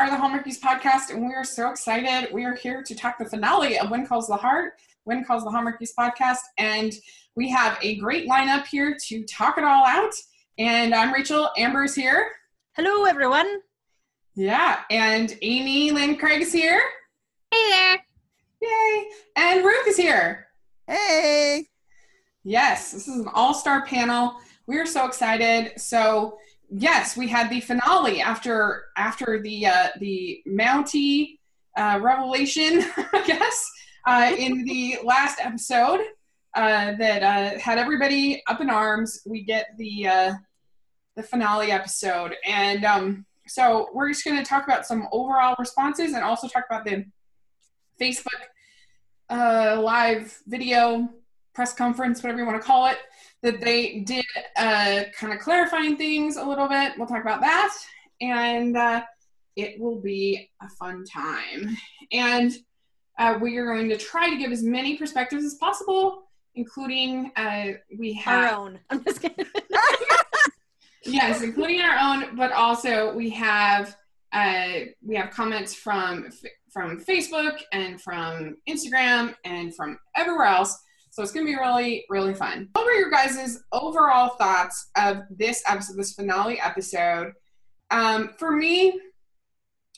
are 0.00 0.08
the 0.08 0.16
Hallmarkies 0.16 0.58
podcast, 0.58 1.10
and 1.10 1.26
we 1.26 1.34
are 1.34 1.44
so 1.44 1.68
excited. 1.68 2.32
We 2.32 2.46
are 2.46 2.54
here 2.54 2.82
to 2.82 2.94
talk 2.94 3.18
the 3.18 3.26
finale 3.26 3.78
of 3.78 3.90
When 3.90 4.06
Calls 4.06 4.28
the 4.28 4.36
Heart, 4.36 4.80
When 5.04 5.22
Calls 5.22 5.44
the 5.44 5.50
Hallmarkies 5.50 5.90
podcast, 5.94 6.38
and 6.56 6.94
we 7.36 7.50
have 7.50 7.76
a 7.82 7.96
great 7.96 8.26
lineup 8.26 8.66
here 8.66 8.96
to 9.08 9.24
talk 9.24 9.58
it 9.58 9.64
all 9.64 9.84
out. 9.84 10.14
And 10.56 10.94
I'm 10.94 11.12
Rachel. 11.12 11.50
Amber's 11.58 11.94
here. 11.94 12.30
Hello, 12.76 13.04
everyone. 13.04 13.60
Yeah, 14.34 14.80
and 14.90 15.36
Amy 15.42 15.90
Lynn 15.90 16.16
Craig 16.16 16.40
is 16.40 16.50
here. 16.50 16.80
Hey 17.50 17.68
there. 17.68 17.98
Yay! 18.62 19.10
And 19.36 19.62
Ruth 19.62 19.86
is 19.86 19.98
here. 19.98 20.46
Hey. 20.86 21.66
Yes, 22.42 22.92
this 22.92 23.06
is 23.06 23.18
an 23.18 23.28
all-star 23.34 23.84
panel. 23.84 24.36
We 24.66 24.78
are 24.78 24.86
so 24.86 25.04
excited. 25.04 25.78
So 25.78 26.38
yes, 26.70 27.16
we 27.16 27.28
had 27.28 27.50
the 27.50 27.60
finale 27.60 28.20
after 28.20 28.84
after 28.96 29.40
the 29.42 29.66
uh, 29.66 29.88
the 29.98 30.42
Mountie 30.46 31.38
uh, 31.76 31.98
revelation, 32.02 32.84
I 33.12 33.24
guess, 33.26 33.70
uh, 34.06 34.34
in 34.36 34.64
the 34.64 34.98
last 35.04 35.40
episode 35.40 36.00
uh, 36.54 36.92
that 36.98 37.22
uh, 37.22 37.58
had 37.58 37.78
everybody 37.78 38.42
up 38.46 38.60
in 38.60 38.70
arms. 38.70 39.20
We 39.26 39.42
get 39.42 39.76
the 39.76 40.06
uh, 40.06 40.32
the 41.16 41.22
finale 41.22 41.72
episode, 41.72 42.34
and 42.44 42.84
um, 42.84 43.26
so 43.46 43.88
we're 43.92 44.08
just 44.08 44.24
going 44.24 44.36
to 44.36 44.44
talk 44.44 44.64
about 44.64 44.86
some 44.86 45.08
overall 45.12 45.56
responses 45.58 46.12
and 46.12 46.22
also 46.22 46.48
talk 46.48 46.64
about 46.68 46.84
the 46.84 47.04
Facebook 48.00 48.40
uh, 49.28 49.80
live 49.82 50.38
video 50.46 51.08
press 51.52 51.74
conference, 51.74 52.22
whatever 52.22 52.38
you 52.38 52.46
want 52.46 52.60
to 52.60 52.66
call 52.66 52.86
it 52.86 52.98
that 53.42 53.60
they 53.60 54.00
did 54.00 54.24
uh, 54.56 55.02
kind 55.18 55.32
of 55.32 55.40
clarifying 55.40 55.96
things 55.96 56.36
a 56.36 56.44
little 56.44 56.68
bit. 56.68 56.92
We'll 56.98 57.06
talk 57.06 57.22
about 57.22 57.40
that, 57.40 57.74
and 58.20 58.76
uh, 58.76 59.02
it 59.56 59.80
will 59.80 60.00
be 60.00 60.50
a 60.62 60.68
fun 60.68 61.04
time. 61.04 61.76
And 62.12 62.52
uh, 63.18 63.38
we 63.40 63.56
are 63.56 63.66
going 63.66 63.88
to 63.88 63.96
try 63.96 64.30
to 64.30 64.36
give 64.36 64.52
as 64.52 64.62
many 64.62 64.96
perspectives 64.96 65.44
as 65.44 65.54
possible, 65.54 66.22
including 66.54 67.32
uh, 67.36 67.72
we 67.98 68.12
have 68.14 68.52
our 68.52 68.58
own. 68.58 68.80
I'm 68.90 69.04
just 69.04 69.22
kidding. 69.22 69.46
yes, 71.04 71.42
including 71.42 71.80
our 71.80 71.98
own, 71.98 72.36
but 72.36 72.52
also 72.52 73.14
we 73.14 73.30
have 73.30 73.96
uh, 74.32 74.80
we 75.04 75.16
have 75.16 75.30
comments 75.30 75.74
from 75.74 76.30
from 76.70 77.00
Facebook 77.04 77.58
and 77.72 78.00
from 78.00 78.56
Instagram 78.68 79.34
and 79.44 79.74
from 79.74 79.98
everywhere 80.16 80.46
else 80.46 80.78
so 81.20 81.24
it's 81.24 81.32
going 81.32 81.44
to 81.44 81.52
be 81.52 81.58
really, 81.58 82.06
really 82.08 82.32
fun. 82.32 82.70
What 82.72 82.86
were 82.86 82.92
your 82.92 83.10
guys' 83.10 83.62
overall 83.72 84.36
thoughts 84.36 84.88
of 84.96 85.24
this 85.28 85.62
episode, 85.68 85.98
this 85.98 86.14
finale 86.14 86.58
episode? 86.58 87.34
Um, 87.90 88.30
for 88.38 88.52
me, 88.52 88.98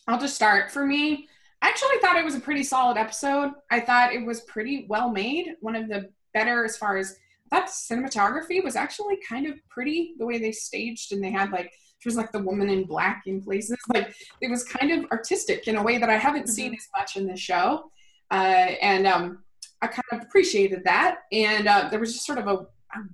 I'll 0.08 0.18
just 0.18 0.34
start. 0.34 0.72
For 0.72 0.84
me, 0.84 1.28
I 1.62 1.68
actually 1.68 1.98
thought 2.00 2.16
it 2.16 2.24
was 2.24 2.34
a 2.34 2.40
pretty 2.40 2.64
solid 2.64 2.96
episode. 2.96 3.52
I 3.70 3.78
thought 3.78 4.12
it 4.12 4.26
was 4.26 4.40
pretty 4.40 4.86
well 4.88 5.10
made. 5.10 5.54
One 5.60 5.76
of 5.76 5.88
the 5.88 6.10
better 6.34 6.64
as 6.64 6.76
far 6.76 6.96
as 6.96 7.14
that 7.52 7.68
cinematography 7.68 8.64
was 8.64 8.74
actually 8.74 9.18
kind 9.28 9.46
of 9.46 9.54
pretty 9.70 10.14
the 10.18 10.26
way 10.26 10.38
they 10.38 10.50
staged 10.50 11.12
and 11.12 11.22
they 11.22 11.30
had 11.30 11.52
like 11.52 11.70
she 12.00 12.08
was 12.08 12.16
like 12.16 12.32
the 12.32 12.42
woman 12.42 12.68
in 12.68 12.82
black 12.82 13.22
in 13.26 13.40
places 13.42 13.76
like 13.92 14.12
it 14.40 14.50
was 14.50 14.64
kind 14.64 14.90
of 14.90 15.04
artistic 15.10 15.68
in 15.68 15.76
a 15.76 15.82
way 15.82 15.98
that 15.98 16.08
i 16.08 16.16
haven't 16.16 16.44
mm-hmm. 16.44 16.52
seen 16.52 16.74
as 16.74 16.88
much 16.96 17.18
in 17.18 17.26
the 17.26 17.36
show 17.36 17.90
uh, 18.30 18.72
and 18.80 19.06
um, 19.06 19.44
I 19.82 19.88
kind 19.88 20.04
of 20.12 20.22
appreciated 20.22 20.84
that, 20.84 21.18
and 21.32 21.66
uh, 21.66 21.88
there 21.90 21.98
was 21.98 22.12
just 22.12 22.24
sort 22.24 22.38
of 22.38 22.46
a, 22.46 22.54
a, 22.54 23.04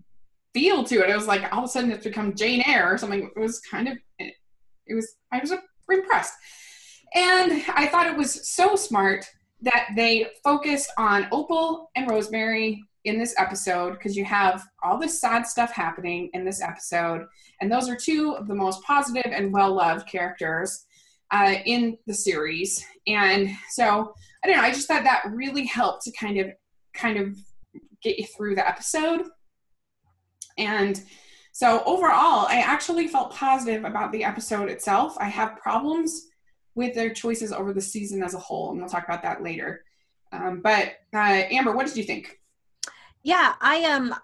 feel 0.53 0.85
to 0.85 1.03
it. 1.03 1.11
It 1.11 1.17
was 1.17 1.27
like 1.27 1.51
all 1.53 1.61
of 1.61 1.65
a 1.65 1.69
sudden 1.69 1.91
it's 1.91 2.05
become 2.05 2.35
Jane 2.35 2.63
Eyre 2.67 2.93
or 2.93 2.99
something. 2.99 3.31
It 3.35 3.41
was 3.41 3.61
kind 3.61 3.89
of, 3.89 3.97
it, 4.19 4.35
was 4.95 5.17
I 5.33 5.39
was 5.39 5.53
impressed, 5.91 6.35
and 7.15 7.65
I 7.75 7.87
thought 7.87 8.07
it 8.07 8.17
was 8.17 8.49
so 8.51 8.77
smart 8.77 9.25
that 9.63 9.89
they 9.97 10.29
focused 10.45 10.93
on 10.99 11.27
Opal 11.33 11.91
and 11.97 12.09
Rosemary 12.09 12.83
in 13.05 13.19
this 13.19 13.35
episode 13.39 13.95
because 13.95 14.17
you 14.17 14.25
have 14.27 14.63
all 14.83 14.99
this 14.99 15.21
sad 15.21 15.47
stuff 15.47 15.73
happening 15.73 16.29
in 16.35 16.45
this 16.45 16.61
episode, 16.61 17.27
and 17.63 17.73
those 17.73 17.89
are 17.89 17.97
two 17.97 18.33
of 18.33 18.47
the 18.47 18.55
most 18.55 18.83
positive 18.83 19.33
and 19.33 19.53
well 19.53 19.73
loved 19.73 20.07
characters 20.07 20.85
uh, 21.31 21.55
in 21.65 21.97
the 22.07 22.15
series. 22.15 22.85
And 23.07 23.51
so 23.71 24.15
I 24.43 24.49
don't 24.49 24.57
know. 24.57 24.63
I 24.63 24.71
just 24.71 24.89
thought 24.89 25.05
that 25.05 25.25
really 25.31 25.67
helped 25.67 26.05
to 26.05 26.13
kind 26.13 26.39
of 26.39 26.51
kind 26.95 27.19
of 27.19 27.37
get 28.03 28.19
you 28.19 28.27
through 28.27 28.55
the 28.55 28.67
episode. 28.67 29.27
And 30.57 31.01
so 31.53 31.83
overall, 31.87 32.47
I 32.47 32.63
actually 32.65 33.09
felt 33.09 33.35
positive 33.35 33.85
about 33.85 34.13
the 34.13 34.25
episode 34.25 34.71
itself. 34.71 35.17
I 35.19 35.29
have 35.29 35.57
problems 35.57 36.27
with 36.75 36.95
their 36.95 37.13
choices 37.13 37.53
over 37.53 37.73
the 37.73 37.81
season 37.81 38.23
as 38.23 38.35
a 38.35 38.39
whole, 38.39 38.71
and 38.71 38.79
we'll 38.79 38.89
talk 38.89 39.05
about 39.05 39.23
that 39.25 39.43
later. 39.43 39.85
Um, 40.31 40.61
but 40.63 40.93
uh, 41.13 41.43
Amber, 41.51 41.75
what 41.75 41.87
did 41.87 41.97
you 41.97 42.05
think? 42.05 42.39
Yeah, 43.23 43.55
I 43.61 43.77
am. 43.77 44.13
Um, 44.13 44.19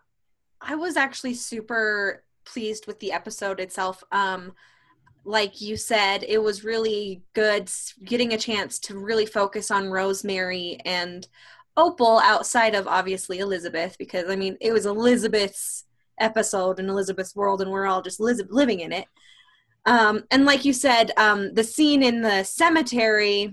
I 0.60 0.76
was 0.76 0.96
actually 0.96 1.34
super 1.34 2.24
pleased 2.44 2.86
with 2.86 3.00
the 3.00 3.12
episode 3.12 3.60
itself. 3.60 4.04
Um, 4.12 4.52
like 5.24 5.60
you 5.60 5.76
said, 5.76 6.24
it 6.26 6.42
was 6.42 6.64
really 6.64 7.22
good 7.34 7.70
getting 8.04 8.32
a 8.32 8.38
chance 8.38 8.78
to 8.80 8.98
really 8.98 9.26
focus 9.26 9.70
on 9.70 9.90
Rosemary 9.90 10.78
and 10.84 11.26
Opal 11.76 12.20
outside 12.20 12.74
of 12.74 12.86
obviously 12.86 13.38
Elizabeth, 13.38 13.96
because 13.98 14.28
I 14.28 14.36
mean, 14.36 14.56
it 14.60 14.72
was 14.72 14.86
Elizabeth's 14.86 15.84
episode 16.20 16.78
in 16.78 16.88
Elizabeth's 16.88 17.34
world, 17.34 17.60
and 17.60 17.70
we're 17.70 17.86
all 17.86 18.02
just 18.02 18.20
living 18.20 18.80
in 18.80 18.92
it. 18.92 19.06
Um, 19.86 20.24
and 20.30 20.44
like 20.44 20.64
you 20.64 20.72
said, 20.72 21.10
um, 21.16 21.52
the 21.54 21.64
scene 21.64 22.02
in 22.02 22.22
the 22.22 22.44
cemetery 22.44 23.52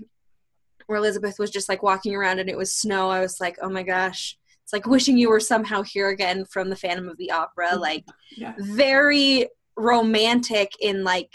where 0.86 0.98
Elizabeth 0.98 1.38
was 1.38 1.50
just 1.50 1.68
like 1.68 1.82
walking 1.82 2.14
around 2.14 2.38
and 2.38 2.48
it 2.48 2.56
was 2.56 2.72
snow, 2.72 3.10
I 3.10 3.20
was 3.20 3.40
like, 3.40 3.56
oh 3.62 3.68
my 3.68 3.82
gosh, 3.82 4.38
it's 4.62 4.72
like 4.72 4.86
wishing 4.86 5.16
you 5.16 5.28
were 5.28 5.40
somehow 5.40 5.82
here 5.82 6.08
again 6.08 6.44
from 6.44 6.70
the 6.70 6.76
Phantom 6.76 7.08
of 7.08 7.18
the 7.18 7.30
Opera. 7.30 7.70
Mm-hmm. 7.70 7.80
Like, 7.80 8.04
yeah. 8.36 8.54
very 8.58 9.48
romantic 9.76 10.70
in 10.80 11.04
like 11.04 11.30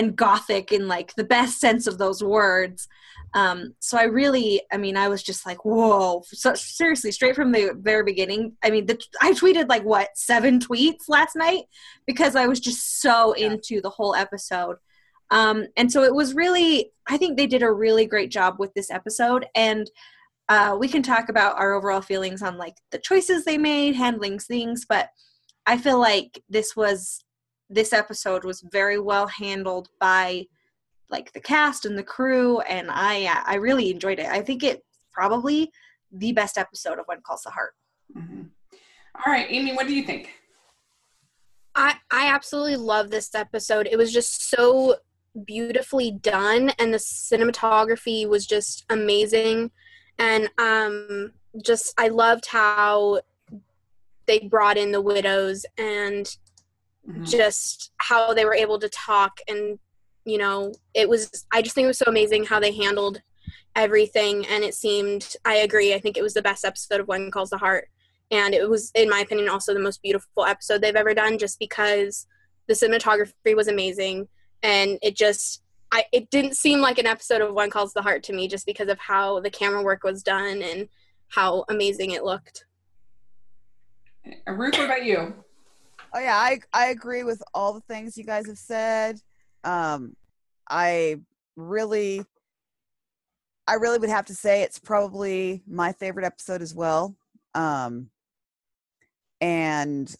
and 0.00 0.16
gothic 0.16 0.72
in 0.72 0.88
like 0.88 1.14
the 1.14 1.24
best 1.24 1.60
sense 1.60 1.86
of 1.86 1.98
those 1.98 2.24
words. 2.24 2.88
Um, 3.32 3.74
so 3.78 3.96
i 3.96 4.04
really 4.04 4.60
i 4.72 4.76
mean 4.76 4.96
i 4.96 5.06
was 5.06 5.22
just 5.22 5.46
like 5.46 5.64
whoa. 5.64 6.22
So, 6.24 6.54
seriously 6.54 7.12
straight 7.12 7.36
from 7.36 7.52
the 7.52 7.76
very 7.78 8.02
beginning 8.02 8.56
i 8.64 8.70
mean 8.70 8.86
the, 8.86 8.98
i 9.20 9.32
tweeted 9.32 9.68
like 9.68 9.84
what 9.84 10.08
seven 10.16 10.58
tweets 10.58 11.08
last 11.08 11.36
night? 11.36 11.64
Because 12.06 12.34
i 12.34 12.46
was 12.46 12.58
just 12.58 13.00
so 13.00 13.36
yeah. 13.36 13.46
into 13.46 13.80
the 13.80 13.90
whole 13.90 14.14
episode. 14.16 14.76
Um, 15.30 15.66
and 15.76 15.92
so 15.92 16.02
it 16.02 16.14
was 16.14 16.34
really 16.34 16.90
i 17.06 17.16
think 17.16 17.36
they 17.36 17.46
did 17.46 17.62
a 17.62 17.72
really 17.72 18.06
great 18.06 18.30
job 18.32 18.56
with 18.58 18.74
this 18.74 18.90
episode. 18.90 19.46
And 19.54 19.88
uh, 20.48 20.76
we 20.76 20.88
can 20.88 21.04
talk 21.04 21.28
about 21.28 21.56
our 21.60 21.74
overall 21.74 22.00
feelings 22.00 22.42
on 22.42 22.58
like 22.58 22.74
the 22.90 22.98
choices 22.98 23.44
they 23.44 23.58
made 23.58 23.94
handling 23.94 24.40
things 24.40 24.84
but 24.88 25.10
i 25.66 25.78
feel 25.78 26.00
like 26.00 26.42
this 26.48 26.74
was 26.74 27.24
this 27.70 27.92
episode 27.92 28.44
was 28.44 28.60
very 28.72 28.98
well 28.98 29.28
handled 29.28 29.88
by 30.00 30.44
like 31.08 31.32
the 31.32 31.40
cast 31.40 31.86
and 31.86 31.96
the 31.96 32.02
crew 32.02 32.60
and 32.62 32.88
i 32.90 33.42
i 33.46 33.54
really 33.54 33.90
enjoyed 33.90 34.18
it. 34.18 34.26
I 34.26 34.42
think 34.42 34.62
it's 34.62 34.82
probably 35.12 35.70
the 36.12 36.32
best 36.32 36.58
episode 36.58 36.98
of 36.98 37.06
when 37.06 37.20
calls 37.22 37.42
the 37.42 37.50
heart. 37.50 37.74
Mm-hmm. 38.16 38.42
All 39.24 39.32
right 39.32 39.46
amy 39.48 39.72
what 39.74 39.86
do 39.86 39.94
you 39.94 40.02
think? 40.02 40.30
I 41.74 41.94
i 42.10 42.26
absolutely 42.26 42.76
love 42.76 43.10
this 43.10 43.34
episode. 43.34 43.88
It 43.90 43.96
was 43.96 44.12
just 44.12 44.50
so 44.50 44.96
beautifully 45.46 46.10
done 46.10 46.70
and 46.80 46.92
the 46.92 46.98
cinematography 46.98 48.28
was 48.28 48.46
just 48.46 48.84
amazing. 48.90 49.70
And 50.18 50.50
um 50.58 51.32
just 51.64 51.94
i 51.98 52.08
loved 52.08 52.46
how 52.46 53.20
they 54.26 54.38
brought 54.38 54.78
in 54.78 54.92
the 54.92 55.00
widows 55.00 55.66
and 55.76 56.36
mm-hmm. 57.08 57.24
just 57.24 57.92
how 57.98 58.32
they 58.32 58.44
were 58.44 58.54
able 58.54 58.78
to 58.78 58.88
talk 58.88 59.38
and 59.48 59.78
you 60.24 60.38
know 60.38 60.72
it 60.94 61.08
was 61.08 61.46
i 61.52 61.62
just 61.62 61.74
think 61.74 61.84
it 61.84 61.88
was 61.88 61.98
so 61.98 62.08
amazing 62.08 62.44
how 62.44 62.60
they 62.60 62.72
handled 62.72 63.20
everything 63.76 64.46
and 64.46 64.64
it 64.64 64.74
seemed 64.74 65.36
i 65.44 65.56
agree 65.56 65.94
i 65.94 65.98
think 65.98 66.16
it 66.16 66.22
was 66.22 66.34
the 66.34 66.42
best 66.42 66.64
episode 66.64 67.00
of 67.00 67.08
when 67.08 67.30
calls 67.30 67.50
the 67.50 67.58
heart 67.58 67.88
and 68.30 68.54
it 68.54 68.68
was 68.68 68.90
in 68.94 69.08
my 69.08 69.20
opinion 69.20 69.48
also 69.48 69.72
the 69.72 69.80
most 69.80 70.02
beautiful 70.02 70.44
episode 70.44 70.80
they've 70.80 70.96
ever 70.96 71.14
done 71.14 71.38
just 71.38 71.58
because 71.58 72.26
the 72.68 72.74
cinematography 72.74 73.56
was 73.56 73.68
amazing 73.68 74.28
and 74.62 74.98
it 75.02 75.16
just 75.16 75.62
I, 75.92 76.04
it 76.12 76.30
didn't 76.30 76.56
seem 76.56 76.80
like 76.80 76.98
an 76.98 77.06
episode 77.06 77.40
of 77.40 77.52
When 77.52 77.70
Calls 77.70 77.92
the 77.92 78.02
Heart 78.02 78.22
to 78.24 78.32
me 78.32 78.46
just 78.46 78.64
because 78.64 78.88
of 78.88 78.98
how 78.98 79.40
the 79.40 79.50
camera 79.50 79.82
work 79.82 80.04
was 80.04 80.22
done 80.22 80.62
and 80.62 80.88
how 81.28 81.64
amazing 81.68 82.12
it 82.12 82.22
looked. 82.22 82.64
Ruth, 84.46 84.78
what 84.78 84.84
about 84.84 85.04
you? 85.04 85.34
Oh 86.12 86.18
yeah, 86.18 86.36
I 86.36 86.60
I 86.72 86.86
agree 86.86 87.22
with 87.22 87.42
all 87.54 87.72
the 87.72 87.80
things 87.82 88.16
you 88.18 88.24
guys 88.24 88.46
have 88.46 88.58
said. 88.58 89.20
Um, 89.64 90.16
I 90.68 91.20
really, 91.56 92.24
I 93.66 93.74
really 93.74 93.98
would 93.98 94.10
have 94.10 94.26
to 94.26 94.34
say 94.34 94.62
it's 94.62 94.78
probably 94.78 95.62
my 95.66 95.92
favorite 95.92 96.26
episode 96.26 96.62
as 96.62 96.74
well. 96.74 97.16
Um, 97.54 98.10
and 99.40 100.14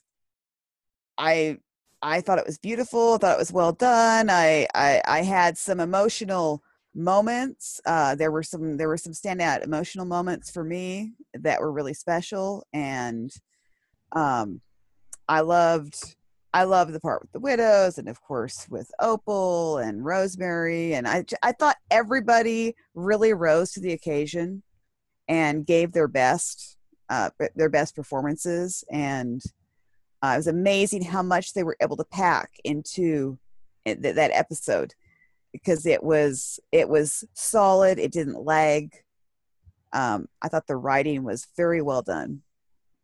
I 1.19 1.59
I 2.03 2.21
thought 2.21 2.39
it 2.39 2.47
was 2.47 2.59
beautiful. 2.59 3.15
I 3.15 3.19
thought 3.19 3.37
it 3.37 3.39
was 3.39 3.53
well 3.53 3.73
done. 3.73 4.31
I 4.31 4.67
I, 4.75 5.03
I 5.07 5.23
had 5.23 5.59
some 5.59 5.81
emotional 5.81 6.63
moments. 6.95 7.81
Uh, 7.85 8.15
there 8.15 8.31
were 8.31 8.43
some 8.43 8.77
there 8.77 8.89
were 8.89 8.97
some 8.97 9.13
standout 9.13 9.63
emotional 9.65 10.07
moments 10.07 10.51
for 10.51 10.65
me 10.65 11.13
that 11.35 11.61
were 11.61 11.73
really 11.73 11.95
special, 11.95 12.65
and 12.73 13.33
um, 14.13 14.61
I 15.31 15.41
loved 15.41 16.17
I 16.53 16.65
loved 16.65 16.93
the 16.93 16.99
part 16.99 17.23
with 17.23 17.31
the 17.31 17.39
widows, 17.39 17.99
and 17.99 18.09
of 18.09 18.21
course 18.21 18.67
with 18.69 18.91
Opal 18.99 19.79
and 19.79 20.05
Rosemary, 20.05 20.95
and 20.95 21.07
I 21.07 21.25
I 21.43 21.53
thought 21.53 21.77
everybody 21.89 22.75
really 22.95 23.33
rose 23.33 23.71
to 23.73 23.81
the 23.81 23.93
occasion 23.93 24.65
and 25.29 25.65
gave 25.65 25.93
their 25.93 26.09
best 26.09 26.77
uh, 27.09 27.31
their 27.55 27.69
best 27.69 27.95
performances, 27.95 28.83
and 28.91 29.41
uh, 30.21 30.33
it 30.35 30.39
was 30.39 30.49
amazing 30.49 31.03
how 31.03 31.23
much 31.23 31.55
they 31.55 31.63
were 31.63 31.77
able 31.81 31.97
to 31.97 32.05
pack 32.05 32.51
into 32.65 33.39
eh, 33.87 33.95
th- 33.95 34.17
that 34.17 34.33
episode 34.33 34.95
because 35.53 35.87
it 35.87 36.03
was 36.03 36.59
it 36.73 36.89
was 36.89 37.23
solid. 37.35 38.01
It 38.01 38.13
didn't 38.13 38.45
lag. 38.45 38.93
Um 39.93 40.27
i 40.43 40.49
thought 40.49 40.67
the 40.67 40.77
writing 40.77 41.23
was 41.23 41.47
very 41.57 41.83
well 41.83 42.03
done. 42.03 42.43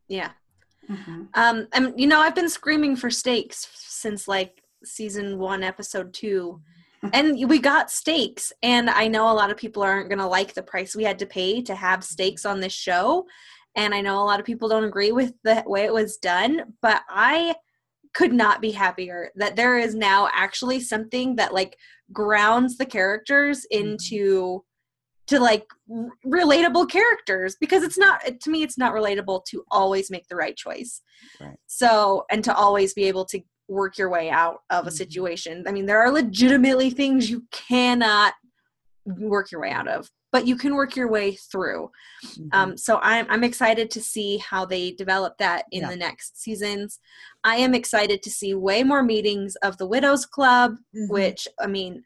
Yeah. 0.08 0.32
Mm-hmm. 0.90 1.22
Um, 1.34 1.68
and 1.72 1.94
you 1.96 2.06
know, 2.06 2.20
I've 2.20 2.34
been 2.34 2.48
screaming 2.48 2.96
for 2.96 3.10
steaks 3.10 3.68
since 3.74 4.28
like 4.28 4.62
season 4.84 5.38
one, 5.38 5.62
episode 5.62 6.12
two, 6.12 6.60
and 7.12 7.48
we 7.48 7.58
got 7.58 7.90
steaks. 7.90 8.52
And 8.62 8.90
I 8.90 9.08
know 9.08 9.30
a 9.30 9.34
lot 9.34 9.50
of 9.50 9.56
people 9.56 9.82
aren't 9.82 10.10
gonna 10.10 10.28
like 10.28 10.54
the 10.54 10.62
price 10.62 10.94
we 10.94 11.04
had 11.04 11.18
to 11.20 11.26
pay 11.26 11.62
to 11.62 11.74
have 11.74 12.04
steaks 12.04 12.44
on 12.44 12.60
this 12.60 12.72
show, 12.72 13.26
and 13.74 13.94
I 13.94 14.00
know 14.00 14.22
a 14.22 14.24
lot 14.24 14.40
of 14.40 14.46
people 14.46 14.68
don't 14.68 14.84
agree 14.84 15.12
with 15.12 15.32
the 15.44 15.62
way 15.66 15.84
it 15.84 15.92
was 15.92 16.16
done. 16.16 16.74
But 16.82 17.02
I 17.08 17.56
could 18.14 18.32
not 18.32 18.62
be 18.62 18.70
happier 18.70 19.30
that 19.36 19.56
there 19.56 19.78
is 19.78 19.94
now 19.94 20.28
actually 20.32 20.80
something 20.80 21.36
that 21.36 21.52
like 21.52 21.76
grounds 22.12 22.78
the 22.78 22.86
characters 22.86 23.66
into 23.70 24.64
to 25.26 25.40
like 25.40 25.64
r- 25.90 26.08
relatable 26.24 26.88
characters 26.90 27.56
because 27.60 27.82
it's 27.82 27.98
not 27.98 28.22
to 28.40 28.50
me 28.50 28.62
it's 28.62 28.78
not 28.78 28.92
relatable 28.94 29.44
to 29.46 29.64
always 29.70 30.10
make 30.10 30.26
the 30.28 30.36
right 30.36 30.56
choice 30.56 31.02
Right. 31.40 31.56
so 31.66 32.24
and 32.30 32.42
to 32.44 32.54
always 32.54 32.94
be 32.94 33.04
able 33.04 33.24
to 33.26 33.40
work 33.68 33.98
your 33.98 34.08
way 34.08 34.30
out 34.30 34.58
of 34.70 34.86
a 34.86 34.90
Mhm. 34.90 34.96
situation 34.96 35.64
i 35.66 35.72
mean 35.72 35.86
there 35.86 36.00
are 36.00 36.10
legitimately 36.12 36.90
things 36.90 37.28
you 37.30 37.44
cannot 37.50 38.34
work 39.04 39.50
your 39.52 39.60
way 39.60 39.70
out 39.70 39.88
of 39.88 40.10
but 40.32 40.46
you 40.46 40.56
can 40.56 40.74
work 40.74 40.96
your 40.96 41.08
way 41.08 41.34
through 41.34 41.90
Mhm. 42.24 42.48
um, 42.52 42.76
so 42.76 42.98
I'm, 43.02 43.26
I'm 43.30 43.44
excited 43.44 43.90
to 43.92 44.00
see 44.02 44.38
how 44.38 44.64
they 44.66 44.90
develop 44.92 45.38
that 45.38 45.64
in 45.72 45.82
Yeah. 45.82 45.90
the 45.90 45.96
next 45.96 46.40
seasons 46.40 46.98
i 47.44 47.56
am 47.56 47.74
excited 47.74 48.22
to 48.22 48.30
see 48.30 48.54
way 48.54 48.82
more 48.84 49.02
meetings 49.02 49.56
of 49.56 49.76
the 49.78 49.86
widows 49.86 50.26
club 50.26 50.76
Mhm. 50.94 51.08
which 51.10 51.48
i 51.60 51.66
mean 51.66 52.04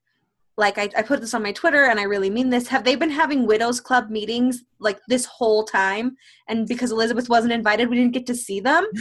like 0.65 0.77
I, 0.79 0.87
I 0.99 1.03
put 1.03 1.21
this 1.21 1.35
on 1.35 1.43
my 1.49 1.53
twitter 1.61 1.85
and 1.91 1.99
i 1.99 2.05
really 2.15 2.31
mean 2.37 2.49
this. 2.51 2.69
Have 2.75 2.85
they 2.85 2.95
been 3.03 3.11
having 3.23 3.41
widows 3.53 3.79
club 3.89 4.05
meetings 4.19 4.55
like 4.87 4.99
this 5.13 5.25
whole 5.37 5.63
time? 5.65 6.07
And 6.49 6.69
because 6.73 6.91
elizabeth 6.97 7.29
wasn't 7.35 7.53
invited 7.61 7.89
we 7.91 7.97
didn't 8.01 8.13
get 8.19 8.27
to 8.33 8.35
see 8.47 8.61
them? 8.61 8.85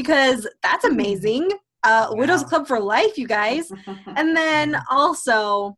Because 0.00 0.40
that's 0.62 0.84
amazing. 0.94 1.44
Uh 1.90 2.06
widows 2.20 2.44
club 2.50 2.66
for 2.66 2.78
life 2.80 3.14
you 3.22 3.26
guys. 3.38 3.64
And 4.18 4.28
then 4.40 4.66
also 4.90 5.76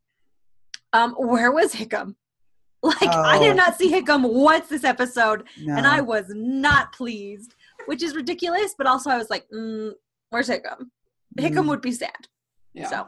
um 0.99 1.11
where 1.33 1.51
was 1.59 1.75
hickam? 1.81 2.09
Like 2.93 3.15
i 3.33 3.37
Oh. 3.39 3.43
did 3.45 3.57
not 3.63 3.73
see 3.79 3.91
hickam 3.97 4.23
once 4.51 4.67
this 4.69 4.85
episode 4.95 5.41
no. 5.69 5.73
and 5.79 5.87
i 5.97 6.01
was 6.13 6.27
not 6.61 6.93
pleased 7.01 7.51
which 7.89 8.03
is 8.07 8.15
ridiculous 8.23 8.71
but 8.79 8.87
also 8.93 9.09
i 9.15 9.17
was 9.23 9.31
like 9.35 9.45
mm, 9.57 9.91
where's 10.31 10.51
hickam? 10.55 10.81
Hickam 11.45 11.65
Mm. 11.65 11.69
would 11.71 11.81
be 11.89 11.93
sad 12.05 12.23
Yeah. 12.75 12.89
so 12.89 13.07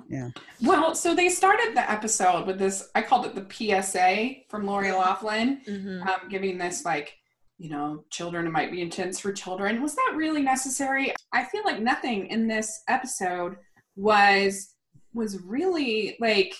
Well, 0.62 0.94
so 0.94 1.14
they 1.14 1.28
started 1.28 1.74
the 1.74 1.90
episode 1.90 2.46
with 2.46 2.58
this. 2.58 2.88
I 2.94 3.02
called 3.02 3.26
it 3.26 3.34
the 3.34 3.82
PSA 3.82 4.42
from 4.48 4.64
Lori 4.64 4.92
Loughlin, 4.92 5.60
mhm. 5.66 6.06
um, 6.06 6.28
giving 6.30 6.56
this 6.56 6.84
like, 6.84 7.16
you 7.58 7.68
know, 7.70 8.04
children 8.10 8.46
it 8.46 8.50
might 8.50 8.70
be 8.70 8.80
intense 8.80 9.18
for 9.18 9.32
children. 9.32 9.82
Was 9.82 9.96
that 9.96 10.12
really 10.14 10.42
necessary? 10.42 11.12
I 11.32 11.44
feel 11.44 11.64
like 11.64 11.80
nothing 11.80 12.28
in 12.28 12.46
this 12.46 12.82
episode 12.88 13.56
was 13.96 14.74
was 15.12 15.42
really 15.42 16.16
like 16.20 16.54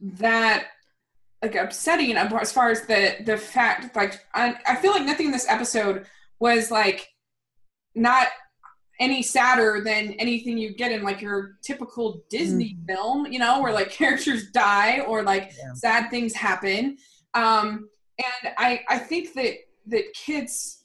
that 0.00 0.66
like 1.42 1.54
upsetting 1.54 2.16
as 2.16 2.52
far 2.52 2.70
as 2.70 2.82
the 2.86 3.16
the 3.26 3.36
fact 3.36 3.94
like 3.94 4.20
I, 4.34 4.56
I 4.66 4.76
feel 4.76 4.92
like 4.92 5.04
nothing 5.04 5.26
in 5.26 5.32
this 5.32 5.48
episode 5.48 6.06
was 6.40 6.70
like 6.70 7.08
not 7.94 8.28
any 9.02 9.22
sadder 9.22 9.82
than 9.84 10.12
anything 10.24 10.56
you 10.56 10.70
get 10.74 10.92
in 10.92 11.02
like 11.02 11.20
your 11.20 11.56
typical 11.62 12.22
Disney 12.30 12.76
film, 12.88 13.26
you 13.26 13.38
know, 13.38 13.60
where 13.60 13.72
like 13.72 13.90
characters 14.02 14.50
die 14.52 15.00
or 15.00 15.22
like 15.22 15.52
Yeah. 15.58 15.72
sad 15.74 16.10
things 16.10 16.32
happen. 16.34 16.96
Um, 17.34 17.88
and 18.44 18.54
I 18.58 18.80
I 18.88 18.98
think 18.98 19.34
that 19.34 19.54
that 19.88 20.04
kids, 20.14 20.84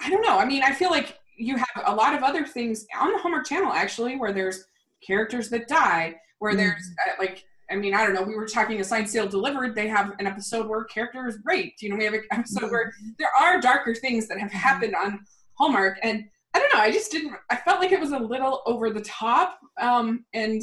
I 0.00 0.10
don't 0.10 0.22
know. 0.22 0.38
I 0.38 0.44
mean, 0.44 0.62
I 0.62 0.72
feel 0.72 0.90
like 0.90 1.18
you 1.36 1.56
have 1.56 1.76
a 1.86 1.94
lot 1.94 2.14
of 2.16 2.22
other 2.24 2.44
things 2.44 2.84
on 2.98 3.12
the 3.12 3.18
Hallmark 3.18 3.46
Channel 3.46 3.72
actually, 3.72 4.16
where 4.16 4.32
there's 4.32 4.64
characters 5.06 5.48
that 5.50 5.68
die, 5.68 6.16
where 6.40 6.52
Mhm. 6.52 6.56
there's 6.58 6.90
uh, 7.06 7.12
like. 7.18 7.44
I 7.70 7.76
mean, 7.76 7.92
I 7.94 8.02
don't 8.02 8.14
know. 8.14 8.22
We 8.22 8.34
were 8.34 8.46
talking 8.46 8.80
a 8.80 8.84
signed, 8.84 9.10
sealed, 9.10 9.28
delivered. 9.30 9.74
They 9.74 9.88
have 9.88 10.14
an 10.18 10.26
episode 10.26 10.66
where 10.70 10.80
a 10.80 10.88
character 10.88 11.28
is 11.28 11.36
raped. 11.44 11.82
You 11.82 11.90
know, 11.90 11.96
we 11.96 12.04
have 12.06 12.14
an 12.14 12.24
episode 12.30 12.70
where 12.70 12.90
there 13.18 13.28
are 13.38 13.60
darker 13.60 13.94
things 13.94 14.26
that 14.28 14.38
have 14.40 14.50
happened 14.50 14.94
on 14.94 15.20
Hallmark, 15.58 15.98
and 16.02 16.24
I 16.54 16.58
don't 16.58 16.74
know. 16.74 16.80
I 16.80 16.90
just 16.90 17.10
didn't. 17.10 17.34
I 17.50 17.56
felt 17.56 17.80
like 17.80 17.92
it 17.92 18.00
was 18.00 18.12
a 18.12 18.18
little 18.18 18.62
over 18.66 18.90
the 18.90 19.02
top, 19.02 19.58
um, 19.80 20.24
and 20.32 20.62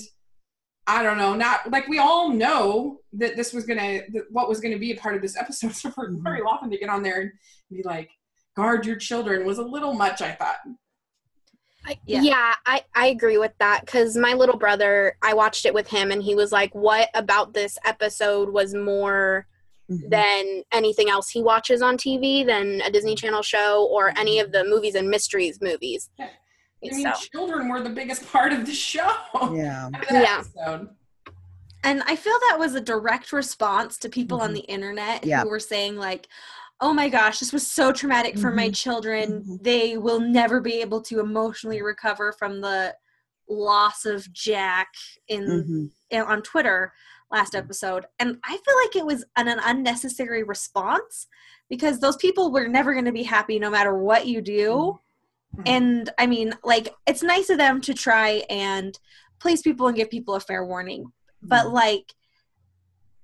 I 0.88 1.04
don't 1.04 1.18
know. 1.18 1.36
Not 1.36 1.72
like 1.72 1.88
we 1.88 2.00
all 2.00 2.30
know 2.30 3.00
that 3.14 3.36
this 3.36 3.54
was 3.54 3.66
gonna, 3.66 4.02
that 4.12 4.24
what 4.32 4.50
was 4.50 4.60
gonna 4.60 4.80
be 4.80 4.92
a 4.92 4.98
part 4.98 5.16
of 5.16 5.22
this 5.22 5.38
episode. 5.38 5.72
So 5.76 5.92
for. 5.92 6.10
Lori 6.10 6.42
Loughlin 6.42 6.72
to 6.72 6.78
get 6.78 6.90
on 6.90 7.04
there 7.04 7.22
and 7.22 7.32
be 7.70 7.84
like, 7.84 8.10
"Guard 8.56 8.86
your 8.86 8.98
children," 8.98 9.46
was 9.46 9.58
a 9.58 9.64
little 9.64 9.94
much. 9.94 10.22
I 10.22 10.32
thought. 10.32 10.58
I, 11.86 11.98
Yeah. 12.06 12.22
yeah. 12.22 12.54
I, 12.66 12.84
I 12.96 13.08
agree 13.08 13.38
with 13.38 13.54
that 13.60 13.82
because 13.86 14.18
my 14.18 14.34
little 14.34 14.58
brother, 14.58 15.18
I 15.22 15.34
watched 15.34 15.66
it 15.66 15.74
with 15.74 15.88
him 15.88 16.12
and 16.12 16.24
he 16.24 16.36
was 16.36 16.52
like, 16.52 16.74
What 16.74 17.10
about 17.14 17.54
this 17.54 17.78
episode 17.86 18.50
was 18.50 18.74
more 18.74 19.46
Mhm. 19.90 20.10
than 20.10 20.64
anything 20.72 21.10
else 21.10 21.30
he 21.30 21.42
watches 21.44 21.82
on 21.82 21.98
TV, 21.98 22.44
than 22.46 22.82
a 22.82 22.90
Disney 22.90 23.16
Channel 23.16 23.44
show 23.44 23.86
or 23.92 24.14
any 24.18 24.40
of 24.40 24.52
the 24.52 24.64
movies 24.64 24.96
and 24.96 25.10
mysteries 25.10 25.60
movies? 25.62 26.10
Yeah. 26.18 26.30
I 26.84 26.96
mean, 26.96 27.04
So, 27.04 27.12
children 27.32 27.70
were 27.70 27.82
the 27.82 27.90
biggest 27.90 28.26
part 28.32 28.52
of 28.54 28.66
the 28.66 28.74
show. 28.74 29.12
yeah 29.54 29.90
Yeah. 30.12 30.42
episode. 30.42 30.90
and 31.84 32.02
i 32.08 32.16
feel 32.16 32.38
that 32.50 32.58
was 32.60 32.74
a 32.76 32.82
direct 32.82 33.32
response 33.32 33.98
to 34.00 34.10
people 34.10 34.42
on 34.42 34.52
Mhm. 34.52 34.54
the 34.56 34.60
internet 34.62 35.24
Yeah. 35.26 35.42
who 35.44 35.50
were 35.50 35.60
saying 35.60 35.98
like 35.98 36.28
oh 36.82 36.94
my 36.94 37.08
gosh 37.10 37.40
this 37.40 37.54
was 37.54 37.66
so 37.66 37.92
traumatic 37.92 38.38
for 38.40 38.52
my 38.52 38.70
Mhm. 38.70 38.76
children 38.76 39.44
Mhm. 39.44 39.64
they 39.64 39.98
will 39.98 40.20
never 40.20 40.60
be 40.62 40.82
able 40.82 41.02
to 41.04 41.20
emotionally 41.20 41.82
recover 41.84 42.32
from 42.34 42.62
the 42.62 42.96
loss 43.48 44.06
of 44.06 44.32
jack 44.34 44.90
in 45.28 45.92
in- 46.10 46.22
on 46.22 46.42
Twitter 46.42 46.92
last 47.32 47.56
episode, 47.56 48.06
and 48.20 48.38
I 48.44 48.58
feel 48.58 48.76
like 48.84 48.96
it 48.96 49.06
was 49.06 49.26
an, 49.36 49.48
an 49.48 49.60
unnecessary 49.64 50.44
response 50.44 51.28
because 51.70 52.00
those 52.00 52.18
people 52.18 52.52
were 52.52 52.68
never 52.68 52.94
going 52.94 53.06
to 53.06 53.12
be 53.12 53.24
happy 53.24 53.60
no 53.60 53.70
matter 53.70 53.98
what 53.98 54.28
you 54.28 54.42
do. 54.42 55.00
Mhm. 55.58 55.64
And 55.66 56.10
I 56.18 56.28
mean, 56.28 56.54
like, 56.64 56.94
it's 57.08 57.24
nice 57.24 57.50
of 57.50 57.58
them 57.58 57.82
to 57.82 57.94
try 57.94 58.44
and 58.50 58.98
place 59.40 59.62
people 59.62 59.88
and 59.88 59.96
give 59.96 60.10
people 60.10 60.36
a 60.36 60.40
fair 60.40 60.66
warning, 60.66 61.12
but 61.42 61.72
like, 61.72 62.14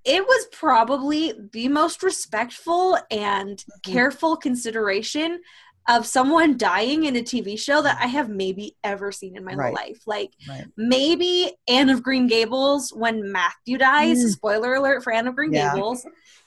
it 0.03 0.25
was 0.25 0.47
probably 0.51 1.33
the 1.53 1.67
most 1.67 2.01
respectful 2.01 2.97
and 3.11 3.63
careful 3.83 4.35
consideration 4.35 5.41
of 5.87 6.05
someone 6.05 6.57
dying 6.57 7.05
in 7.05 7.15
a 7.15 7.21
TV 7.21 7.57
show 7.57 7.81
that 7.81 7.97
I 7.99 8.07
have 8.07 8.29
maybe 8.29 8.75
ever 8.83 9.11
seen 9.11 9.35
in 9.35 9.43
my 9.43 9.55
Right. 9.55 9.73
life. 9.73 10.01
Like, 10.05 10.31
right 10.47 10.65
maybe 10.77 11.51
Anne 11.67 11.89
of 11.89 12.03
Green 12.03 12.27
Gables 12.27 12.91
when 12.93 13.31
Matthew 13.31 13.77
dies. 13.77 14.23
Mm. 14.23 14.29
Spoiler 14.29 14.75
alert 14.75 15.03
for 15.03 15.11
Anne 15.11 15.27
of 15.27 15.35
Green 15.35 15.53
Yeah. 15.53 15.73
Gables. 15.73 16.05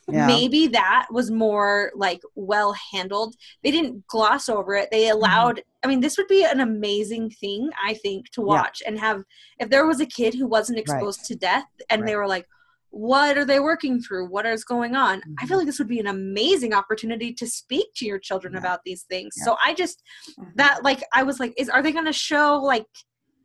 yeah 0.09 0.27
Maybe 0.27 0.69
that 0.69 1.07
was 1.11 1.31
more 1.31 1.91
like 1.97 2.21
well 2.35 2.75
handled. 2.93 3.35
They 3.63 3.71
didn't 3.71 4.07
gloss 4.07 4.49
over 4.49 4.75
it. 4.77 4.91
Mm-hmm. 4.91 4.97
They 5.01 5.09
allowed. 5.09 5.63
I 5.83 5.89
mean, 5.89 6.01
this 6.01 6.17
would 6.17 6.29
be 6.29 6.45
an 6.45 6.61
amazing 6.61 7.31
thing 7.31 7.71
I 7.85 7.95
think 7.95 8.31
to 8.33 8.41
watch 8.41 8.83
and 8.87 8.99
have. 8.99 9.23
If 9.59 9.69
there 9.69 9.87
was 9.87 10.01
a 10.01 10.07
kid 10.07 10.35
who 10.35 10.47
wasn't 10.47 10.79
exposed 10.79 11.25
to 11.27 11.35
death 11.35 11.67
and 11.91 12.07
they 12.07 12.17
were 12.17 12.27
like, 12.29 12.47
"What 12.95 13.37
are 13.37 13.45
they 13.45 13.59
working 13.61 14.01
through? 14.01 14.29
What 14.29 14.47
is 14.47 14.65
going 14.65 14.95
on?" 14.95 15.23
I 15.41 15.47
feel 15.47 15.59
like 15.59 15.67
this 15.67 15.79
would 15.81 15.89
be 15.89 16.01
an 16.01 16.07
amazing 16.07 16.73
opportunity 16.75 17.33
to 17.35 17.47
speak 17.47 17.87
to 17.97 18.07
your 18.07 18.19
children 18.19 18.53
Mm-hmm. 18.55 18.65
Yeah. 18.65 18.71
about 18.71 18.81
these 18.85 19.03
things. 19.03 19.35
Yeah. 19.37 19.45
So 19.45 19.57
I 19.65 19.75
just 19.75 20.03
Mhm. 20.39 20.53
that 20.57 20.85
like 20.85 21.03
I 21.13 21.23
was 21.25 21.41
like, 21.41 21.53
is 21.57 21.69
are 21.69 21.83
they 21.83 21.93
going 21.93 22.05
to 22.07 22.13
show 22.13 22.57
like 22.63 22.87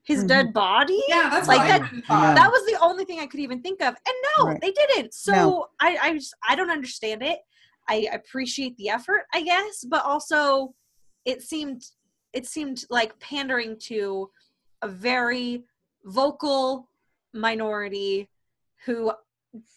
his 0.04 0.24
Mhm. 0.24 0.28
dead 0.28 0.54
body? 0.54 1.02
yeah, 1.08 1.30
that's 1.30 1.48
like 1.48 1.60
what 1.60 1.68
that- 1.68 1.82
I 2.10 2.22
really 2.24 2.36
that 2.36 2.52
was 2.52 2.66
the 2.72 2.78
only 2.80 3.06
thing 3.06 3.20
I 3.20 3.28
could 3.28 3.40
even 3.40 3.62
think 3.62 3.82
of. 3.82 3.96
And 4.08 4.16
no, 4.38 4.46
Right. 4.46 4.62
they 4.62 4.72
didn't. 4.72 5.14
So 5.14 5.32
No. 5.34 5.68
I, 5.80 5.98
I 6.02 6.14
just 6.14 6.34
I 6.48 6.56
don't 6.56 6.72
understand 6.72 7.24
it. 7.24 7.40
I 7.88 8.08
appreciate 8.14 8.78
the 8.78 8.90
effort, 8.90 9.24
I 9.34 9.42
guess, 9.42 9.84
but 9.84 10.06
also 10.06 10.76
it 11.26 11.42
seemed 11.42 11.82
it 12.34 12.46
seemed 12.46 12.86
like 12.92 13.20
pandering 13.20 13.78
to 13.80 14.30
a 14.84 14.88
very 14.88 15.66
vocal 16.06 16.88
minority 17.34 18.30
who 18.86 19.12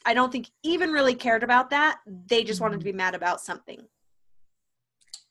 I 0.04 0.14
don't 0.14 0.30
think 0.30 0.50
even 0.62 0.90
really 0.90 1.14
cared 1.14 1.42
about 1.42 1.70
that. 1.70 2.00
They 2.06 2.44
just 2.44 2.60
wanted 2.60 2.80
to 2.80 2.84
be 2.84 2.92
mad 2.92 3.14
about 3.14 3.40
something. 3.40 3.86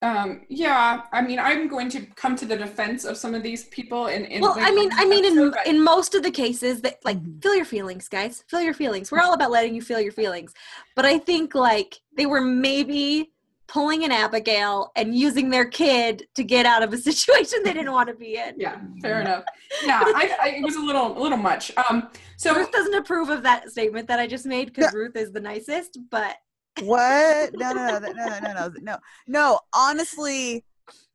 Um, 0.04 0.42
yeah, 0.50 1.04
I 1.12 1.22
mean, 1.22 1.38
I'm 1.38 1.68
going 1.68 1.88
to 1.90 2.02
come 2.16 2.36
to 2.38 2.46
the 2.46 2.58
defense 2.58 3.06
of 3.06 3.18
some 3.18 3.36
of 3.36 3.44
these 3.44 3.66
people. 3.66 4.08
In, 4.08 4.26
in 4.26 4.42
Well, 4.42 4.56
I 4.58 4.72
mean, 4.72 4.90
I 4.94 5.06
mean, 5.06 5.26
in 5.26 5.54
in 5.68 5.84
most 5.84 6.16
of 6.16 6.24
the 6.24 6.32
cases 6.32 6.82
that 6.82 6.98
like 7.06 7.22
Mhm. 7.22 7.42
feel 7.44 7.56
your 7.56 7.66
feelings, 7.66 8.08
guys. 8.08 8.44
Feel 8.48 8.62
your 8.62 8.74
feelings. 8.74 9.12
We're 9.12 9.20
all 9.22 9.34
about 9.34 9.52
letting 9.52 9.76
you 9.76 9.82
feel 9.84 10.02
your 10.02 10.12
feelings. 10.12 10.54
But 10.96 11.06
I 11.06 11.20
think 11.20 11.54
like 11.54 12.02
they 12.18 12.26
were 12.26 12.42
maybe 12.42 13.32
pulling 13.72 14.04
an 14.04 14.12
Abigail 14.12 14.92
and 14.98 15.16
using 15.16 15.50
their 15.50 15.66
kid 15.66 16.28
to 16.36 16.44
get 16.44 16.66
out 16.66 16.84
of 16.84 16.92
a 16.92 16.98
situation 17.10 17.60
they 17.64 17.74
didn't 17.74 17.92
want 17.92 18.10
to 18.10 18.16
be 18.16 18.36
in. 18.36 18.60
Yeah, 18.60 18.80
fair 19.02 19.22
enough. 19.22 19.46
Yeah, 19.86 20.02
I, 20.04 20.36
I, 20.42 20.48
it 20.58 20.64
was 20.64 20.76
a 20.76 20.82
little, 20.82 21.18
a 21.18 21.20
little 21.20 21.38
much. 21.38 21.72
Um, 21.78 22.10
so 22.36 22.54
Ruth 22.54 22.72
doesn't 22.72 22.94
approve 22.94 23.30
of 23.30 23.44
that 23.44 23.70
statement 23.70 24.08
that 24.10 24.20
I 24.20 24.28
just 24.28 24.46
made 24.46 24.74
because. 24.74 24.94
Ruth 24.94 25.16
is 25.16 25.32
the 25.32 25.40
nicest. 25.40 25.98
But 26.10 26.36
what? 26.82 27.52
No, 27.54 27.72
no, 27.72 28.00
no, 28.00 28.00
no, 28.00 28.12
no, 28.12 28.54
no, 28.54 28.72
no, 28.82 28.98
no. 29.28 29.60
Honestly, 29.74 30.66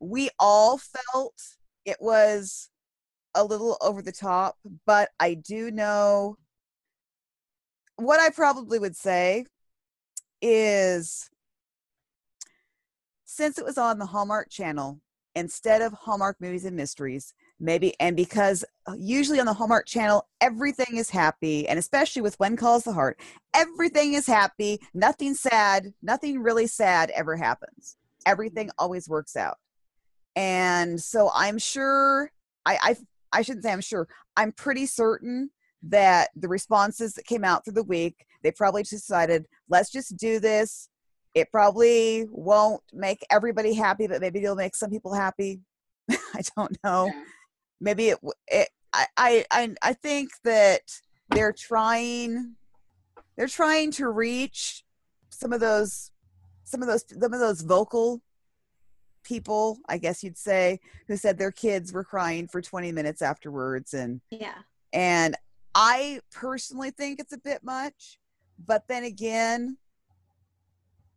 we 0.01 0.31
all 0.39 0.79
felt 0.79 1.35
it 1.85 1.99
was 2.01 2.71
a 3.35 3.45
little 3.45 3.77
over 3.83 4.01
the 4.01 4.13
top, 4.13 4.57
but 4.87 5.11
I 5.21 5.35
do 5.35 5.71
know 5.71 6.39
what 7.97 8.19
I 8.19 8.31
probably 8.31 8.79
would 8.79 8.97
say 8.97 9.45
is 10.41 11.29
since 13.37 13.59
it 13.59 13.65
was 13.67 13.77
on 13.77 13.99
the 13.99 14.07
Hallmark 14.07 14.49
channel 14.49 14.99
instead 15.35 15.83
of 15.83 15.93
Hallmark 15.93 16.41
Movies 16.41 16.65
and 16.65 16.75
Mysteries, 16.75 17.35
maybe, 17.61 17.93
and 18.01 18.17
because 18.17 18.65
uh, 18.87 18.95
usually 18.97 19.39
on 19.39 19.45
the 19.45 19.53
Hallmark 19.53 19.85
channel, 19.85 20.27
everything 20.41 20.97
is 20.97 21.11
happy, 21.11 21.69
and 21.69 21.79
especially 21.79 22.23
with 22.23 22.41
When 22.41 22.57
Calls 22.57 22.85
the 22.85 22.95
Heart, 22.95 23.21
everything 23.53 24.15
is 24.15 24.27
happy, 24.27 24.81
nothing 24.95 25.35
sad, 25.35 25.93
nothing 26.01 26.43
really 26.43 26.67
sad 26.67 27.11
ever 27.11 27.37
happens. 27.37 27.99
Everything 28.25 28.71
always 28.79 29.07
works 29.07 29.37
out. 29.37 29.59
And 30.35 30.99
so 30.99 31.31
I'm 31.35 31.59
sure, 31.59 32.33
I, 32.65 32.79
I, 32.83 32.97
I 33.33 33.43
shouldn't 33.43 33.65
say 33.65 33.73
I'm 33.73 33.83
sure, 33.83 34.09
I'm 34.39 34.53
pretty 34.53 34.87
certain 34.87 35.51
that 35.83 36.31
the 36.35 36.49
responses 36.49 37.13
that 37.15 37.27
came 37.27 37.45
out 37.45 37.67
through 37.67 37.75
the 37.75 37.83
week, 37.83 38.25
they 38.43 38.51
probably 38.51 38.83
decided, 38.83 39.45
let's 39.69 39.91
just 39.91 40.17
do 40.17 40.41
this. 40.41 40.89
It 41.37 41.53
probably 41.53 42.27
won't 42.31 42.83
make 42.95 43.25
everybody 43.31 43.75
happy, 43.75 44.07
but 44.07 44.23
maybe 44.23 44.43
it'll 44.43 44.57
make 44.57 44.75
some 44.75 44.89
people 44.89 45.13
happy. 45.13 45.61
I 46.11 46.41
don't 46.57 46.75
know 46.83 47.11
yeah. 47.13 47.23
maybe 47.81 48.09
it, 48.09 48.19
it 48.49 48.69
I, 48.93 49.07
I 49.17 49.45
i 49.51 49.75
i 49.83 49.93
think 49.93 50.31
that 50.45 50.81
they're 51.31 51.53
trying 51.53 52.55
they're 53.37 53.49
trying 53.49 53.91
to 53.93 54.09
reach 54.09 54.85
some 55.31 55.53
of 55.53 55.61
those 55.61 56.11
some 56.65 56.83
of 56.83 56.89
those 56.89 57.05
some 57.21 57.33
of 57.33 57.41
those 57.41 57.61
vocal 57.61 58.23
people 59.25 59.79
i 59.89 59.99
guess 59.99 60.23
you'd 60.23 60.39
say 60.39 60.79
who 61.09 61.17
said 61.17 61.37
their 61.37 61.51
kids 61.51 61.93
were 61.93 62.05
crying 62.05 62.47
for 62.47 62.63
20 62.63 62.93
minutes 62.93 63.23
afterwards 63.23 63.93
and 63.93 64.21
yeah. 64.31 64.55
and 64.93 65.37
i 65.75 66.21
personally 66.33 66.91
think 66.91 67.19
it's 67.19 67.33
a 67.33 67.39
bit 67.39 67.65
much 67.65 68.19
but 68.65 68.87
then 68.89 69.03
again 69.05 69.77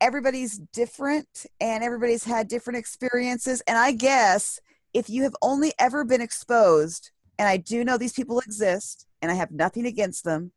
everybody's 0.02 0.58
different 0.74 1.46
and 1.60 1.84
everybody's 1.84 2.24
had 2.24 2.48
different 2.48 2.78
experiences 2.78 3.62
and 3.68 3.78
i 3.78 3.92
guess 3.92 4.60
if 4.94 5.10
you 5.10 5.24
have 5.24 5.36
only 5.42 5.74
ever 5.80 6.04
been 6.04 6.22
exposed 6.22 7.12
and 7.38 7.48
i 7.48 7.58
do 7.58 7.84
know 7.84 7.98
these 7.98 8.14
people 8.14 8.40
exist 8.40 9.06
and 9.22 9.32
i 9.32 9.34
have 9.34 9.52
nothing 9.52 9.86
against 9.86 10.24
them 10.24 10.52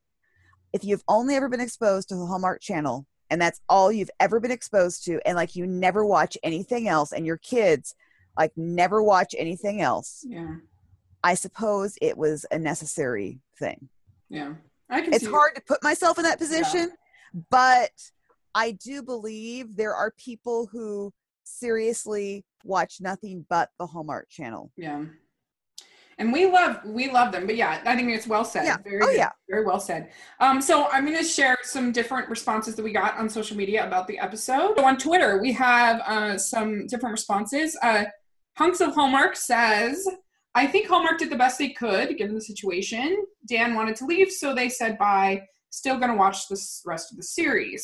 if 0.73 0.85
you've 0.85 1.05
only 1.09 1.35
ever 1.35 1.49
been 1.49 1.61
exposed 1.61 2.09
to 2.09 2.15
the 2.15 2.27
hallmark 2.27 2.61
channel 2.61 3.07
and 3.31 3.41
that's 3.41 3.61
all 3.69 3.91
you've 3.91 4.11
ever 4.21 4.41
been 4.41 4.51
exposed 4.51 5.05
to 5.05 5.21
and 5.27 5.37
like 5.37 5.57
you 5.57 5.67
never 5.67 6.05
watch 6.05 6.37
anything 6.43 6.89
else 6.89 7.13
and 7.13 7.27
your 7.27 7.39
kids 7.39 7.95
like 8.37 8.53
never 8.57 9.03
watch 9.03 9.35
anything 9.39 9.81
else 9.81 10.25
yeah, 10.29 10.57
i 11.25 11.35
suppose 11.35 11.97
it 12.01 12.17
was 12.17 12.47
a 12.51 12.59
necessary 12.59 13.41
thing 13.59 13.89
yeah. 14.29 14.55
I 14.89 15.03
can 15.03 15.13
it's 15.13 15.25
see 15.25 15.29
it. 15.29 15.33
hard 15.33 15.55
to 15.57 15.61
put 15.61 15.83
myself 15.83 16.19
in 16.19 16.25
that 16.25 16.39
position 16.39 16.93
but 17.51 17.91
i 18.55 18.71
do 18.73 19.03
believe 19.03 19.77
there 19.77 19.95
are 19.95 20.13
people 20.19 20.67
who 20.71 21.13
seriously 21.45 22.45
watch 22.65 22.97
nothing 23.01 23.45
but 23.49 23.71
the 23.79 23.87
hallmark 23.87 24.29
channel 24.29 24.71
Yeah. 24.77 25.05
And 26.19 26.31
we 26.33 26.45
love 26.47 26.77
we 26.85 27.11
love 27.11 27.33
them, 27.33 27.47
but 27.47 27.57
yeah, 27.57 27.81
I 27.87 27.97
think 27.97 28.11
it's 28.11 28.27
well 28.27 28.45
said. 28.45 28.65
Yeah. 28.67 28.77
Very 28.85 29.01
Oh, 29.03 29.07
good. 29.07 29.17
yeah. 29.17 29.31
very 29.49 29.65
well 29.65 29.81
said. 29.81 30.11
Um, 30.41 30.61
so 30.61 30.87
I'm 30.93 31.07
going 31.07 31.17
to 31.17 31.25
share 31.25 31.57
some 31.63 31.91
different 31.91 32.29
responses 32.29 32.77
that 32.77 32.83
we 32.83 32.93
got 32.93 33.17
on 33.17 33.29
social 33.31 33.57
media 33.57 33.85
about 33.87 34.07
the 34.07 34.19
episode. 34.19 34.75
So 34.77 34.85
on 34.85 34.99
Twitter, 34.99 35.39
we 35.41 35.53
have 35.55 36.01
uh, 36.07 36.37
some 36.39 36.87
different 36.87 37.13
responses. 37.13 37.77
Uh, 37.83 38.05
Hunks 38.59 38.81
of 38.83 38.95
Hallmark 38.95 39.35
says, 39.37 40.07
"I 40.55 40.67
think 40.67 40.87
Hallmark 40.87 41.19
did 41.19 41.31
the 41.31 41.37
best 41.45 41.59
they 41.59 41.71
could 41.71 42.17
given 42.19 42.35
the 42.35 42.43
situation. 42.43 43.25
Dan 43.49 43.75
wanted 43.75 43.97
to 43.97 44.05
leave, 44.05 44.31
so 44.31 44.55
they 44.55 44.69
said 44.69 44.99
bye. 44.99 45.43
Still 45.71 45.97
going 45.97 46.11
to 46.11 46.17
watch 46.17 46.47
the 46.49 46.61
rest 46.85 47.11
of 47.11 47.17
the 47.17 47.25
series." 47.25 47.83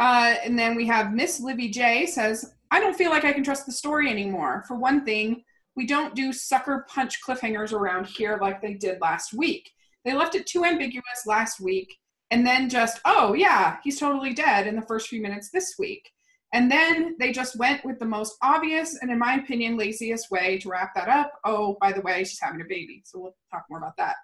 Uh, 0.00 0.34
and 0.44 0.58
then 0.58 0.74
we 0.74 0.86
have 0.88 1.12
Miss 1.12 1.38
Livy 1.38 1.68
J 1.68 2.06
says, 2.06 2.54
"I 2.72 2.80
don't 2.80 2.96
feel 2.96 3.10
like 3.10 3.24
I 3.24 3.32
can 3.32 3.44
trust 3.44 3.66
the 3.66 3.72
story 3.72 4.10
anymore. 4.10 4.64
For 4.66 4.76
one 4.76 5.04
thing." 5.04 5.44
we 5.76 5.86
don't 5.86 6.14
do 6.14 6.32
sucker 6.32 6.84
punch 6.88 7.22
cliffhangers 7.26 7.72
around 7.72 8.06
here 8.06 8.38
like 8.40 8.60
they 8.60 8.74
did 8.74 9.00
last 9.00 9.32
week. 9.32 9.70
They 10.04 10.14
left 10.14 10.34
it 10.34 10.46
too 10.46 10.64
ambiguous 10.64 11.26
last 11.26 11.60
week 11.60 11.96
and 12.30 12.46
then 12.46 12.68
just, 12.68 13.00
oh, 13.04 13.34
yeah, 13.34 13.78
he's 13.82 13.98
totally 13.98 14.32
dead 14.32 14.66
in 14.66 14.76
the 14.76 14.86
first 14.86 15.08
few 15.08 15.20
minutes 15.20 15.50
this 15.50 15.76
week. 15.78 16.10
And 16.52 16.70
then 16.70 17.16
they 17.18 17.32
just 17.32 17.56
went 17.56 17.84
with 17.84 17.98
the 17.98 18.06
most 18.06 18.36
obvious 18.42 18.98
and, 19.00 19.10
in 19.10 19.18
my 19.18 19.36
opinion, 19.36 19.76
laziest 19.76 20.30
way 20.30 20.58
to 20.58 20.68
wrap 20.68 20.94
that 20.96 21.08
up. 21.08 21.32
Oh, 21.44 21.76
by 21.80 21.92
the 21.92 22.00
way, 22.00 22.24
she's 22.24 22.40
having 22.40 22.60
a 22.60 22.64
baby. 22.68 23.02
So 23.04 23.20
we'll 23.20 23.36
talk 23.50 23.64
more 23.70 23.78
about 23.78 23.96
that. 23.98 24.16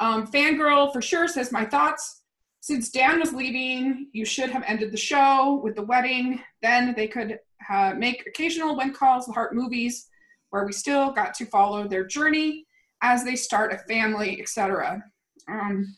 Um, 0.00 0.26
Fangirl 0.26 0.92
for 0.92 1.00
sure 1.00 1.28
says, 1.28 1.52
My 1.52 1.64
thoughts. 1.64 2.19
Since 2.60 2.90
Dan 2.90 3.18
was 3.20 3.32
leaving, 3.32 4.08
you 4.12 4.24
should 4.24 4.50
have 4.50 4.64
ended 4.66 4.92
the 4.92 4.98
show 4.98 5.60
with 5.64 5.76
the 5.76 5.82
wedding. 5.82 6.42
Then 6.62 6.94
they 6.94 7.08
could 7.08 7.38
uh, 7.70 7.94
make 7.96 8.26
occasional 8.26 8.76
When 8.76 8.92
Calls 8.92 9.26
the 9.26 9.32
Heart 9.32 9.54
movies 9.54 10.06
where 10.50 10.66
we 10.66 10.72
still 10.72 11.12
got 11.12 11.32
to 11.34 11.46
follow 11.46 11.88
their 11.88 12.04
journey 12.04 12.66
as 13.02 13.24
they 13.24 13.36
start 13.36 13.72
a 13.72 13.78
family, 13.78 14.40
etc. 14.40 15.02
Um, 15.48 15.96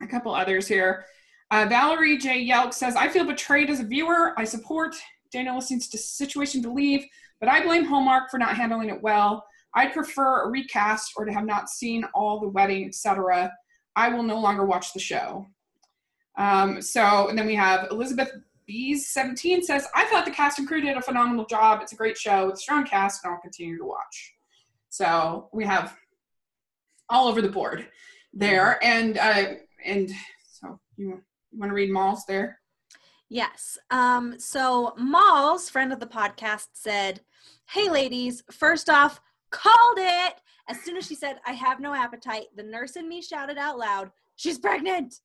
a 0.00 0.06
couple 0.06 0.34
others 0.34 0.66
here. 0.66 1.04
Uh, 1.50 1.66
Valerie 1.68 2.16
J. 2.16 2.40
Yelk 2.40 2.72
says, 2.72 2.96
I 2.96 3.08
feel 3.08 3.26
betrayed 3.26 3.68
as 3.68 3.80
a 3.80 3.84
viewer. 3.84 4.32
I 4.38 4.44
support 4.44 4.94
Daniel 5.30 5.56
Lissing's 5.56 5.90
situation 6.00 6.62
to 6.62 6.72
leave, 6.72 7.04
but 7.40 7.50
I 7.50 7.62
blame 7.62 7.84
Hallmark 7.84 8.30
for 8.30 8.38
not 8.38 8.56
handling 8.56 8.88
it 8.88 9.02
well. 9.02 9.44
I'd 9.74 9.92
prefer 9.92 10.44
a 10.44 10.50
recast 10.50 11.12
or 11.16 11.24
to 11.24 11.32
have 11.32 11.44
not 11.44 11.68
seen 11.68 12.04
all 12.14 12.40
the 12.40 12.48
wedding, 12.48 12.86
etc. 12.86 13.52
I 13.96 14.08
will 14.08 14.22
no 14.22 14.38
longer 14.38 14.64
watch 14.64 14.94
the 14.94 15.00
show. 15.00 15.46
Um, 16.36 16.80
so, 16.80 17.28
and 17.28 17.38
then 17.38 17.46
we 17.46 17.54
have 17.54 17.88
Elizabeth 17.90 18.32
Bees 18.66 19.08
17 19.08 19.62
says, 19.62 19.86
I 19.94 20.04
thought 20.06 20.24
the 20.24 20.30
cast 20.30 20.58
and 20.58 20.68
crew 20.68 20.80
did 20.80 20.96
a 20.96 21.02
phenomenal 21.02 21.44
job. 21.44 21.80
It's 21.82 21.92
a 21.92 21.96
great 21.96 22.16
show 22.16 22.46
with 22.46 22.54
a 22.54 22.58
strong 22.58 22.84
cast, 22.84 23.24
and 23.24 23.32
I'll 23.32 23.40
continue 23.40 23.76
to 23.78 23.84
watch. 23.84 24.34
So 24.88 25.48
we 25.52 25.64
have 25.64 25.96
all 27.08 27.28
over 27.28 27.42
the 27.42 27.48
board 27.48 27.86
there. 28.32 28.82
And 28.82 29.18
uh, 29.18 29.54
and 29.84 30.10
so 30.46 30.78
you, 30.96 31.22
you 31.50 31.58
want 31.58 31.70
to 31.70 31.74
read 31.74 31.90
Malls 31.90 32.24
there? 32.26 32.60
Yes. 33.28 33.78
Um, 33.90 34.38
so 34.38 34.94
Malls, 34.98 35.68
friend 35.68 35.92
of 35.92 36.00
the 36.00 36.06
podcast, 36.06 36.68
said, 36.74 37.20
Hey 37.68 37.90
ladies, 37.90 38.42
first 38.50 38.88
off, 38.88 39.20
called 39.50 39.98
it. 39.98 40.34
As 40.68 40.80
soon 40.80 40.96
as 40.96 41.06
she 41.06 41.14
said, 41.14 41.40
I 41.46 41.52
have 41.52 41.80
no 41.80 41.92
appetite, 41.92 42.46
the 42.56 42.62
nurse 42.62 42.96
in 42.96 43.08
me 43.08 43.20
shouted 43.20 43.58
out 43.58 43.78
loud, 43.78 44.12
She's 44.36 44.58
pregnant. 44.58 45.20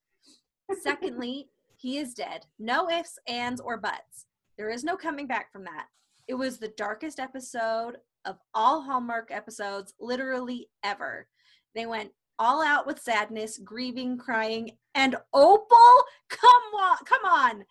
Secondly, 0.81 1.49
he 1.75 1.97
is 1.97 2.13
dead. 2.13 2.45
No 2.59 2.89
ifs, 2.89 3.19
ands, 3.27 3.61
or 3.61 3.77
buts. 3.77 4.25
There 4.57 4.69
is 4.69 4.83
no 4.83 4.97
coming 4.97 5.27
back 5.27 5.51
from 5.51 5.63
that. 5.65 5.87
It 6.27 6.33
was 6.33 6.57
the 6.57 6.73
darkest 6.77 7.19
episode 7.19 7.97
of 8.25 8.37
all 8.53 8.81
Hallmark 8.81 9.31
episodes, 9.31 9.93
literally 9.99 10.69
ever. 10.83 11.27
They 11.75 11.85
went 11.85 12.11
all 12.39 12.63
out 12.63 12.85
with 12.85 12.99
sadness, 12.99 13.57
grieving, 13.57 14.17
crying, 14.17 14.71
and 14.95 15.15
Opal. 15.33 16.03
Come 16.29 16.73
on, 16.79 16.97
come 17.05 17.25
on. 17.25 17.65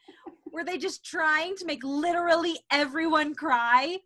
Were 0.53 0.65
they 0.65 0.79
just 0.79 1.05
trying 1.05 1.57
to 1.57 1.67
make 1.67 1.85
literally 1.85 2.59
everyone 2.71 3.35
cry? 3.35 3.99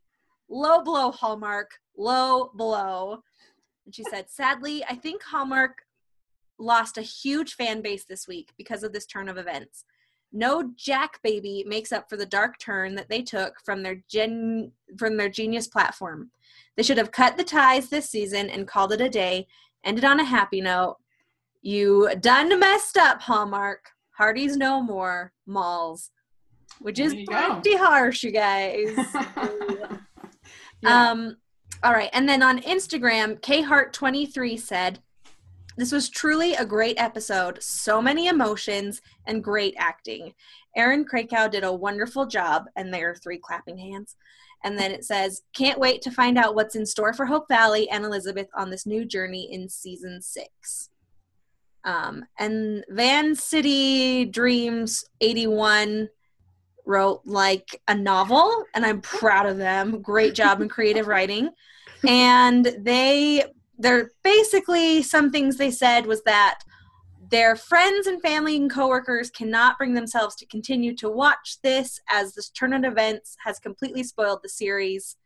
Low 0.49 0.83
blow, 0.83 1.13
Hallmark. 1.13 1.71
Low 1.97 2.51
blow. 2.55 3.23
And 3.87 3.95
she 3.95 4.03
said, 4.05 4.29
sadly, 4.29 4.85
I 4.89 4.97
think 4.97 5.23
Hallmark 5.23 5.83
lost 6.61 6.99
a 6.99 7.03
huge 7.03 7.55
fan 7.55 7.81
base 7.81 8.05
this 8.05 8.29
week 8.29 8.53
because 8.57 8.83
of 8.83 8.93
this 8.93 9.07
turn 9.07 9.29
of 9.29 9.37
events. 9.37 9.85
No 10.33 10.71
Jack 10.77 11.21
baby 11.23 11.65
makes 11.67 11.91
up 11.91 12.09
for 12.09 12.17
the 12.17 12.27
dark 12.27 12.59
turn 12.59 12.95
that 12.95 13.09
they 13.09 13.23
took 13.23 13.55
from 13.65 13.83
their 13.83 14.03
gen 14.09 14.71
from 14.97 15.17
their 15.17 15.29
genius 15.29 15.67
platform. 15.67 16.31
They 16.77 16.83
should 16.85 16.99
have 16.99 17.11
cut 17.11 17.37
the 17.37 17.45
ties 17.45 17.89
this 17.89 18.09
season 18.09 18.49
and 18.49 18.69
called 18.69 18.93
it 18.93 19.01
a 19.01 19.09
day, 19.09 19.47
ended 19.85 20.05
on 20.05 20.21
a 20.21 20.25
happy 20.25 20.61
note. 20.61 20.99
You 21.63 22.11
done 22.21 22.59
messed 22.61 22.97
up, 22.97 23.21
Hallmark. 23.21 23.91
Parties 24.17 24.57
no 24.57 24.81
more, 24.83 25.33
malls. 25.47 26.11
Which 26.79 26.99
is 26.99 27.13
you 27.13 27.27
go. 27.27 27.55
pretty 27.55 27.77
harsh, 27.77 28.23
you 28.23 28.31
guys. 28.31 28.97
Yeah. 30.83 31.11
Um, 31.11 31.37
all 31.83 31.93
right. 31.93 32.11
And 32.13 32.29
then 32.29 32.43
on 32.43 32.61
Instagram, 32.61 33.41
khart23 33.41 34.59
said, 34.59 35.01
This 35.77 35.93
was 35.93 36.09
truly 36.09 36.55
a 36.55 36.65
great 36.65 37.01
episode. 37.01 37.63
So 37.63 38.03
many 38.03 38.27
emotions 38.27 39.01
and 39.27 39.43
great 39.43 39.75
acting. 39.79 40.35
Erin 40.77 41.05
Krakow 41.05 41.49
did 41.49 41.65
a 41.65 41.73
wonderful 41.73 42.27
job, 42.27 42.67
and 42.77 42.93
there 42.93 43.11
are 43.11 43.17
three 43.17 43.39
clapping 43.39 43.79
hands. 43.79 44.17
And 44.63 44.79
then 44.79 44.91
it 44.91 45.05
says, 45.05 45.43
Can't 45.55 45.81
wait 45.81 46.03
to 46.03 46.11
find 46.11 46.37
out 46.37 46.55
what's 46.55 46.77
in 46.77 46.85
store 46.85 47.13
for 47.13 47.27
Hope 47.27 47.49
Valley 47.49 47.89
and 47.89 48.05
Elizabeth 48.05 48.49
on 48.55 48.71
this 48.71 48.87
new 48.87 49.05
journey 49.05 49.53
in 49.53 49.69
season 49.69 50.21
six. 50.21 50.91
Um, 51.85 52.27
and 52.39 52.85
Van 52.91 53.35
City 53.35 54.27
Dreams 54.27 55.05
81 55.21 56.11
wrote 56.87 57.23
like 57.25 57.81
a 57.89 57.95
novel 57.95 58.65
and 58.75 58.85
i'm 58.85 59.01
proud 59.03 59.47
of 59.47 59.59
them 59.59 60.01
great 60.01 60.35
job 60.35 60.61
in 60.61 60.69
creative 60.69 61.07
writing 61.07 61.51
and 62.09 62.75
they 62.81 63.45
they're 63.81 64.13
basically 64.23 65.03
some 65.03 65.31
things 65.31 65.57
they 65.57 65.71
said 65.71 66.07
was 66.07 66.23
that 66.25 66.61
their 67.31 67.55
friends 67.55 68.07
and 68.07 68.21
family 68.21 68.57
and 68.57 68.71
coworkers 68.71 69.31
cannot 69.31 69.79
bring 69.79 69.95
themselves 69.95 70.35
to 70.37 70.47
continue 70.47 70.95
to 70.97 71.09
watch 71.09 71.59
this 71.63 72.01
as 72.11 72.35
this 72.35 72.51
turn 72.51 72.73
of 72.73 72.85
events 72.85 73.37
has 73.45 73.59
completely 73.59 74.03
spoiled 74.03 74.41
the 74.43 74.49
series 74.49 75.17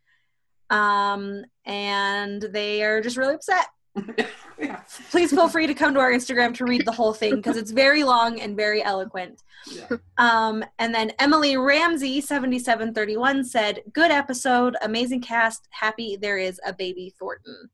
um 0.71 1.45
and 1.67 2.43
they 2.53 2.83
are 2.83 3.01
just 3.01 3.17
really 3.17 3.35
upset 3.35 3.67
yeah. 4.59 4.81
please 5.11 5.31
feel 5.31 5.49
free 5.49 5.67
to 5.67 5.75
come 5.75 5.95
to 5.95 6.01
our 6.01 6.13
Instagram 6.13 6.55
to 6.55 6.65
read 6.65 6.85
the 6.85 6.93
whole 6.93 7.13
thing 7.13 7.37
because 7.37 7.57
it's 7.57 7.71
very 7.71 8.03
long 8.03 8.41
and 8.41 8.57
very 8.57 8.83
eloquent. 8.83 9.43
Yeah. 9.71 9.99
Um, 10.19 10.65
and 10.79 10.93
then 10.93 11.13
Emily 11.21 11.57
Ramsey, 11.57 12.21
7731, 12.21 13.45
said, 13.45 13.83
Good 13.93 14.11
episode, 14.11 14.77
amazing 14.83 15.21
cast, 15.21 15.69
happy 15.71 16.17
there 16.17 16.39
is 16.39 16.61
a 16.67 16.73
baby 16.73 17.15
Thornton. 17.19 17.71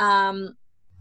Um, 0.00 0.56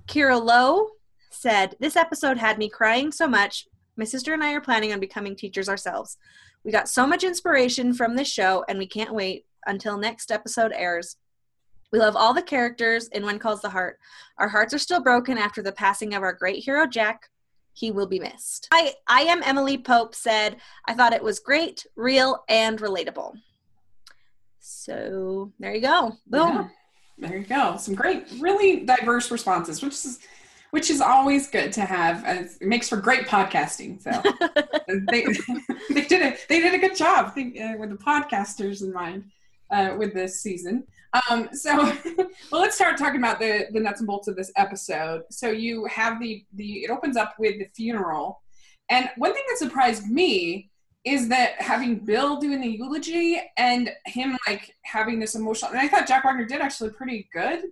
Kira 0.08 0.40
Lowe 0.40 0.90
said, 1.32 1.76
This 1.80 1.96
episode 1.96 2.38
had 2.38 2.60
me 2.60 2.70
crying 2.70 3.12
so 3.12 3.28
much. 3.28 3.68
My 3.98 4.06
sister 4.06 4.34
and 4.34 4.44
I 4.44 4.54
are 4.54 4.62
planning 4.62 4.94
on 4.94 5.00
becoming 5.00 5.36
teachers 5.36 5.68
ourselves. 5.68 6.18
We 6.64 6.72
got 6.72 6.90
so 6.90 7.08
much 7.08 7.24
inspiration 7.24 7.94
from 7.94 8.16
this 8.16 8.32
show, 8.32 8.66
and 8.70 8.78
we 8.78 8.86
can't 8.86 9.14
wait 9.14 9.46
until 9.66 9.98
next 9.98 10.32
episode 10.32 10.72
airs. 10.76 11.16
We 11.92 12.00
love 12.00 12.16
all 12.16 12.34
the 12.34 12.42
characters 12.42 13.08
in 13.08 13.26
When 13.26 13.40
Calls 13.40 13.62
the 13.62 13.70
Heart. 13.70 13.98
Our 14.38 14.50
hearts 14.50 14.74
are 14.74 14.80
still 14.80 15.02
broken 15.02 15.38
after 15.38 15.62
the 15.62 15.72
passing 15.72 16.14
of 16.14 16.22
our 16.22 16.34
great 16.34 16.64
hero 16.64 16.86
Jack. 16.86 17.30
He 17.74 17.92
will 17.92 18.08
be 18.08 18.20
missed. 18.20 18.68
I, 18.72 18.94
I 19.08 19.22
am 19.22 19.42
Emily 19.44 19.78
Pope 19.78 20.14
said, 20.14 20.58
I 20.86 20.94
thought 20.94 21.14
it 21.14 21.24
was 21.24 21.40
great, 21.40 21.86
real, 21.96 22.44
and 22.50 22.80
relatable. 22.80 23.34
So 24.60 25.52
there 25.60 25.74
you 25.74 25.82
go. 25.82 26.18
Boom. 26.28 26.56
Yeah. 26.56 26.68
There 27.20 27.38
you 27.38 27.46
go. 27.46 27.76
Some 27.78 27.96
great, 27.96 28.26
really 28.40 28.86
diverse 28.86 29.30
responses, 29.30 29.82
which 29.82 29.94
is 29.94 30.20
which 30.72 30.90
is 30.90 31.02
always 31.02 31.50
good 31.50 31.74
to 31.74 31.82
have. 31.82 32.24
It 32.26 32.62
makes 32.62 32.88
for 32.88 32.98
great 32.98 33.28
podcasting. 33.28 34.02
So 34.02 34.22
they 35.10 35.26
they 35.90 36.06
did 36.06 36.22
a 36.22 36.38
they 36.48 36.60
did 36.60 36.74
a 36.74 36.78
good 36.78 36.96
job 36.96 37.34
think, 37.34 37.60
uh, 37.60 37.74
with 37.78 37.90
the 37.90 37.98
podcasters 37.98 38.82
in 38.82 38.94
mind 38.94 39.26
uh, 39.72 39.96
with 39.98 40.14
this 40.14 40.42
season. 40.42 40.86
Um, 41.30 41.50
so, 41.54 41.76
well, 42.52 42.62
let's 42.62 42.76
start 42.76 42.98
talking 42.98 43.20
about 43.20 43.40
the 43.40 43.68
the 43.72 43.80
nuts 43.80 44.00
and 44.00 44.08
bolts 44.08 44.28
of 44.28 44.36
this 44.36 44.52
episode. 44.56 45.24
So 45.32 45.50
you 45.50 45.86
have 45.86 46.20
the 46.20 46.46
the 46.54 46.84
it 46.84 46.90
opens 46.90 47.18
up 47.18 47.36
with 47.40 47.58
the 47.60 47.68
funeral, 47.76 48.42
and 48.90 49.10
one 49.18 49.34
thing 49.34 49.44
that 49.50 49.58
surprised 49.58 50.08
me 50.08 50.69
is 51.06 51.30
that 51.30 51.62
having 51.62 52.00
Bill 52.00 52.40
doing 52.40 52.62
the 52.62 52.68
eulogy 52.70 53.42
and 53.58 53.90
him 54.06 54.38
like 54.48 54.76
having 54.84 55.20
this 55.20 55.36
emotional, 55.36 55.72
and 55.72 55.80
I 55.80 55.88
thought 55.88 56.08
Jack 56.08 56.24
Wagner 56.26 56.46
did 56.46 56.62
actually 56.62 56.92
pretty 56.92 57.30
good 57.34 57.64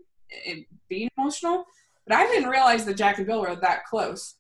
in 0.46 0.66
being 0.90 1.10
emotional, 1.18 1.66
but 2.06 2.16
I 2.16 2.26
didn't 2.28 2.50
realize 2.50 2.86
that 2.86 2.96
Jack 2.96 3.18
and 3.18 3.28
Bill 3.28 3.42
were 3.42 3.56
that 3.56 3.86
close. 3.86 4.36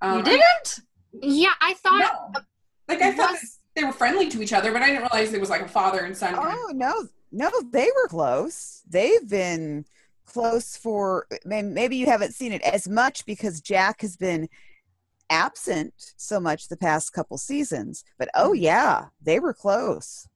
Um, 0.00 0.18
you 0.18 0.24
didn't? 0.24 0.80
Yeah, 1.20 1.52
I 1.60 1.74
thought 1.74 1.98
No. 1.98 2.40
Like 2.88 3.02
I 3.02 3.12
thought 3.12 3.32
Was- 3.32 3.58
they 3.74 3.84
were 3.84 3.92
friendly 3.92 4.28
to 4.28 4.42
each 4.42 4.52
other, 4.52 4.72
but 4.72 4.82
I 4.82 4.86
didn't 4.86 5.02
realize 5.02 5.32
it 5.32 5.40
was 5.40 5.50
like 5.50 5.62
a 5.62 5.68
father 5.68 6.00
and 6.00 6.16
son. 6.16 6.34
Oh 6.36 6.70
no, 6.74 7.08
no, 7.32 7.50
they 7.72 7.88
were 7.96 8.08
close. 8.08 8.82
They've 8.88 9.28
been 9.28 9.84
close 10.26 10.76
for 10.76 11.26
maybe 11.44 11.96
you 11.96 12.06
haven't 12.06 12.34
seen 12.34 12.52
it 12.52 12.62
as 12.62 12.88
much 12.88 13.26
because 13.26 13.60
Jack 13.60 14.00
has 14.00 14.16
been 14.16 14.48
absent 15.34 15.92
so 16.16 16.38
much 16.38 16.68
the 16.68 16.76
past 16.76 17.12
couple 17.12 17.36
seasons. 17.36 18.04
But 18.18 18.28
oh 18.34 18.50
mm-hmm. 18.50 18.62
yeah, 18.62 19.06
they 19.20 19.40
were 19.40 19.52
close. 19.52 20.28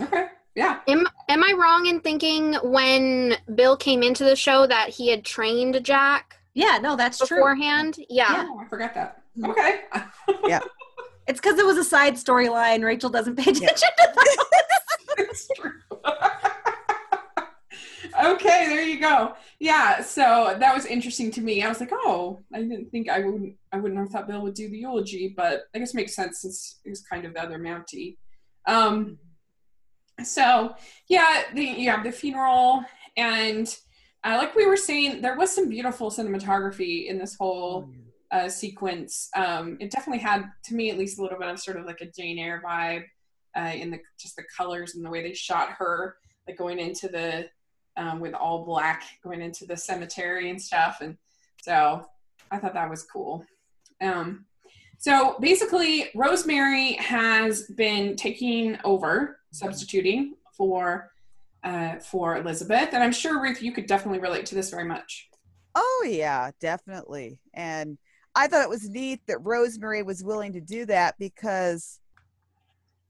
Okay. 0.00 0.26
Yeah. 0.54 0.80
Am 0.86 1.06
am 1.28 1.42
I 1.42 1.54
wrong 1.58 1.86
in 1.86 2.00
thinking 2.00 2.54
when 2.62 3.36
Bill 3.54 3.76
came 3.76 4.02
into 4.02 4.24
the 4.24 4.36
show 4.36 4.66
that 4.66 4.90
he 4.90 5.08
had 5.08 5.24
trained 5.24 5.82
Jack 5.82 6.36
Yeah, 6.54 6.78
no, 6.82 6.94
that's 6.94 7.18
true. 7.18 7.38
beforehand? 7.38 7.96
Yeah. 8.10 8.46
Oh, 8.48 8.60
I 8.60 8.68
forgot 8.68 8.94
that. 8.94 9.22
Mm-hmm. 9.38 9.50
Okay. 9.50 9.80
yeah. 10.46 10.60
It's 11.28 11.40
because 11.40 11.56
it 11.56 11.64
was 11.64 11.78
a 11.78 11.84
side 11.84 12.14
storyline. 12.14 12.82
Rachel 12.82 13.08
doesn't 13.08 13.36
pay 13.36 13.52
attention 13.52 13.88
Yeah. 13.96 14.06
to 14.06 14.12
that. 14.12 14.46
it's 15.18 15.48
true. 15.56 15.70
okay, 18.20 18.66
there 18.68 18.82
you 18.82 19.00
go. 19.00 19.34
Yeah, 19.58 20.02
so 20.02 20.56
that 20.58 20.74
was 20.74 20.86
interesting 20.86 21.30
to 21.32 21.40
me. 21.40 21.62
I 21.62 21.68
was 21.68 21.80
like, 21.80 21.92
oh, 21.92 22.42
I 22.52 22.60
didn't 22.60 22.90
think 22.90 23.08
I 23.08 23.20
wouldn't 23.20 23.56
I 23.72 23.78
wouldn't 23.78 24.00
have 24.00 24.10
thought 24.10 24.28
Bill 24.28 24.42
would 24.42 24.54
do 24.54 24.68
the 24.68 24.78
eulogy, 24.78 25.34
but 25.36 25.64
I 25.74 25.78
guess 25.78 25.94
it 25.94 25.96
makes 25.96 26.14
sense 26.14 26.42
since 26.42 26.80
he's 26.84 27.02
kind 27.02 27.24
of 27.24 27.34
the 27.34 27.42
other 27.42 27.58
Mountie. 27.58 28.16
Um 28.66 29.18
so 30.22 30.74
yeah, 31.08 31.42
the 31.54 31.64
you 31.64 31.90
have 31.90 32.04
the 32.04 32.12
funeral 32.12 32.84
and 33.16 33.74
uh, 34.24 34.36
like 34.38 34.54
we 34.54 34.66
were 34.66 34.76
saying, 34.76 35.20
there 35.20 35.36
was 35.36 35.52
some 35.52 35.68
beautiful 35.68 36.10
cinematography 36.10 37.06
in 37.06 37.18
this 37.18 37.36
whole 37.36 37.90
uh, 38.30 38.48
sequence. 38.48 39.28
Um, 39.34 39.76
it 39.80 39.90
definitely 39.90 40.22
had, 40.22 40.44
to 40.66 40.74
me 40.74 40.90
at 40.90 40.98
least, 40.98 41.18
a 41.18 41.22
little 41.22 41.38
bit 41.38 41.48
of 41.48 41.58
sort 41.58 41.76
of 41.76 41.86
like 41.86 42.00
a 42.00 42.06
Jane 42.06 42.38
Eyre 42.38 42.62
vibe 42.64 43.04
uh, 43.56 43.72
in 43.74 43.90
the 43.90 43.98
just 44.18 44.36
the 44.36 44.44
colors 44.56 44.94
and 44.94 45.04
the 45.04 45.10
way 45.10 45.22
they 45.22 45.34
shot 45.34 45.70
her, 45.70 46.16
like 46.46 46.56
going 46.56 46.78
into 46.78 47.08
the 47.08 47.48
um, 47.96 48.20
with 48.20 48.34
all 48.34 48.64
black, 48.64 49.04
going 49.22 49.42
into 49.42 49.66
the 49.66 49.76
cemetery 49.76 50.50
and 50.50 50.60
stuff. 50.60 50.98
And 51.00 51.16
so 51.62 52.06
I 52.50 52.58
thought 52.58 52.74
that 52.74 52.90
was 52.90 53.02
cool. 53.02 53.44
Um, 54.00 54.46
so 54.98 55.36
basically, 55.40 56.10
Rosemary 56.14 56.94
has 56.94 57.62
been 57.62 58.14
taking 58.16 58.78
over, 58.84 59.40
substituting 59.50 60.34
for 60.52 61.10
uh, 61.64 61.96
for 61.98 62.36
Elizabeth, 62.38 62.90
and 62.92 63.02
I'm 63.02 63.12
sure 63.12 63.40
Ruth, 63.40 63.62
you 63.62 63.72
could 63.72 63.86
definitely 63.86 64.18
relate 64.18 64.46
to 64.46 64.54
this 64.54 64.70
very 64.70 64.84
much. 64.84 65.28
Oh 65.74 66.06
yeah, 66.08 66.50
definitely. 66.60 67.38
And 67.54 67.98
I 68.34 68.46
thought 68.46 68.62
it 68.62 68.68
was 68.68 68.88
neat 68.88 69.20
that 69.26 69.44
Rosemary 69.44 70.02
was 70.02 70.24
willing 70.24 70.52
to 70.54 70.60
do 70.60 70.86
that 70.86 71.14
because 71.18 72.00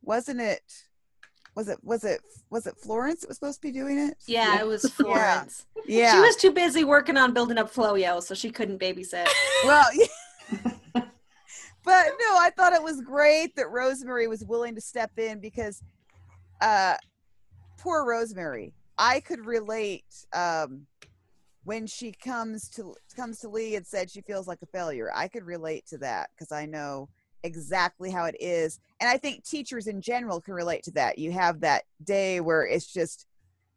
wasn't 0.02 0.40
it 0.40 0.62
was 1.54 1.68
it 1.68 1.78
was 1.82 2.04
it 2.04 2.20
was 2.50 2.66
it 2.66 2.76
Florence 2.76 3.20
that 3.20 3.28
was 3.28 3.36
supposed 3.36 3.60
to 3.60 3.68
be 3.68 3.72
doing 3.72 3.98
it? 3.98 4.16
Yeah, 4.26 4.60
it 4.60 4.66
was 4.66 4.88
Florence. 4.88 5.66
Yeah. 5.86 6.12
She 6.12 6.20
was 6.20 6.36
too 6.36 6.52
busy 6.52 6.84
working 6.84 7.16
on 7.16 7.34
building 7.34 7.58
up 7.58 7.72
Floyo, 7.72 8.22
so 8.22 8.34
she 8.34 8.50
couldn't 8.50 8.80
babysit. 8.80 9.26
well, 9.64 9.84
but 10.94 11.04
no, 11.84 12.36
I 12.38 12.50
thought 12.56 12.72
it 12.72 12.82
was 12.82 13.00
great 13.00 13.54
that 13.56 13.70
Rosemary 13.70 14.28
was 14.28 14.44
willing 14.44 14.74
to 14.74 14.80
step 14.80 15.10
in 15.18 15.40
because 15.40 15.82
uh 16.60 16.96
poor 17.78 18.06
Rosemary. 18.06 18.72
I 18.96 19.20
could 19.20 19.44
relate 19.44 20.04
um 20.32 20.86
when 21.64 21.86
she 21.86 22.12
comes 22.12 22.68
to 22.70 22.94
comes 23.14 23.40
to 23.40 23.48
Lee 23.48 23.76
and 23.76 23.86
said 23.86 24.10
she 24.10 24.22
feels 24.22 24.48
like 24.48 24.58
a 24.62 24.66
failure. 24.66 25.10
I 25.14 25.28
could 25.28 25.44
relate 25.44 25.86
to 25.88 25.98
that 25.98 26.30
because 26.34 26.50
I 26.50 26.66
know 26.66 27.08
exactly 27.42 28.10
how 28.10 28.24
it 28.24 28.36
is. 28.40 28.78
And 29.00 29.08
I 29.10 29.16
think 29.18 29.44
teachers 29.44 29.86
in 29.86 30.00
general 30.00 30.40
can 30.40 30.54
relate 30.54 30.82
to 30.84 30.90
that. 30.92 31.18
You 31.18 31.32
have 31.32 31.60
that 31.60 31.84
day 32.04 32.40
where 32.40 32.62
it's 32.66 32.92
just 32.92 33.26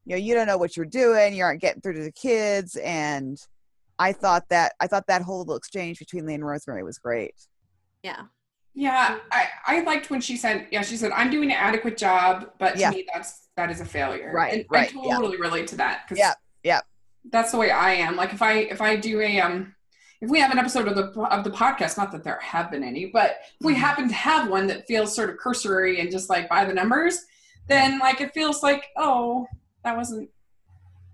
you 0.08 0.16
know, 0.16 0.20
you 0.22 0.36
don't 0.36 0.46
know 0.46 0.58
what 0.58 0.78
you're 0.78 0.86
doing, 0.86 1.34
you 1.34 1.44
aren't 1.44 1.62
getting 1.62 1.82
through 1.82 1.94
to 1.94 2.04
the 2.04 2.12
kids 2.12 2.76
and 2.76 3.40
I 3.98 4.12
thought 4.14 4.44
that 4.50 4.74
I 4.80 4.86
thought 4.88 5.08
that 5.08 5.22
whole 5.24 5.40
little 5.40 5.56
exchange 5.56 5.98
between 6.00 6.26
Lee 6.28 6.36
and 6.36 6.46
Rosemary 6.46 6.84
was 6.84 7.00
great. 7.00 7.34
Yeah. 8.04 8.24
Yeah, 8.76 9.20
I, 9.32 9.48
I 9.66 9.82
liked 9.84 10.10
when 10.10 10.20
she 10.20 10.36
said, 10.36 10.68
yeah, 10.70 10.82
she 10.82 10.98
said, 10.98 11.12
I'm 11.14 11.30
doing 11.32 11.50
an 11.50 11.58
adequate 11.58 11.96
job, 11.98 12.52
but 12.60 12.78
Yeah. 12.78 12.92
to 12.92 12.98
me, 12.98 13.08
that's 13.14 13.48
that 13.56 13.72
is 13.72 13.80
a 13.80 13.86
failure. 13.86 14.32
Right, 14.34 14.54
And 14.54 14.66
right, 14.70 14.92
I 14.94 15.02
yeah. 15.08 15.16
totally 15.16 15.38
relate 15.38 15.68
to 15.68 15.78
that. 15.78 16.08
'cause 16.10 16.18
Yeah, 16.18 16.34
yeah. 16.64 16.82
That's 17.32 17.52
the 17.52 17.58
way 17.58 17.72
I 17.72 17.94
am. 17.94 18.16
Like 18.18 18.34
if 18.34 18.42
I 18.42 18.52
if 18.54 18.82
I 18.82 18.98
do 18.98 19.22
a 19.22 19.40
um 19.40 19.75
if 20.22 20.30
we 20.30 20.40
have 20.40 20.52
an 20.52 20.58
episode 20.60 20.88
of 20.88 20.96
the 20.96 21.22
of 21.22 21.44
the 21.44 21.50
podcast, 21.52 21.98
not 21.98 22.12
that 22.12 22.24
there 22.24 22.40
have 22.42 22.72
been 22.72 22.84
any, 22.84 23.08
but 23.08 23.38
if 23.60 23.66
we 23.66 23.74
Mhm. 23.74 23.78
happen 23.78 24.08
to 24.08 24.14
have 24.16 24.50
one 24.50 24.68
that 24.68 24.88
feels 24.88 25.14
sort 25.16 25.30
of 25.30 25.38
cursory 25.38 26.00
and 26.00 26.10
just 26.12 26.30
like 26.30 26.48
by 26.50 26.66
the 26.66 26.74
numbers, 26.74 27.20
then 27.68 28.00
like 28.00 28.22
it 28.22 28.34
feels 28.34 28.64
like, 28.64 28.88
oh, 28.98 29.46
that 29.84 29.96
wasn't 29.98 30.30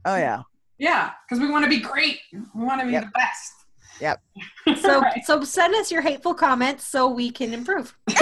Oh 0.06 0.16
yeah. 0.16 0.42
yeah, 0.78 1.12
because 1.28 1.40
we 1.42 1.50
want 1.50 1.64
to 1.64 1.70
be 1.70 1.80
great. 1.80 2.20
We 2.32 2.64
want 2.64 2.82
to 2.82 2.88
be 2.88 2.94
Yep. 2.94 3.04
the 3.06 3.12
best. 3.16 3.54
Yep. 4.00 4.22
So 4.82 5.00
Right. 5.02 5.24
so 5.26 5.44
send 5.44 5.76
us 5.76 5.92
your 5.92 6.02
hateful 6.02 6.34
comments 6.34 6.86
so 6.86 7.08
we 7.08 7.30
can 7.32 7.54
improve. 7.54 7.96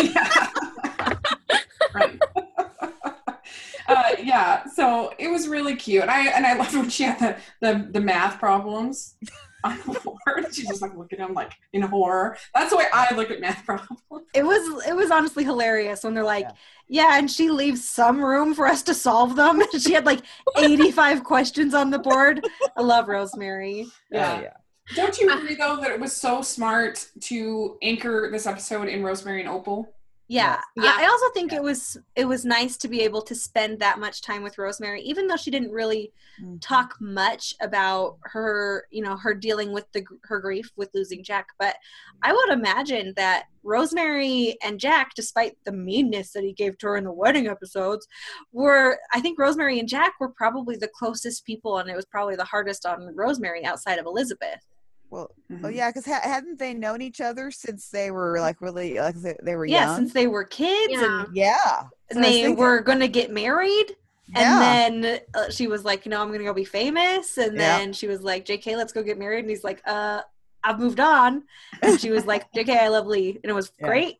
right. 1.93 2.19
uh, 3.87 4.03
yeah, 4.21 4.63
so 4.75 5.13
it 5.17 5.27
was 5.29 5.47
really 5.47 5.75
cute. 5.75 6.01
And 6.03 6.11
I 6.11 6.27
and 6.27 6.45
I 6.45 6.53
loved 6.53 6.73
when 6.75 6.89
she 6.89 7.03
had 7.03 7.19
the, 7.19 7.35
the, 7.61 7.87
the 7.93 8.01
math 8.01 8.39
problems 8.39 9.15
on 9.63 9.77
the 9.85 9.99
board. 9.99 10.15
She 10.51 10.63
just 10.63 10.81
like 10.81 10.95
look 10.95 11.13
at 11.13 11.19
him 11.19 11.33
like 11.33 11.53
in 11.73 11.81
horror. 11.81 12.37
That's 12.55 12.71
the 12.71 12.77
way 12.77 12.85
I 12.91 13.13
look 13.13 13.29
at 13.29 13.39
math 13.39 13.65
problems. 13.65 14.01
It 14.33 14.43
was 14.43 14.85
it 14.87 14.95
was 14.95 15.11
honestly 15.11 15.43
hilarious 15.43 16.03
when 16.03 16.13
they're 16.13 16.23
like, 16.23 16.47
yeah, 16.87 17.17
and 17.17 17.29
she 17.29 17.49
leaves 17.51 17.87
some 17.87 18.23
room 18.23 18.53
for 18.53 18.67
us 18.67 18.81
to 18.83 18.93
solve 18.93 19.35
them. 19.35 19.61
she 19.79 19.93
had 19.93 20.05
like 20.05 20.21
85 20.57 21.23
questions 21.23 21.73
on 21.73 21.89
the 21.91 21.99
board. 21.99 22.45
I 22.75 22.81
love 22.81 23.07
Rosemary. 23.07 23.87
Yeah. 24.11 24.41
Yeah. 24.41 24.53
Don't 24.95 25.17
you 25.19 25.31
agree 25.31 25.55
though 25.55 25.77
that 25.77 25.91
it 25.91 25.99
was 25.99 26.15
so 26.15 26.41
smart 26.41 27.07
to 27.21 27.77
anchor 27.81 28.29
this 28.31 28.47
episode 28.47 28.87
in 28.87 29.03
Rosemary 29.03 29.41
and 29.41 29.49
Opal? 29.49 29.93
Yeah. 30.31 30.61
Yeah. 30.75 30.93
I 30.95 31.05
also 31.07 31.25
think 31.33 31.51
it 31.51 31.61
was 31.61 31.97
it 32.15 32.25
was 32.25 32.45
nice 32.45 32.77
to 32.77 32.87
be 32.87 33.01
able 33.01 33.23
to 33.23 33.33
spend 33.33 33.79
that 33.79 33.97
much 33.97 34.21
time 34.21 34.43
with 34.43 34.59
Rosemary, 34.59 35.01
even 35.01 35.25
though 35.25 35.35
she 35.35 35.49
didn't 35.49 35.71
really 35.71 36.13
Mhm. 36.39 36.61
talk 36.61 36.95
much 37.01 37.55
about 37.61 38.19
her, 38.21 38.85
you 38.91 39.01
know, 39.01 39.17
her 39.17 39.33
dealing 39.33 39.73
with 39.73 39.91
the 39.91 40.05
her 40.25 40.39
grief 40.39 40.71
with 40.75 40.91
losing 40.93 41.23
Jack. 41.23 41.47
But 41.57 41.77
I 42.21 42.31
would 42.31 42.49
imagine 42.49 43.13
that 43.15 43.45
Rosemary 43.63 44.55
and 44.61 44.79
Jack, 44.79 45.15
despite 45.15 45.57
the 45.65 45.71
meanness 45.71 46.31
that 46.33 46.43
he 46.43 46.53
gave 46.53 46.77
to 46.77 46.87
her 46.87 46.97
in 46.97 47.05
the 47.05 47.11
wedding 47.11 47.47
episodes, 47.47 48.07
were 48.51 48.99
I 49.11 49.21
think 49.21 49.39
Rosemary 49.39 49.79
and 49.79 49.89
Jack 49.89 50.13
were 50.19 50.29
probably 50.29 50.75
the 50.75 50.89
closest 50.89 51.43
people, 51.43 51.79
and 51.79 51.89
it 51.89 51.95
was 51.95 52.05
probably 52.05 52.35
the 52.35 52.45
hardest 52.45 52.85
on 52.85 53.15
Rosemary 53.15 53.65
outside 53.65 53.97
of 53.97 54.05
Elizabeth. 54.05 54.61
Well, 55.09 55.31
oh 55.63 55.69
yeah, 55.69 55.89
because 55.89 56.05
ha- 56.05 56.21
hadn't 56.23 56.59
they 56.59 56.73
known 56.73 57.01
each 57.01 57.19
other 57.21 57.49
since 57.51 57.89
they 57.89 58.11
were 58.11 58.39
like 58.39 58.61
really 58.61 58.99
like 58.99 59.15
they, 59.15 59.35
they 59.43 59.55
were 59.55 59.65
Yeah, 59.65 59.85
young? 59.87 59.95
since 59.95 60.13
they 60.13 60.27
were 60.27 60.43
kids 60.43 60.93
Yeah. 60.93 61.21
and 61.25 61.35
yeah, 61.35 61.55
That's 61.63 61.91
and 62.11 62.19
what 62.19 62.25
I 62.25 62.27
was 62.27 62.35
they 62.35 62.41
thinking. 62.43 62.57
were 62.57 62.81
going 62.81 62.99
to 62.99 63.07
get 63.07 63.31
married. 63.31 63.95
Yeah. 64.27 64.61
And 64.83 65.03
then 65.03 65.19
uh, 65.33 65.49
she 65.49 65.65
was 65.67 65.83
like, 65.83 66.05
"You 66.05 66.11
know, 66.11 66.21
I'm 66.21 66.31
gonna 66.31 66.43
go 66.43 66.53
be 66.53 66.63
famous." 66.63 67.37
And 67.39 67.57
Yeah. 67.57 67.79
then 67.79 67.93
she 67.93 68.05
was 68.07 68.21
like, 68.21 68.45
"JK, 68.45 68.77
let's 68.77 68.93
go 68.93 69.01
get 69.01 69.17
married." 69.17 69.39
And 69.39 69.49
he's 69.49 69.63
like, 69.63 69.81
"Uh, 69.87 70.21
I've 70.63 70.77
moved 70.79 70.99
on." 70.99 71.43
And 71.81 71.99
she 71.99 72.11
was 72.11 72.27
like, 72.27 72.45
"JK, 72.53 72.69
I 72.77 72.89
love 72.89 73.07
Lee," 73.07 73.39
and 73.43 73.49
it 73.49 73.53
was 73.55 73.71
Yeah. 73.79 73.87
great. 73.87 74.17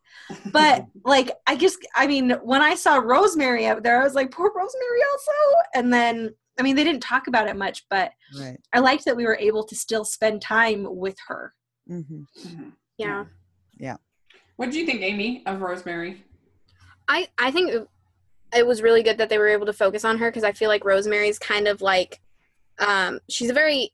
But 0.52 0.86
like, 1.04 1.30
I 1.46 1.54
just, 1.54 1.78
I 1.94 2.08
mean, 2.08 2.30
when 2.42 2.60
I 2.60 2.74
saw 2.74 2.96
Rosemary 2.96 3.66
up 3.68 3.84
there, 3.84 4.00
I 4.00 4.04
was 4.04 4.14
like, 4.16 4.32
"Poor 4.32 4.50
Rosemary," 4.52 5.00
also. 5.12 5.32
And 5.76 5.92
then, 5.92 6.34
I 6.60 6.62
mean, 6.62 6.76
they 6.76 6.84
didn't 6.84 7.02
talk 7.02 7.26
about 7.26 7.48
it 7.48 7.56
much, 7.56 7.86
but 7.88 8.12
right. 8.38 8.58
I 8.74 8.80
liked 8.80 9.06
that 9.06 9.16
we 9.16 9.24
were 9.24 9.36
able 9.36 9.64
to 9.64 9.74
still 9.74 10.04
spend 10.04 10.42
time 10.42 10.86
with 10.88 11.16
her. 11.26 11.54
hmm 11.88 12.02
Mhm. 12.36 12.72
Yeah. 12.98 13.24
What 14.56 14.70
do 14.70 14.78
you 14.78 14.84
think, 14.84 15.00
Amy, 15.00 15.42
of 15.46 15.62
Rosemary? 15.62 16.22
I 17.08 17.28
I 17.38 17.50
think 17.50 17.70
it- 17.70 17.88
it 18.54 18.66
was 18.66 18.82
really 18.82 19.02
good 19.02 19.16
that 19.18 19.30
they 19.30 19.38
were 19.38 19.48
able 19.48 19.64
to 19.66 19.72
focus 19.72 20.04
on 20.04 20.18
her 20.18 20.28
because 20.28 20.44
I 20.44 20.52
feel 20.52 20.68
like 20.68 20.84
Rosemary's 20.84 21.38
kind 21.38 21.66
of 21.66 21.80
like 21.80 22.20
um 22.78 23.20
she's 23.30 23.48
a 23.48 23.54
very 23.54 23.92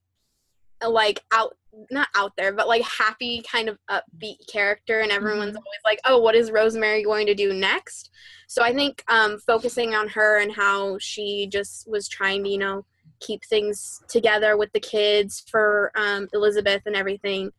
like 0.87 1.23
out 1.33 1.57
not 1.91 2.09
out 2.15 2.33
there 2.37 2.53
but 2.53 2.69
like 2.69 2.83
happy 2.83 3.43
kind 3.51 3.69
of 3.69 3.79
upbeat 3.91 4.39
character 4.51 5.01
and 5.01 5.13
everyone's 5.13 5.57
always 5.57 5.81
like 5.85 6.01
oh 6.05 6.19
what 6.19 6.35
is 6.35 6.51
Rosemary 6.51 7.03
going 7.03 7.27
to 7.27 7.35
do 7.35 7.53
next 7.53 8.11
so 8.47 8.63
I 8.63 8.73
think 8.73 9.03
um 9.09 9.39
focusing 9.47 9.95
on 9.95 10.09
her 10.09 10.41
and 10.41 10.53
how 10.53 10.99
she 10.99 11.47
just 11.47 11.89
was 11.89 12.09
trying 12.09 12.45
to 12.45 12.51
you 12.51 12.59
know 12.59 12.85
keep 13.21 13.45
things 13.45 14.03
together 14.09 14.57
with 14.57 14.73
the 14.73 14.81
kids 14.81 15.45
for 15.51 15.93
um 15.97 16.29
Elizabeth 16.33 16.83
and 16.87 16.97
everything 16.97 17.51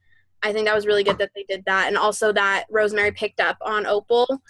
I 0.43 0.53
think 0.53 0.67
that 0.67 0.75
was 0.75 0.85
really 0.85 1.03
good 1.03 1.17
that 1.17 1.31
they 1.35 1.45
did 1.47 1.63
that 1.65 1.87
and 1.87 1.97
also 1.97 2.31
that 2.33 2.65
Rosemary 2.69 3.11
picked 3.11 3.39
up 3.39 3.57
on 3.61 3.85
Opal 3.85 4.41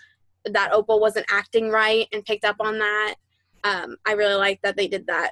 that 0.54 0.74
Opal 0.74 1.00
wasn't 1.00 1.26
acting 1.32 1.70
right 1.70 2.08
and 2.12 2.26
picked 2.26 2.46
up 2.46 2.58
on 2.60 2.80
that. 2.80 3.16
Um, 3.64 3.98
I 4.06 4.14
really 4.14 4.36
like 4.36 4.62
that 4.62 4.78
they 4.78 4.88
did 4.88 5.08
that. 5.08 5.32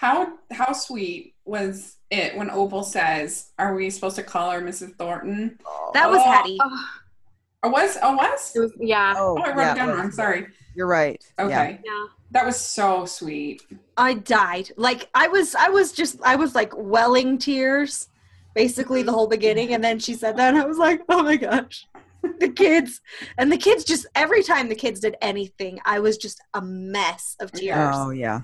How 0.00 0.32
how 0.50 0.72
sweet 0.72 1.34
was 1.44 1.96
it 2.10 2.34
when 2.34 2.48
Opal 2.48 2.82
says, 2.82 3.50
"Are 3.58 3.74
we 3.74 3.90
supposed 3.90 4.16
to 4.16 4.22
call 4.22 4.50
her 4.50 4.62
Mrs. 4.62 4.96
Thornton?" 4.96 5.58
That 5.92 6.08
was 6.08 6.22
Oh, 6.24 6.30
Hattie. 6.30 6.56
Oh, 6.58 6.88
Or 7.64 7.70
was 7.70 7.98
oh 8.02 8.16
was? 8.16 8.52
it 8.56 8.60
was, 8.60 8.72
yeah, 8.80 9.12
Oh, 9.14 9.36
Oh, 9.38 9.42
I 9.42 9.48
wrote 9.50 9.58
yeah, 9.58 9.72
it 9.72 9.76
down 9.76 9.88
wrong. 9.90 10.10
Sorry. 10.10 10.46
You're 10.74 10.86
right. 10.86 11.22
Okay, 11.38 11.80
yeah. 11.84 12.06
that 12.30 12.46
was 12.46 12.56
so 12.56 13.04
sweet. 13.04 13.60
I 13.98 14.14
died. 14.14 14.72
Like 14.78 15.10
I 15.14 15.28
was 15.28 15.54
I 15.54 15.68
was 15.68 15.92
just 15.92 16.16
I 16.22 16.34
was 16.34 16.54
like 16.54 16.72
welling 16.74 17.36
tears 17.36 18.08
basically 18.54 19.02
the 19.02 19.12
whole 19.12 19.26
beginning 19.28 19.74
and 19.74 19.84
then 19.84 19.98
she 19.98 20.14
said 20.14 20.34
that 20.38 20.54
and 20.54 20.62
I 20.62 20.64
was 20.64 20.78
like, 20.78 21.02
"Oh 21.10 21.22
my 21.22 21.36
gosh." 21.36 21.86
The 22.38 22.48
kids 22.48 23.02
and 23.36 23.52
the 23.52 23.58
kids 23.58 23.84
just 23.84 24.06
every 24.14 24.42
time 24.42 24.70
the 24.70 24.74
kids 24.74 25.00
did 25.00 25.16
anything, 25.20 25.78
I 25.84 26.00
was 26.00 26.16
just 26.16 26.40
a 26.54 26.62
mess 26.62 27.36
of 27.38 27.52
tears. 27.52 27.94
Oh 27.94 28.08
yeah. 28.10 28.40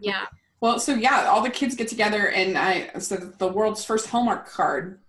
Yeah. 0.00 0.26
Well, 0.60 0.78
so 0.80 0.94
yeah, 0.94 1.26
all 1.28 1.42
the 1.42 1.50
kids 1.50 1.74
get 1.74 1.88
together 1.88 2.28
and 2.30 2.58
I 2.58 2.90
so 2.98 3.16
the 3.16 3.48
world's 3.48 3.84
first 3.84 4.08
Hallmark 4.08 4.48
card. 4.48 5.00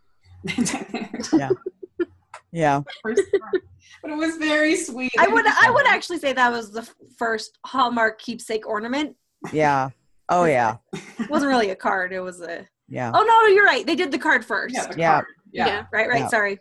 Yeah. 1.33 1.49
Yeah. 2.51 2.81
First 3.03 3.21
card. 3.31 3.61
but 4.01 4.11
it 4.11 4.17
was 4.17 4.37
very 4.37 4.75
sweet. 4.75 5.11
I 5.19 5.27
would 5.27 5.45
I 5.45 5.69
would 5.69 5.85
actually 5.87 6.17
say 6.19 6.33
that 6.33 6.51
was 6.51 6.71
the 6.71 6.87
first 7.17 7.57
Hallmark 7.65 8.19
keepsake 8.19 8.67
ornament. 8.67 9.15
Yeah. 9.53 9.89
Oh 10.29 10.45
yeah. 10.45 10.77
It 10.93 11.29
wasn't 11.29 11.49
really 11.49 11.69
a 11.71 11.75
card, 11.75 12.13
it 12.13 12.19
was 12.21 12.41
a 12.41 12.65
Yeah. 12.87 13.11
Oh 13.13 13.23
no, 13.23 13.53
you're 13.53 13.65
right. 13.65 13.85
They 13.85 13.95
did 13.95 14.11
the 14.11 14.19
card 14.19 14.45
first. 14.45 14.75
yeah, 14.75 14.87
the 14.87 14.97
Yeah. 14.97 15.11
card. 15.13 15.25
Yeah. 15.51 15.65
Yeah. 15.67 15.85
Right, 15.91 16.07
right, 16.09 16.19
Yeah. 16.21 16.27
sorry. 16.27 16.59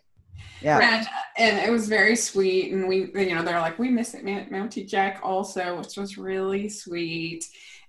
Yeah. 0.61 0.79
And, 0.81 1.07
and 1.37 1.67
it 1.67 1.71
was 1.71 1.89
very 1.89 2.17
sweet, 2.17 2.73
and 2.73 2.89
we, 2.89 3.11
you 3.15 3.35
know, 3.35 3.43
they're 3.43 3.61
like, 3.61 3.79
we 3.79 3.91
miss 3.91 4.15
it, 4.15 4.25
Man- 4.25 4.49
Mountie 4.51 4.85
Jack 4.89 5.21
also, 5.23 5.79
which 5.79 5.97
was 5.97 6.19
really 6.19 6.69
sweet, 6.69 7.45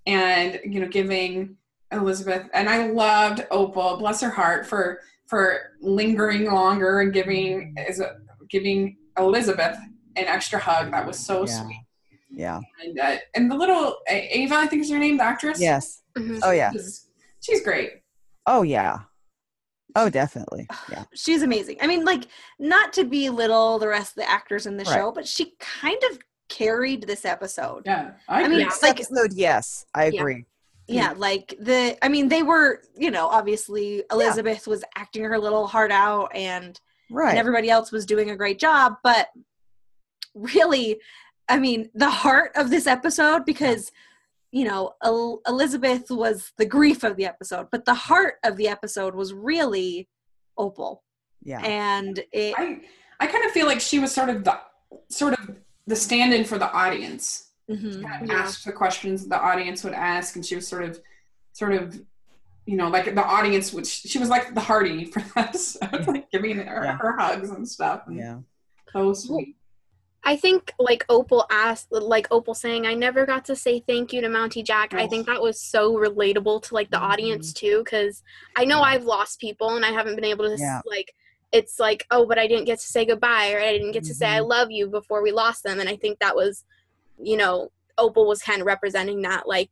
and 0.09 0.59
you 0.65 0.79
know, 0.81 0.87
giving 0.87 1.55
Elizabeth, 1.91 2.47
and 2.53 2.69
I 2.69 2.87
loved 2.87 3.45
Opal, 3.51 3.97
bless 3.97 4.21
her 4.21 4.29
heart, 4.29 4.65
for 4.65 4.99
for 5.27 5.73
lingering 5.81 6.45
longer 6.51 6.99
and 7.01 7.13
giving 7.13 7.75
is 7.87 8.01
giving 8.49 8.97
Elizabeth 9.17 9.77
an 10.15 10.25
extra 10.25 10.59
hug. 10.59 10.91
That 10.91 11.05
was 11.05 11.19
so 11.19 11.45
Yeah. 11.45 11.63
sweet, 11.63 11.85
Yeah. 12.31 12.59
and 12.83 12.99
uh, 12.99 13.17
and 13.35 13.51
the 13.51 13.55
little 13.55 13.97
A- 14.09 14.37
Ava, 14.39 14.55
I 14.55 14.67
think 14.67 14.81
is 14.83 14.89
her 14.91 14.97
name, 14.99 15.17
the 15.17 15.23
actress. 15.23 15.61
Yes. 15.61 16.01
Mhm. 16.17 16.39
Oh 16.43 16.51
yeah. 16.51 16.71
she's, 16.71 17.07
she's 17.41 17.61
great. 17.63 17.91
Oh 18.47 18.63
yeah. 18.63 18.99
Oh 19.95 20.09
definitely. 20.09 20.67
Yeah. 20.91 21.03
She's 21.15 21.41
amazing. 21.41 21.77
I 21.81 21.87
mean, 21.87 22.05
like, 22.05 22.25
not 22.59 22.93
to 22.93 23.03
belittle 23.03 23.79
the 23.79 23.87
rest 23.87 24.11
of 24.11 24.15
the 24.23 24.29
actors 24.29 24.65
in 24.67 24.77
the 24.77 24.83
Right. 24.85 24.93
show, 24.95 25.11
but 25.11 25.27
she 25.27 25.53
kind 25.59 26.01
of 26.11 26.19
carried 26.49 27.03
this 27.03 27.23
episode. 27.25 27.83
Yeah, 27.85 28.11
I, 28.27 28.39
I 28.39 28.43
mean, 28.43 28.51
agree. 28.53 28.63
This 28.65 28.81
like- 28.83 28.99
episode, 28.99 29.33
yes, 29.33 29.85
I 29.93 30.07
Yeah. 30.07 30.19
agree. 30.19 30.45
Yeah, 30.87 31.11
mm-hmm. 31.11 31.19
like 31.19 31.55
the 31.59 31.97
I 32.03 32.09
mean, 32.09 32.29
they 32.29 32.41
were, 32.43 32.81
you 32.97 33.11
know, 33.11 33.27
obviously 33.27 34.03
Elizabeth 34.11 34.65
was 34.67 34.83
acting 34.95 35.23
her 35.23 35.37
little 35.37 35.67
heart 35.67 35.91
out 35.91 36.35
and, 36.35 36.79
Right. 37.11 37.29
and 37.29 37.37
everybody 37.37 37.69
else 37.69 37.91
was 37.91 38.05
doing 38.07 38.31
a 38.31 38.35
great 38.35 38.57
job, 38.59 38.95
but 39.03 39.29
really, 40.33 40.99
I 41.47 41.57
mean, 41.59 41.89
the 41.93 42.09
heart 42.09 42.51
of 42.55 42.69
this 42.69 42.87
episode 42.87 43.45
because 43.45 43.91
you 44.51 44.65
know, 44.65 44.93
El- 45.03 45.41
Elizabeth 45.47 46.09
was 46.09 46.53
the 46.57 46.65
grief 46.65 47.03
of 47.03 47.15
the 47.17 47.25
episode, 47.27 47.67
but 47.71 47.85
the 47.85 47.93
heart 47.93 48.35
of 48.43 48.57
the 48.57 48.67
episode 48.67 49.13
was 49.13 49.31
really 49.31 50.09
Opal. 50.57 51.03
yeah. 51.43 51.59
And 51.61 52.19
it 52.33 52.55
I 52.57 52.81
I 53.19 53.27
kind 53.27 53.45
of 53.45 53.51
feel 53.51 53.67
like 53.67 53.79
she 53.79 53.99
was 53.99 54.11
sort 54.11 54.29
of 54.29 54.43
the 54.43 54.59
sort 55.09 55.33
of 55.33 55.55
the 55.89 55.95
stand-in 55.95 56.43
for 56.45 56.57
the 56.57 56.71
audience. 56.71 57.25
mhm. 57.69 58.01
Kind 58.03 58.23
of 58.23 58.29
Yeah. 58.29 58.35
asked 58.43 58.65
the 58.65 58.71
questions 58.71 59.27
the 59.27 59.39
audience 59.39 59.83
would 59.83 59.93
ask, 59.93 60.35
and 60.35 60.43
she 60.45 60.55
was 60.55 60.67
sort 60.67 60.83
of, 60.83 60.99
sort 61.53 61.73
of, 61.73 62.01
you 62.65 62.75
know, 62.79 62.89
like 62.89 63.13
the 63.13 63.23
audience 63.37 63.71
would. 63.73 63.85
She 63.85 64.17
was 64.23 64.29
like 64.29 64.53
the 64.55 64.61
Hearty 64.61 65.05
for 65.11 65.19
that 65.35 65.49
episode, 65.49 66.07
like 66.07 66.31
giving 66.31 66.57
her, 66.57 66.83
Yeah. 66.85 66.97
her 66.97 67.15
hugs 67.17 67.49
and 67.51 67.67
stuff. 67.67 67.99
And 68.07 68.17
Yeah. 68.17 68.37
so 68.93 69.13
sweet. 69.13 69.55
I 70.23 70.35
think 70.35 70.73
like 70.79 71.05
Opal 71.09 71.45
asked, 71.49 71.87
like 71.91 72.27
Opal 72.29 72.53
saying, 72.53 72.85
"I 72.85 72.93
never 72.93 73.25
got 73.25 73.45
to 73.45 73.55
say 73.55 73.79
thank 73.79 74.11
you 74.13 74.19
to 74.21 74.27
Mountie 74.27 74.63
Jack." 74.65 74.93
I 74.93 75.07
think 75.07 75.25
that 75.27 75.41
was 75.41 75.61
so 75.61 75.93
relatable 75.95 76.63
to 76.63 76.73
like 76.73 76.89
the 76.91 76.99
audience 76.99 77.53
too, 77.53 77.81
because 77.85 78.21
I 78.55 78.65
know 78.65 78.81
I've 78.81 79.05
lost 79.05 79.39
people 79.39 79.69
and 79.75 79.85
I 79.85 79.91
haven't 79.91 80.15
been 80.15 80.25
able 80.33 80.45
to 80.45 80.57
Yeah. 80.59 80.81
like. 80.85 81.13
It's 81.51 81.79
like, 81.79 82.05
oh, 82.11 82.25
but 82.25 82.37
I 82.37 82.47
didn't 82.47 82.65
get 82.65 82.79
to 82.79 82.87
say 82.87 83.05
goodbye, 83.05 83.53
or 83.53 83.59
I 83.59 83.71
didn't 83.73 83.91
get 83.91 84.03
to 84.05 84.13
say 84.13 84.27
I 84.27 84.39
Mhm. 84.39 84.49
love 84.49 84.71
you 84.71 84.87
before 84.87 85.21
we 85.23 85.31
lost 85.31 85.63
them, 85.63 85.79
and 85.79 85.89
I 85.89 85.95
think 85.95 86.19
that 86.19 86.35
was, 86.35 86.63
you 87.21 87.37
know, 87.37 87.71
Opal 87.97 88.27
was 88.27 88.41
kind 88.41 88.61
of 88.61 88.67
representing 88.67 89.21
that, 89.23 89.47
like, 89.47 89.71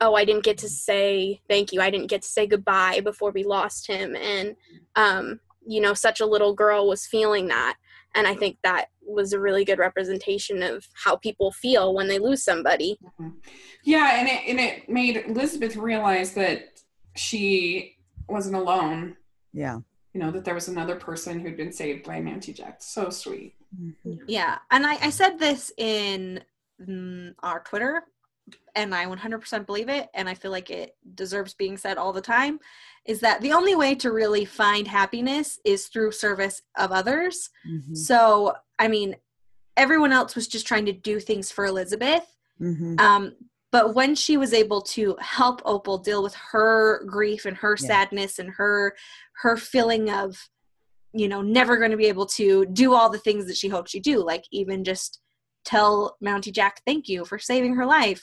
oh, 0.00 0.14
I 0.14 0.24
didn't 0.24 0.44
get 0.44 0.58
to 0.58 0.68
say 0.68 1.40
thank 1.48 1.72
you, 1.72 1.80
I 1.80 1.90
didn't 1.90 2.06
get 2.08 2.22
to 2.22 2.28
say 2.28 2.46
goodbye 2.46 3.00
before 3.00 3.30
we 3.30 3.44
lost 3.44 3.86
him, 3.86 4.16
and 4.16 4.56
um, 4.96 5.40
you 5.66 5.80
know, 5.82 5.92
such 5.92 6.20
a 6.20 6.26
little 6.26 6.54
girl 6.54 6.88
was 6.88 7.06
feeling 7.06 7.48
that 7.48 7.76
and 8.14 8.26
i 8.26 8.34
think 8.34 8.56
that 8.62 8.86
was 9.02 9.34
a 9.34 9.38
really 9.38 9.66
good 9.66 9.78
representation 9.78 10.62
of 10.62 10.86
how 10.94 11.14
people 11.14 11.52
feel 11.52 11.92
when 11.94 12.08
they 12.08 12.18
lose 12.18 12.42
somebody 12.42 12.98
Yeah, 13.84 14.18
and 14.18 14.26
it 14.28 14.40
and 14.48 14.58
it 14.58 14.88
made 14.88 15.16
Elizabeth 15.26 15.76
realize 15.76 16.32
that 16.34 16.80
she 17.16 17.98
wasn't 18.28 18.56
alone. 18.56 19.16
Yeah. 19.52 19.80
You 20.18 20.24
know, 20.24 20.32
that 20.32 20.44
there 20.44 20.54
was 20.54 20.66
another 20.66 20.96
person 20.96 21.38
who'd 21.38 21.56
been 21.56 21.70
saved 21.70 22.04
by 22.04 22.20
Mountie 22.20 22.52
Jack. 22.52 22.82
So 22.82 23.08
sweet. 23.08 23.54
Mhm. 23.72 24.18
Yeah, 24.26 24.58
and 24.68 24.84
I, 24.84 24.94
I 24.96 25.10
said 25.10 25.38
this 25.38 25.70
in 25.76 26.42
mm, 26.84 27.36
our 27.44 27.60
Twitter, 27.60 28.02
and 28.74 28.92
I 28.92 29.06
100% 29.06 29.64
believe 29.64 29.88
it, 29.88 30.08
and 30.14 30.28
I 30.28 30.34
feel 30.34 30.50
like 30.50 30.70
it 30.70 30.96
deserves 31.14 31.54
being 31.54 31.76
said 31.76 31.98
all 31.98 32.12
the 32.12 32.20
time. 32.20 32.58
Is 33.04 33.20
that 33.20 33.40
the 33.42 33.52
only 33.52 33.76
way 33.76 33.94
to 33.94 34.10
really 34.10 34.44
find 34.44 34.88
happiness 34.88 35.60
is 35.64 35.86
through 35.86 36.10
service 36.10 36.62
of 36.76 36.90
others? 36.90 37.50
Mhm. 37.64 37.96
So, 37.96 38.56
I 38.76 38.88
mean, 38.88 39.14
everyone 39.76 40.10
else 40.10 40.34
was 40.34 40.48
just 40.48 40.66
trying 40.66 40.86
to 40.86 40.92
do 40.92 41.20
things 41.20 41.52
for 41.52 41.64
Elizabeth. 41.64 42.26
Mhm. 42.60 43.00
Um, 43.00 43.36
but 43.70 43.94
when 43.94 44.14
she 44.14 44.36
was 44.36 44.52
able 44.52 44.80
to 44.80 45.16
help 45.20 45.60
Opal 45.64 45.98
deal 45.98 46.22
with 46.22 46.34
her 46.52 47.04
grief 47.04 47.44
and 47.44 47.56
her 47.58 47.76
Yeah. 47.78 47.86
sadness 47.86 48.38
and 48.38 48.50
her 48.50 48.96
her 49.42 49.56
feeling 49.56 50.10
of, 50.10 50.48
you 51.12 51.28
know, 51.28 51.42
never 51.42 51.76
going 51.76 51.92
to 51.92 51.96
be 51.96 52.06
able 52.06 52.26
to 52.26 52.66
do 52.66 52.94
all 52.94 53.08
the 53.08 53.18
things 53.18 53.46
that 53.46 53.56
she 53.56 53.68
hoped 53.68 53.90
she'd 53.90 54.02
do, 54.02 54.24
like 54.24 54.44
even 54.50 54.84
just 54.84 55.20
tell 55.64 56.16
Mountie 56.20 56.52
Jack 56.52 56.82
thank 56.86 57.08
you 57.08 57.24
for 57.24 57.38
saving 57.38 57.76
her 57.76 57.86
life. 57.86 58.22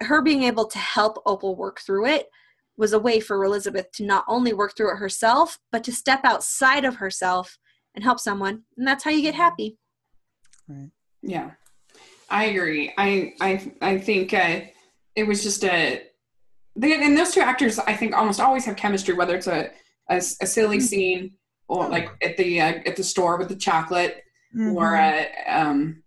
Her 0.00 0.22
being 0.22 0.42
able 0.44 0.66
to 0.66 0.78
help 0.78 1.22
Opal 1.26 1.56
work 1.56 1.80
through 1.80 2.06
it 2.06 2.28
was 2.76 2.92
a 2.92 2.98
way 2.98 3.20
for 3.20 3.44
Elizabeth 3.44 3.90
to 3.92 4.04
not 4.04 4.24
only 4.28 4.52
work 4.52 4.76
through 4.76 4.92
it 4.92 4.98
herself, 4.98 5.58
but 5.72 5.82
to 5.84 5.92
step 5.92 6.20
outside 6.24 6.84
of 6.84 6.96
herself 6.96 7.58
and 7.94 8.04
help 8.04 8.20
someone. 8.20 8.62
And 8.76 8.86
that's 8.86 9.04
how 9.04 9.10
you 9.10 9.20
get 9.22 9.34
mm-hmm. 9.34 9.42
happy. 9.42 9.78
Right. 10.68 10.90
Yeah, 11.22 11.50
I 12.28 12.46
agree. 12.46 12.92
I 12.98 13.32
I 13.40 13.72
I 13.80 13.98
think 13.98 14.34
uh, 14.34 14.60
it 15.16 15.24
was 15.24 15.42
just 15.42 15.64
a. 15.64 16.02
They, 16.76 16.94
and 17.02 17.16
those 17.16 17.32
two 17.32 17.40
actors, 17.40 17.78
I 17.78 17.94
think, 17.94 18.14
almost 18.16 18.40
always 18.40 18.64
have 18.66 18.76
chemistry. 18.76 19.14
Whether 19.14 19.36
it's 19.36 19.46
a 19.46 19.70
a, 20.10 20.16
a 20.16 20.46
silly 20.46 20.80
scene 20.80 21.32
or 21.68 21.88
like 21.88 22.08
at 22.22 22.36
the 22.36 22.60
uh, 22.60 22.74
at 22.86 22.96
the 22.96 23.04
store 23.04 23.36
with 23.38 23.48
the 23.48 23.56
chocolate, 23.56 24.22
or 24.54 24.92
Mhm. 24.92 25.26
uh, 25.48 25.50
um, 25.58 26.02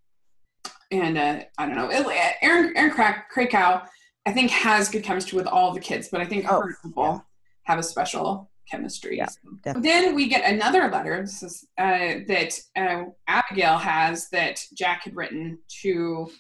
and 0.92 1.18
uh, 1.18 1.42
I 1.58 1.66
don't 1.66 1.76
know. 1.76 1.90
It- 1.90 2.36
Erin 2.42 2.74
Erin 2.76 2.92
Crack 2.92 3.30
Krakow, 3.32 3.82
I 4.26 4.32
think, 4.32 4.52
has 4.52 4.90
good 4.90 5.04
chemistry 5.04 5.38
with 5.38 5.48
all 5.48 5.74
the 5.74 5.80
kids, 5.80 6.10
but 6.12 6.22
I 6.22 6.26
think 6.26 6.46
Oh, 6.50 6.62
her 6.62 6.68
and 6.68 6.76
Opal 6.94 7.26
have 7.64 7.80
a 7.80 7.84
special 7.84 8.51
chemistry. 8.72 9.18
Yeah, 9.18 9.28
So- 9.28 9.74
Then 9.80 10.16
we 10.16 10.28
get 10.28 10.50
another 10.52 10.90
letter 10.90 11.22
this 11.22 11.44
is, 11.44 11.68
uh, 11.78 12.24
that 12.28 12.58
uh, 12.76 13.04
Abigail 13.28 13.78
has 13.78 14.30
that 14.30 14.64
Jack 14.74 15.04
had 15.04 15.16
written 15.16 15.60
to 15.82 16.32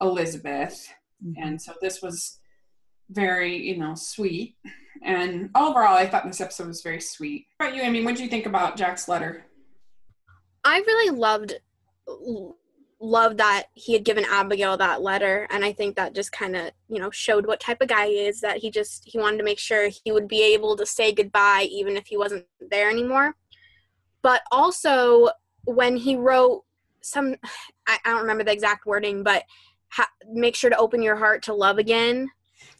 Elizabeth, 0.00 0.86
Mhm. 1.24 1.34
and 1.42 1.62
so 1.62 1.72
this 1.80 2.00
was 2.02 2.38
very, 3.10 3.56
you 3.56 3.78
know, 3.78 3.94
sweet. 3.94 4.56
And 5.02 5.50
overall, 5.54 5.96
I 5.96 6.06
thought 6.06 6.24
this 6.26 6.40
episode 6.40 6.68
was 6.68 6.82
very 6.82 7.00
sweet. 7.00 7.46
How 7.58 7.66
about 7.66 7.76
you, 7.76 7.82
Amy? 7.82 8.04
What 8.04 8.16
did 8.16 8.22
you 8.22 8.28
think 8.28 8.46
about 8.46 8.76
Jack's 8.76 9.08
letter? 9.08 9.46
I 10.64 10.78
really 10.80 11.16
loved 11.16 11.54
loved 13.00 13.38
that 13.38 13.64
he 13.74 13.92
had 13.92 14.04
given 14.04 14.24
Abigail 14.24 14.76
that 14.76 15.02
letter 15.02 15.46
and 15.50 15.64
I 15.64 15.72
think 15.72 15.96
that 15.96 16.14
just 16.14 16.32
kind 16.32 16.56
of, 16.56 16.72
you 16.88 16.98
know, 16.98 17.10
showed 17.10 17.46
what 17.46 17.60
type 17.60 17.80
of 17.80 17.88
guy 17.88 18.08
he 18.08 18.26
is 18.26 18.40
that 18.40 18.58
he 18.58 18.70
just 18.70 19.04
he 19.06 19.18
wanted 19.18 19.38
to 19.38 19.44
make 19.44 19.58
sure 19.58 19.88
he 19.88 20.10
would 20.10 20.26
be 20.26 20.42
able 20.54 20.76
to 20.76 20.84
say 20.86 21.12
goodbye 21.12 21.68
even 21.70 21.96
if 21.96 22.06
he 22.06 22.16
wasn't 22.16 22.46
there 22.70 22.90
anymore. 22.90 23.36
But 24.22 24.42
also 24.50 25.28
when 25.64 25.96
he 25.96 26.16
wrote 26.16 26.64
some 27.00 27.36
I, 27.86 27.98
I 28.04 28.10
don't 28.10 28.22
remember 28.22 28.44
the 28.44 28.52
exact 28.52 28.84
wording, 28.84 29.22
but 29.22 29.44
ha- 29.90 30.10
make 30.30 30.56
sure 30.56 30.70
to 30.70 30.76
open 30.76 31.02
your 31.02 31.16
heart 31.16 31.42
to 31.44 31.54
love 31.54 31.78
again. 31.78 32.28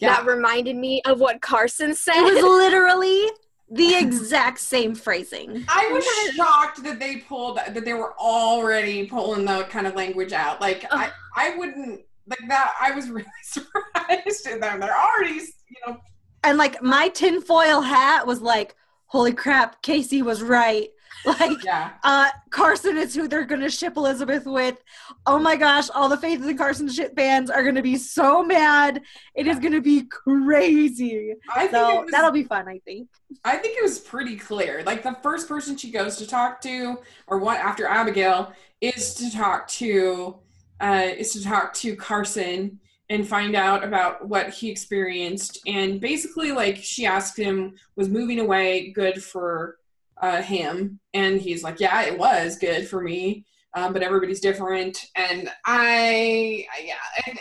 Yeah. 0.01 0.17
That 0.17 0.27
reminded 0.27 0.77
me 0.77 1.01
of 1.07 1.21
what 1.21 1.41
Carson 1.41 1.95
said. 1.95 2.17
It 2.17 2.35
was 2.35 2.43
literally 2.43 3.31
the 3.71 3.95
exact 3.95 4.61
same 4.61 4.95
phrasing. 4.95 5.65
I 5.69 5.91
was 5.93 6.05
shocked 6.35 6.83
that 6.85 6.99
they 6.99 7.17
pulled 7.17 7.59
that 7.59 7.85
they 7.85 7.95
were 7.95 8.15
already 8.19 9.07
pulling 9.07 9.45
the 9.45 9.65
kind 9.65 9.87
of 9.87 9.95
language 9.95 10.33
out. 10.33 10.61
Like 10.61 10.85
I, 10.91 11.11
I 11.37 11.57
wouldn't 11.57 12.03
like 12.29 12.49
that. 12.49 12.75
I 12.81 12.93
was 12.93 13.11
really 13.11 13.27
surprised 13.43 14.47
at 14.47 14.61
them. 14.61 14.81
They're 14.81 14.97
already, 14.97 15.35
you 15.35 15.77
know, 15.87 15.99
And 16.45 16.59
like 16.59 16.83
my 16.83 17.09
tinfoil 17.09 17.83
hat 17.83 18.27
was 18.27 18.41
like, 18.41 18.75
holy 19.07 19.33
crap, 19.33 19.83
Casey 19.83 20.23
was 20.23 20.43
right. 20.43 20.89
Like, 21.25 21.63
yeah. 21.65 21.93
uh, 22.05 22.29
Carson 22.51 22.97
is 22.97 23.15
who 23.15 23.29
they're 23.29 23.45
gonna 23.45 23.71
ship 23.71 23.97
Elizabeth 23.97 24.47
with. 24.47 24.83
Oh 25.27 25.39
my 25.39 25.57
gosh, 25.57 25.91
all 25.91 26.09
the 26.09 26.17
Faith 26.17 26.43
and 26.43 26.57
Carson 26.57 26.89
ship 26.89 27.15
fans 27.17 27.51
are 27.51 27.63
gonna 27.63 27.83
be 27.83 27.97
so 27.97 28.43
mad. 28.43 29.03
It 29.35 29.47
is 29.47 29.59
gonna 29.59 29.81
be 29.81 30.05
crazy. 30.05 31.35
I 31.55 31.61
think 31.67 31.73
So 31.73 32.03
was, 32.03 32.11
that'll 32.11 32.31
be 32.31 32.45
fun, 32.45 32.69
I 32.69 32.81
think. 32.85 33.09
I 33.45 33.57
think 33.57 33.77
it 33.77 33.83
was 33.83 33.99
pretty 33.99 34.37
clear. 34.37 34.83
Like 34.85 35.03
the 35.03 35.17
first 35.23 35.49
person 35.49 35.77
she 35.77 35.91
goes 35.91 36.17
to 36.17 36.27
talk 36.27 36.61
to, 36.63 36.99
or 37.27 37.39
what 37.39 37.59
after 37.59 37.87
Abigail, 37.87 38.53
is 38.81 39.15
to 39.15 39.31
talk 39.31 39.69
to, 39.69 40.37
uh, 40.81 41.09
is 41.17 41.33
to 41.33 41.43
talk 41.43 41.75
to 41.75 41.97
Carson 41.97 42.79
and 43.11 43.27
find 43.27 43.57
out 43.57 43.83
about 43.85 44.29
what 44.29 44.51
he 44.51 44.71
experienced. 44.71 45.61
And 45.67 46.01
basically, 46.01 46.53
like 46.53 46.77
she 46.77 47.07
asked 47.07 47.39
him, 47.39 47.75
was 47.97 48.09
moving 48.09 48.39
away 48.39 48.91
good 48.93 49.23
for 49.23 49.79
uh, 50.21 50.43
him? 50.43 51.01
And 51.15 51.41
he's 51.41 51.63
like, 51.63 51.81
yeah, 51.81 52.03
it 52.03 52.19
was 52.19 52.59
good 52.59 52.89
for 52.89 53.03
me, 53.03 53.45
um, 53.75 53.93
but 53.93 54.03
everybody's 54.03 54.41
different. 54.41 54.99
And 55.17 55.49
I, 55.65 56.67
I 56.77 56.83
yeah, 56.85 56.95
I, 57.27 57.39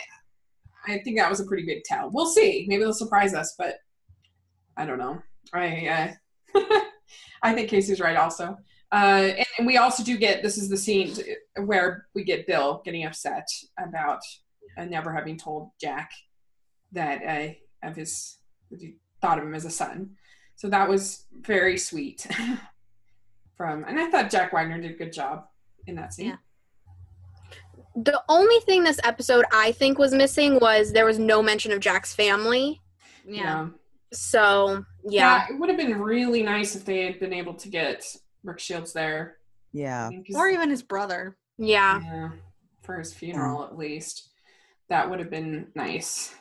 I 0.94 0.98
think 1.00 1.18
that 1.18 1.30
was 1.30 1.40
a 1.40 1.44
pretty 1.44 1.66
big 1.66 1.84
tell. 1.84 2.10
We'll 2.10 2.26
see. 2.26 2.64
Maybe 2.68 2.82
they'll 2.82 2.92
surprise 2.92 3.34
us, 3.34 3.54
but 3.58 3.76
I 4.76 4.86
don't 4.86 4.98
know. 4.98 5.20
I 5.52 6.14
uh, 6.54 6.60
I 7.42 7.52
think 7.52 7.68
Casey's 7.68 8.00
right 8.00 8.16
also. 8.16 8.56
Uh, 8.90 9.32
and, 9.36 9.46
and 9.58 9.66
we 9.66 9.76
also 9.76 10.02
do 10.02 10.16
get 10.16 10.42
this 10.42 10.56
is 10.56 10.68
the 10.68 10.76
scene 10.76 11.14
where 11.64 12.06
we 12.14 12.24
get 12.24 12.46
Bill 12.46 12.80
getting 12.84 13.04
upset 13.04 13.46
about 13.78 14.20
uh, 14.78 14.84
never 14.84 15.12
having 15.12 15.36
told 15.36 15.70
Jack 15.80 16.10
that 16.92 17.22
uh, 17.22 17.86
of 17.86 17.96
his 17.96 18.38
that 18.70 18.80
he 18.80 18.94
thought 19.20 19.38
of 19.38 19.44
him 19.44 19.54
as 19.54 19.64
a 19.64 19.70
son. 19.70 20.10
So 20.58 20.68
that 20.68 20.88
was 20.88 21.24
very 21.40 21.78
sweet 21.78 22.26
from, 23.56 23.84
and 23.84 23.98
I 23.98 24.10
thought 24.10 24.28
Jack 24.30 24.52
Wagner 24.52 24.80
did 24.80 24.90
a 24.90 24.94
good 24.94 25.12
job 25.12 25.46
in 25.86 25.94
that 25.94 26.12
scene. 26.12 26.26
Yeah. 26.26 26.36
the 27.94 28.20
only 28.28 28.58
thing 28.66 28.82
this 28.84 28.98
episode 29.04 29.44
I 29.52 29.70
think 29.72 29.98
was 29.98 30.12
missing 30.12 30.58
was 30.60 30.92
there 30.92 31.04
was 31.06 31.18
no 31.18 31.42
mention 31.42 31.70
of 31.72 31.78
Jack's 31.80 32.12
family. 32.12 32.80
Yeah. 33.24 33.68
So 34.12 34.84
yeah, 35.08 35.46
it 35.48 35.58
would 35.60 35.68
have 35.68 35.78
been 35.78 36.00
really 36.00 36.42
nice 36.42 36.74
if 36.74 36.84
they 36.84 37.04
had 37.06 37.20
been 37.20 37.32
able 37.32 37.54
to 37.54 37.68
get 37.68 38.04
Brooke 38.42 38.58
Shields 38.58 38.92
there. 38.92 39.36
Yeah. 39.72 40.06
I 40.06 40.10
mean, 40.10 40.24
'cause- 40.24 40.34
Or 40.36 40.48
even 40.48 40.70
his 40.70 40.82
brother. 40.82 41.36
yeah. 41.56 42.00
Yeah, 42.02 42.30
for 42.82 42.98
his 42.98 43.14
funeral 43.14 43.64
at 43.64 43.76
least. 43.78 44.30
That 44.88 45.08
would 45.08 45.20
have 45.20 45.30
been 45.30 45.68
nice. 45.76 46.34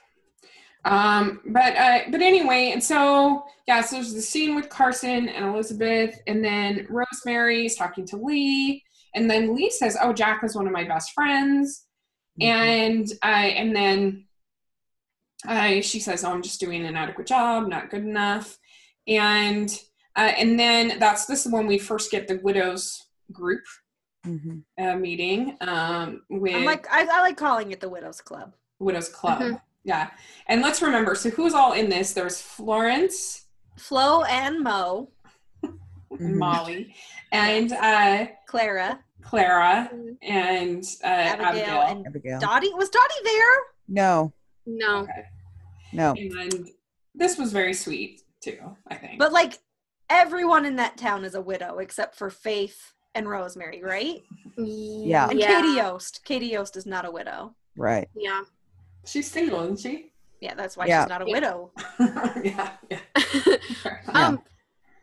Um, 0.88 1.42
but 1.46 1.76
uh, 1.76 2.00
but 2.10 2.22
anyway, 2.22 2.72
and 2.72 2.84
so 2.84 3.44
yeah, 3.68 3.82
so 3.82 3.98
there's 3.98 4.14
the 4.14 4.22
scene 4.22 4.56
with 4.56 4.70
Carson 4.70 5.28
and 5.28 5.46
Elizabeth, 5.46 6.18
and 6.28 6.44
then 6.44 6.88
Rosemary's 6.90 7.76
talking 7.76 8.06
to 8.08 8.18
Lee, 8.18 8.84
and 9.14 9.30
then 9.30 9.54
Lee 9.56 9.70
says, 9.70 9.98
"Oh, 10.02 10.14
Jack 10.14 10.42
was 10.42 10.56
one 10.56 10.66
of 10.66 10.74
my 10.74 10.86
best 10.86 11.12
friends," 11.14 11.86
Mhm. 12.42 12.46
and 12.46 13.08
uh, 13.24 13.50
and 13.60 13.76
then 13.76 14.26
uh, 15.48 15.82
she 15.82 16.00
says, 16.00 16.24
"Oh, 16.24 16.32
I'm 16.32 16.42
just 16.42 16.60
doing 16.60 16.86
an 16.86 16.96
adequate 16.96 17.28
job, 17.28 17.68
not 17.68 17.90
good 17.90 18.04
enough," 18.04 18.58
and 19.08 19.70
uh, 20.16 20.32
and 20.38 20.60
then 20.60 21.00
that's 21.00 21.26
this 21.26 21.46
is 21.46 21.52
when 21.52 21.68
we 21.68 21.78
first 21.78 22.12
get 22.12 22.28
the 22.28 22.40
widows 22.44 23.04
group 23.32 23.64
Mhm. 24.26 24.64
uh, 24.80 24.96
meeting 24.96 25.58
um, 25.62 26.24
with 26.30 26.56
I'm 26.56 26.64
like 26.66 26.88
I, 26.92 27.02
I 27.12 27.22
like 27.22 27.38
calling 27.38 27.72
it 27.72 27.80
the 27.82 27.90
Widows 27.90 28.22
Club. 28.22 28.54
Widows 28.80 29.10
Club. 29.10 29.42
Mhm. 29.42 29.62
Yeah, 29.88 30.10
and 30.48 30.62
let's 30.62 30.82
remember. 30.82 31.16
So 31.16 31.30
who's 31.30 31.54
all 31.54 31.72
in 31.72 31.90
this? 31.90 32.12
There's 32.12 32.42
Florence 32.42 33.46
Flo 33.78 34.24
and 34.24 34.62
Mo, 34.62 35.10
and. 35.64 36.36
Molly, 36.38 36.94
and 37.32 37.72
uh, 37.72 38.28
Clara, 38.48 39.00
Clara 39.22 39.90
and 40.22 40.84
uh, 41.04 41.08
Abigail, 41.08 41.48
Abigail. 41.48 41.82
and 41.82 42.06
Abigail. 42.08 42.40
Dottie. 42.40 42.74
Was 42.74 42.90
Dottie 42.90 43.24
there? 43.24 43.56
No, 43.88 44.34
No. 44.66 45.04
Okay. 45.04 45.24
no. 45.94 46.14
And 46.18 46.70
this 47.16 47.38
was 47.38 47.54
very 47.54 47.74
sweet 47.74 48.24
too. 48.42 48.60
I 48.90 48.96
think. 48.96 49.20
But 49.20 49.32
like 49.32 49.60
everyone 50.10 50.66
in 50.66 50.76
that 50.76 50.98
town 50.98 51.24
is 51.24 51.34
a 51.36 51.42
widow 51.42 51.78
except 51.78 52.16
for 52.18 52.30
Faith 52.30 52.92
and 53.16 53.30
Rosemary, 53.30 53.82
right? 53.82 54.22
Yeah. 54.58 55.30
And 55.30 55.40
Yeah. 55.40 55.62
Katie 55.62 55.78
Yost. 55.78 56.26
Katie 56.26 56.48
Yost 56.48 56.76
is 56.76 56.86
not 56.86 57.06
a 57.06 57.12
widow. 57.12 57.56
Right. 57.78 58.10
Yeah. 58.16 58.42
She's 59.08 59.30
single, 59.32 59.62
isn't 59.64 59.80
she? 59.80 60.12
Yeah, 60.42 60.54
that's 60.56 60.78
why 60.78 60.86
Yeah. 60.86 61.04
she's 61.04 61.10
not 61.10 61.22
a 61.22 61.26
Yeah. 61.28 61.34
widow. 61.34 61.72
yeah. 62.44 62.72
Yeah. 62.92 63.00
Yeah. 63.86 64.28
Um, 64.28 64.42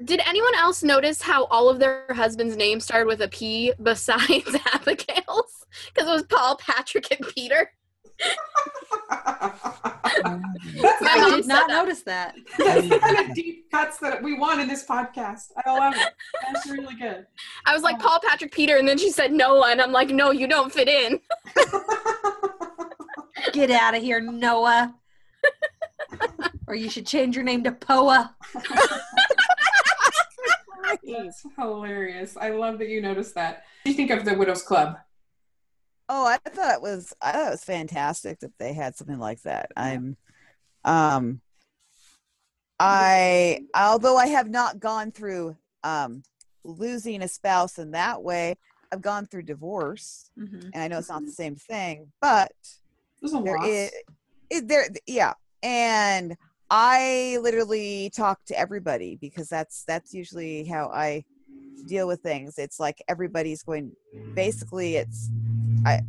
did 0.05 0.21
anyone 0.27 0.55
else 0.57 0.83
notice 0.83 1.23
how 1.23 1.45
all 1.47 1.69
of 1.69 1.79
their 1.79 2.05
husbands' 2.11 2.57
names 2.57 2.85
started 2.85 3.07
with 3.07 3.21
a 3.23 3.29
P 3.29 3.73
besides 3.83 4.57
Abigail's? 4.73 5.65
Because 5.93 6.09
it 6.09 6.13
was 6.13 6.23
Paul, 6.25 6.57
Patrick, 6.57 7.07
and 7.11 7.27
Peter. 7.29 7.71
That's 9.11 11.03
I 11.03 11.31
did 11.37 11.47
not 11.47 11.69
that. 11.69 11.75
notice 11.75 12.03
that. 12.03 12.35
that's 12.59 12.89
the 12.89 12.99
kind 12.99 13.19
of 13.19 13.35
deep 13.35 13.71
cuts 13.71 13.99
that 13.99 14.23
we 14.23 14.35
want 14.39 14.61
in 14.61 14.69
this 14.69 14.85
podcast. 14.87 15.53
I 15.65 15.71
love 15.79 15.95
it. 15.97 16.13
That's 16.53 16.69
really 16.71 16.95
good. 16.95 17.27
I 17.67 17.73
was 17.75 17.83
like 17.83 17.99
Paul 17.99 18.21
Patrick 18.25 18.53
Peter, 18.53 18.77
and 18.77 18.87
then 18.89 18.99
she 18.99 19.11
said 19.11 19.33
Noah, 19.33 19.71
and 19.71 19.81
I'm 19.81 19.93
like, 19.93 20.11
no, 20.11 20.31
you 20.31 20.47
don't 20.47 20.73
fit 20.73 20.89
in. 20.89 21.21
Get 23.55 23.71
out 23.71 23.95
of 23.95 24.03
here, 24.03 24.21
Noah. 24.21 24.97
or 26.67 26.75
you 26.75 26.91
should 26.91 27.07
change 27.07 27.37
your 27.37 27.45
name 27.45 27.63
to 27.63 27.71
Poa. 27.71 28.35
That's 31.05 31.47
hilarious. 31.57 32.37
I 32.37 32.51
love 32.51 32.81
that 32.81 32.89
you 32.89 33.01
noticed 33.01 33.37
that. 33.37 33.59
What 33.59 33.63
do 33.85 33.91
you 33.93 33.97
think 33.97 34.11
of 34.11 34.25
the 34.25 34.35
Widows 34.35 34.65
Club? 34.65 34.97
Oh, 36.09 36.27
I 36.27 36.39
thought 36.51 36.75
it 36.75 36.83
was 36.83 37.15
I 37.23 37.31
thought 37.31 37.47
it 37.47 37.51
was 37.53 37.63
fantastic 37.65 38.41
that 38.41 38.59
they 38.59 38.73
had 38.73 38.97
something 38.97 39.21
like 39.21 39.41
that. 39.43 39.71
I'm 39.77 40.17
um 40.85 41.41
I 42.81 43.61
although 43.73 44.17
I 44.17 44.27
have 44.27 44.51
not 44.51 44.81
gone 44.81 45.13
through 45.13 45.57
um 45.85 46.25
losing 46.65 47.23
a 47.23 47.29
spouse 47.29 47.79
in 47.79 47.93
that 47.93 48.21
way, 48.21 48.57
I've 48.91 49.01
gone 49.01 49.27
through 49.27 49.43
divorce 49.45 50.29
Mhm. 50.37 50.71
and 50.75 50.83
I 50.83 50.89
know 50.89 50.99
it's 50.99 51.09
not 51.09 51.25
the 51.25 51.31
same 51.31 51.55
thing, 51.55 52.11
but 52.21 52.51
There's 53.25 53.33
a 53.33 53.41
there 53.41 53.91
is 54.51 54.63
there 54.67 54.87
yeah. 55.07 55.33
And 55.63 56.37
I 56.69 57.39
literally 57.41 58.11
talk 58.15 58.45
to 58.47 58.59
everybody 58.59 59.17
because 59.19 59.49
that's 59.49 59.83
that's 59.85 60.13
usually 60.13 60.65
how 60.65 60.91
I 60.93 61.25
deal 61.87 62.07
with 62.07 62.21
things. 62.21 62.59
It's 62.59 62.79
like 62.79 63.03
everybody's 63.09 63.63
going 63.63 63.93
basically 64.35 64.97
it's 64.97 65.31
I 65.87 66.03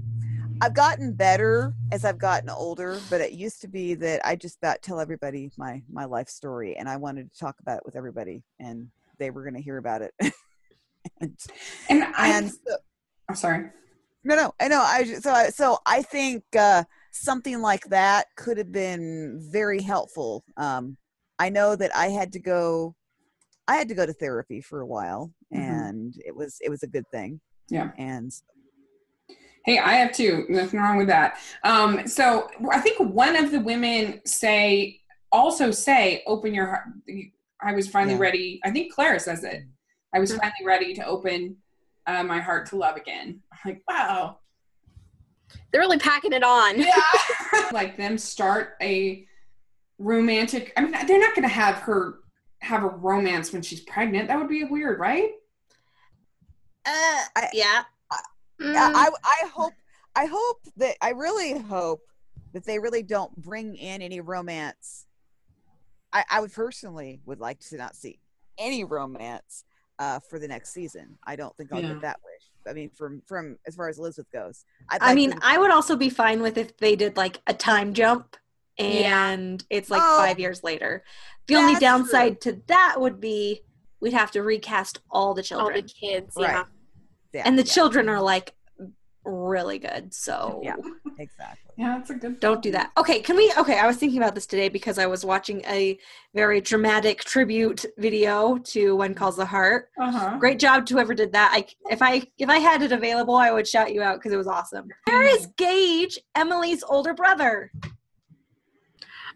I've 0.60 0.74
gotten 0.74 1.14
better 1.14 1.74
as 1.94 2.04
I've 2.04 2.18
gotten 2.18 2.50
older, 2.50 3.00
but 3.10 3.22
it 3.22 3.32
used 3.32 3.62
to 3.62 3.70
be 3.70 3.94
that 3.94 4.20
I 4.26 4.36
just 4.36 4.58
about 4.58 4.82
tell 4.82 5.00
everybody 5.00 5.52
my 5.58 5.84
my 5.90 6.04
life 6.04 6.28
story 6.28 6.76
and 6.76 6.90
I 6.90 6.98
wanted 6.98 7.32
to 7.32 7.40
talk 7.40 7.56
about 7.62 7.78
it 7.78 7.86
with 7.86 7.96
everybody 7.96 8.44
and 8.60 8.90
they 9.20 9.30
were 9.30 9.44
going 9.44 9.56
to 9.56 9.62
hear 9.62 9.78
about 9.78 10.02
it. 10.02 10.14
and 11.22 11.40
and 11.88 12.04
I, 12.04 12.38
and 12.38 12.52
so, 12.52 12.76
I'm 13.30 13.36
sorry. 13.36 13.70
no, 14.26 14.36
no, 14.36 14.54
I 14.60 14.68
know. 14.68 14.82
I 14.82 15.04
so 15.06 15.32
I, 15.32 15.50
so 15.50 15.78
I 15.86 16.02
think 16.02 16.44
uh, 16.58 16.84
something 17.16 17.62
like 17.62 17.86
that 17.86 18.28
could 18.36 18.58
have 18.58 18.72
been 18.72 19.40
very 19.52 19.82
helpful. 19.82 20.44
Um, 20.58 20.98
I 21.40 21.50
know 21.50 21.76
that 21.76 21.96
I 21.96 22.08
had 22.08 22.32
to 22.34 22.40
go, 22.40 22.96
I 23.68 23.76
had 23.78 23.88
to 23.90 23.96
go 23.96 24.06
to 24.06 24.14
therapy 24.14 24.62
for 24.62 24.82
a 24.82 24.86
while, 24.86 25.32
Mhm. 25.54 25.90
and 25.90 26.14
it 26.26 26.36
was 26.36 26.58
it 26.62 26.70
was 26.70 26.84
a 26.84 26.88
good 26.88 27.06
thing. 27.12 27.40
Yeah. 27.70 27.92
And 27.98 28.32
Hey, 29.66 29.80
I 29.80 29.94
have 29.94 30.12
two. 30.12 30.46
Nothing 30.48 30.80
wrong 30.80 30.98
with 30.98 31.08
that. 31.08 31.40
Um, 31.64 32.06
so 32.08 32.48
I 32.70 32.80
think 32.80 33.00
one 33.00 33.36
of 33.36 33.50
the 33.50 33.60
women 33.60 34.22
say 34.24 35.02
also 35.32 35.72
say, 35.72 36.22
"Open 36.28 36.54
your 36.54 36.68
heart." 36.68 36.84
I 37.62 37.74
was 37.74 37.88
finally 37.90 38.14
Yeah. 38.14 38.20
ready. 38.22 38.60
I 38.64 38.70
think 38.70 38.94
Clara 38.94 39.20
says 39.20 39.44
it. 39.44 39.64
I 40.14 40.20
was 40.20 40.36
finally 40.36 40.64
ready 40.66 40.94
to 40.94 41.06
open 41.06 41.58
uh, 42.06 42.24
my 42.24 42.40
heart 42.40 42.68
to 42.68 42.76
love 42.76 42.96
again. 42.96 43.42
I'm 43.52 43.60
like, 43.72 43.82
wow. 43.88 44.38
They're 45.76 45.82
really 45.82 45.98
packing 46.00 46.32
it 46.32 46.42
on. 46.42 46.80
Yeah. 46.80 46.94
like 47.74 47.98
them 47.98 48.18
start 48.18 48.76
a 48.82 49.28
romantic. 50.00 50.72
I 50.78 50.82
mean, 50.82 50.94
they're 51.06 51.20
not 51.20 51.36
going 51.36 51.44
to 51.46 51.54
have 51.54 51.76
her 51.80 52.20
have 52.62 52.86
a 52.86 52.88
romance 52.88 53.52
when 53.52 53.62
she's 53.62 53.82
pregnant. 53.82 54.30
That 54.30 54.38
would 54.40 54.48
be 54.48 54.64
weird, 54.64 55.02
right? 55.02 55.32
Uh, 56.86 57.24
I- 57.36 57.50
yeah. 57.52 57.84
Mm, 58.62 58.74
I 58.74 59.10
I 59.22 59.48
hope 59.54 59.74
I 60.16 60.28
hope 60.28 60.62
that 60.78 60.96
I 61.02 61.10
really 61.10 61.60
hope 61.60 62.00
that 62.54 62.64
they 62.64 62.80
really 62.80 63.04
don't 63.04 63.36
bring 63.36 63.76
in 63.76 64.02
any 64.02 64.22
romance. 64.22 65.08
I 66.14 66.24
I 66.32 66.40
would 66.40 66.54
personally 66.54 67.20
would 67.26 67.42
like 67.42 67.60
to 67.68 67.76
not 67.76 67.98
see 67.98 68.22
any 68.58 68.86
romance 68.86 69.66
uh, 70.00 70.22
for 70.30 70.40
the 70.40 70.48
next 70.48 70.70
season. 70.72 71.18
I 71.28 71.36
don't 71.36 71.54
think 71.58 71.74
I'll 71.74 71.82
Yeah. 71.82 71.90
get 71.96 72.02
that 72.04 72.20
wish. 72.24 72.50
I 72.68 72.74
mean, 72.74 72.90
from 72.90 73.22
from 73.28 73.58
as 73.68 73.76
far 73.76 73.90
as 73.90 74.00
Elizabeth 74.00 74.32
goes, 74.32 74.66
I'd 74.90 75.02
I 75.02 75.08
like 75.08 75.16
mean, 75.16 75.30
them- 75.32 75.40
I 75.44 75.58
would 75.58 75.72
also 75.72 75.96
be 75.96 76.10
fine 76.10 76.42
with 76.42 76.58
if 76.58 76.78
they 76.78 76.96
did 76.96 77.18
like 77.18 77.40
a 77.48 77.54
time 77.54 77.94
jump 77.94 78.36
Yeah. 78.78 79.30
and 79.32 79.64
it's 79.70 79.90
like 79.90 80.02
Oh, 80.04 80.18
five 80.18 80.40
years 80.40 80.64
later. 80.64 81.04
The 81.48 81.56
only 81.56 81.74
that's 81.74 81.82
downside 81.82 82.42
to 82.42 82.62
that 82.68 82.96
would 83.00 83.20
be 83.22 83.62
we'd 84.02 84.14
have 84.14 84.32
to 84.32 84.42
recast 84.44 85.00
all 85.10 85.34
the 85.34 85.44
children, 85.44 85.76
all 85.76 85.82
the 85.82 85.88
kids, 85.88 86.36
Right. 86.38 86.50
yeah. 86.52 86.64
yeah, 87.34 87.44
and 87.46 87.58
the 87.58 87.64
yeah, 87.64 87.74
children 87.74 88.10
are 88.10 88.22
like 88.22 88.54
really 89.26 89.80
good. 89.80 90.14
So 90.14 90.62
Yeah. 90.64 90.76
exactly. 91.18 91.62
Yeah, 91.78 91.98
that's 91.98 92.10
a 92.10 92.14
good. 92.16 92.40
don't 92.40 92.62
do 92.62 92.72
that. 92.72 92.92
Okay, 92.98 93.20
can 93.20 93.36
we? 93.36 93.52
Okay, 93.58 93.78
I 93.78 93.86
was 93.86 93.98
thinking 93.98 94.18
about 94.22 94.34
this 94.34 94.46
today 94.46 94.70
because 94.70 94.98
I 94.98 95.08
was 95.08 95.26
watching 95.26 95.62
a 95.66 95.98
very 96.34 96.62
dramatic 96.62 97.24
tribute 97.26 97.86
video 97.98 98.58
to 98.60 98.96
When 98.96 99.14
Calls 99.14 99.36
the 99.36 99.46
Heart. 99.46 99.90
Uh 100.00 100.12
huh. 100.12 100.38
Great 100.40 100.58
job 100.60 100.86
to 100.86 100.94
whoever 100.94 101.14
did 101.14 101.34
that. 101.34 101.52
I 101.54 101.66
if 101.92 102.02
I 102.02 102.24
if 102.38 102.50
I 102.50 102.60
had 102.60 102.82
it 102.82 102.92
available, 102.94 103.36
I 103.36 103.52
would 103.52 103.68
shout 103.68 103.94
you 103.94 104.02
out 104.02 104.20
because 104.20 104.32
it 104.32 104.38
was 104.38 104.48
awesome. 104.48 104.88
Where 105.06 105.24
is 105.24 105.48
Gage, 105.58 106.18
Emily's 106.34 106.82
older 106.84 107.14
brother? 107.14 107.72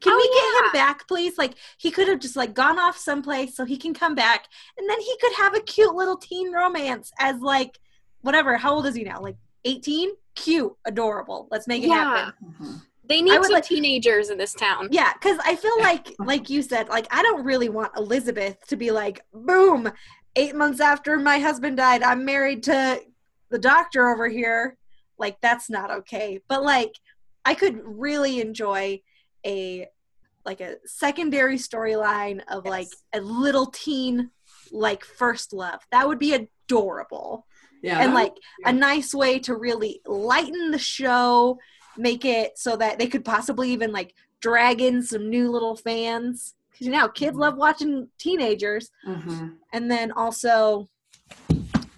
Can 0.02 0.14
Oh, 0.14 0.18
we 0.18 0.30
get 0.30 0.44
yeah. 0.54 0.66
him 0.66 0.88
back, 0.88 1.08
please? 1.10 1.38
Like 1.38 1.56
he 1.78 1.92
could 1.92 2.08
have 2.08 2.20
just 2.22 2.38
like 2.38 2.54
gone 2.54 2.80
off 2.80 2.98
someplace 2.98 3.54
so 3.54 3.66
he 3.66 3.76
can 3.78 3.94
come 3.94 4.16
back, 4.16 4.46
and 4.78 4.90
then 4.90 5.02
he 5.02 5.14
could 5.20 5.34
have 5.34 5.56
a 5.56 5.60
cute 5.60 5.94
little 5.94 6.16
teen 6.16 6.54
romance 6.54 7.12
as 7.20 7.42
like 7.42 7.80
whatever. 8.22 8.56
How 8.56 8.76
old 8.76 8.86
is 8.86 8.96
he 8.96 9.04
now? 9.04 9.20
Like 9.20 9.36
eighteen? 9.66 10.12
Cute, 10.36 10.74
adorable. 10.86 11.48
Let's 11.52 11.68
make 11.68 11.84
it 11.84 11.88
Yeah. 11.90 11.96
happen. 12.28 12.56
Mhm. 12.62 12.82
They 13.06 13.22
need 13.22 13.34
I 13.34 13.38
would 13.40 13.46
some 13.48 13.54
like- 13.56 13.66
teenagers 13.66 14.30
in 14.30 14.38
this 14.38 14.54
town. 14.54 14.90
Yeah, 14.92 15.12
because 15.14 15.40
I 15.44 15.56
feel 15.56 15.78
like, 15.80 16.16
like 16.20 16.50
you 16.50 16.62
said, 16.62 16.90
like 16.90 17.08
I 17.12 17.22
don't 17.24 17.44
really 17.44 17.70
want 17.70 17.92
Elizabeth 17.98 18.58
to 18.68 18.76
be 18.76 18.92
like, 18.92 19.22
boom, 19.34 19.92
eight 20.36 20.56
months 20.56 20.80
after 20.80 21.18
my 21.18 21.40
husband 21.40 21.78
died, 21.78 22.04
I'm 22.04 22.24
married 22.24 22.64
to 22.64 23.02
the 23.50 23.60
doctor 23.60 24.08
over 24.10 24.28
here. 24.30 24.78
Like 25.18 25.42
that's 25.42 25.70
not 25.70 25.92
okay. 25.92 26.40
But 26.48 26.64
like, 26.64 26.94
I 27.44 27.54
could 27.56 27.82
really 27.84 28.40
enjoy 28.42 29.02
a 29.46 29.88
like 30.46 30.62
a 30.62 30.76
secondary 30.86 31.58
storyline 31.58 32.42
of 32.50 32.66
like 32.66 32.88
a 33.14 33.20
little 33.20 33.66
teen 33.68 34.30
like 34.72 35.04
first 35.04 35.52
love. 35.52 35.82
That 35.92 36.08
would 36.08 36.20
be 36.20 36.34
adorable 36.34 37.46
Yeah. 37.82 38.02
and 38.04 38.14
like 38.14 38.34
yeah. 38.60 38.70
a 38.70 38.74
nice 38.74 39.14
way 39.14 39.40
to 39.40 39.56
really 39.56 40.02
lighten 40.06 40.72
the 40.72 40.80
show 40.80 41.60
make 41.98 42.26
it 42.26 42.58
so 42.58 42.76
that 42.78 43.00
they 43.00 43.08
could 43.08 43.26
possibly 43.26 43.72
even 43.72 43.92
like 43.92 44.14
drag 44.42 44.82
in 44.82 45.02
some 45.04 45.30
new 45.30 45.52
little 45.52 45.76
fans 45.76 46.56
because 46.72 46.88
you 46.88 46.94
know 46.94 47.08
kids 47.10 47.36
Mhm. 47.36 47.42
love 47.42 47.58
watching 47.58 48.08
teenagers 48.18 48.90
Mhm. 49.08 49.56
and 49.74 49.90
then 49.92 50.12
also 50.12 50.90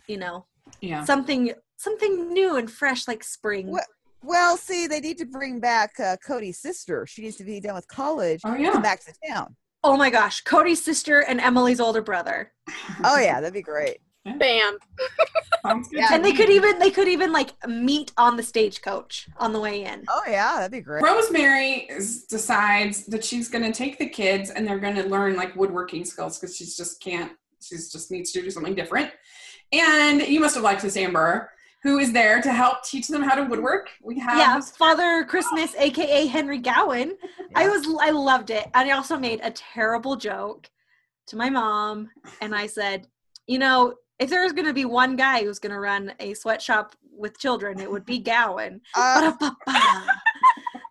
you 0.08 0.18
know 0.18 0.46
Yeah. 0.82 1.04
something 1.04 1.54
something 1.78 2.32
new 2.34 2.56
and 2.58 2.70
fresh 2.72 3.08
like 3.08 3.24
spring 3.24 3.72
What- 3.72 3.88
Well, 4.24 4.56
see, 4.56 4.86
they 4.86 5.00
need 5.00 5.18
to 5.18 5.26
bring 5.26 5.60
back 5.60 6.00
uh, 6.00 6.16
Cody's 6.24 6.60
sister. 6.60 7.08
She 7.08 7.24
needs 7.24 7.38
to 7.38 7.44
be 7.44 7.60
done 7.60 7.74
with 7.74 7.88
college. 7.88 8.42
Oh 8.46 8.52
and 8.52 8.62
yeah. 8.64 8.72
Come 8.72 8.84
back 8.84 9.04
to 9.06 9.14
town. 9.28 9.56
oh 9.84 9.98
my 9.98 10.12
gosh 10.12 10.42
cody's 10.42 10.84
sister 10.86 11.22
and 11.22 11.42
emily's 11.42 11.80
older 11.80 12.04
brother 12.04 12.54
Oh 13.04 13.18
yeah, 13.18 13.42
that'd 13.42 13.52
be 13.54 13.64
great. 13.64 13.98
Bam. 14.26 14.78
Yeah. 15.92 16.10
and 16.12 16.24
they 16.24 16.34
could 16.34 16.50
even 16.50 16.80
they 16.80 16.92
could 16.92 17.08
even 17.08 17.32
like 17.32 17.54
meet 17.68 18.12
on 18.18 18.36
the 18.36 18.44
stagecoach 18.44 19.28
on 19.38 19.54
the 19.54 19.60
way 19.60 19.84
in 19.84 20.06
Oh 20.08 20.22
yeah, 20.28 20.56
that'd 20.56 20.72
be 20.72 20.82
great. 20.82 21.04
Rosemary 21.04 21.88
is, 21.90 22.24
decides 22.26 23.06
that 23.08 23.24
she's 23.24 23.48
going 23.48 23.64
to 23.64 23.72
take 23.72 24.00
the 24.00 24.08
kids 24.08 24.50
and 24.50 24.66
they're 24.66 24.80
going 24.80 24.96
to 24.96 25.04
learn 25.04 25.36
like 25.36 25.56
woodworking 25.56 26.06
skills 26.06 26.40
because 26.40 26.56
she's 26.56 26.76
just 26.76 27.02
can't. 27.02 27.32
She's 27.62 27.92
just 27.92 28.12
needs 28.12 28.32
to 28.32 28.42
do 28.42 28.50
something 28.50 28.76
different. 28.76 29.12
And 29.72 30.22
you 30.22 30.40
must 30.40 30.56
have 30.56 30.64
liked 30.64 30.82
this 30.82 30.98
Amber, 30.98 31.52
who 31.84 32.00
is 32.00 32.12
there 32.12 32.42
to 32.42 32.52
help 32.52 32.84
teach 32.84 33.08
them 33.08 33.22
how 33.22 33.36
to 33.36 33.44
woodwork. 33.44 33.90
We 34.04 34.20
have 34.20 34.38
yeah 34.38 34.60
father 34.62 35.26
christmas 35.26 35.76
aka 35.76 36.26
henry 36.28 36.58
gowen 36.60 37.18
I 37.56 37.68
was 37.68 37.88
I 38.00 38.12
loved 38.12 38.50
it. 38.50 38.68
And 38.74 38.90
I 38.90 38.96
also 38.96 39.18
made 39.18 39.42
a 39.44 39.52
terrible 39.52 40.16
joke 40.16 40.70
to 41.28 41.36
my 41.36 41.50
mom 41.50 42.10
and 42.42 42.54
I 42.56 42.68
said, 42.68 43.08
you 43.48 43.60
know, 43.60 43.96
if 44.22 44.30
there 44.30 44.44
was 44.44 44.54
going 44.54 44.68
to 44.68 44.74
be 44.74 44.86
one 44.86 45.16
guy 45.16 45.44
who's 45.44 45.60
going 45.60 45.74
to 45.74 45.80
run 45.80 46.14
a 46.20 46.34
sweatshop 46.36 46.96
with 47.12 47.40
children, 47.40 47.80
it 47.80 47.90
would 47.92 48.06
be 48.06 48.20
Gowen. 48.20 48.80
Uh, 48.96 49.34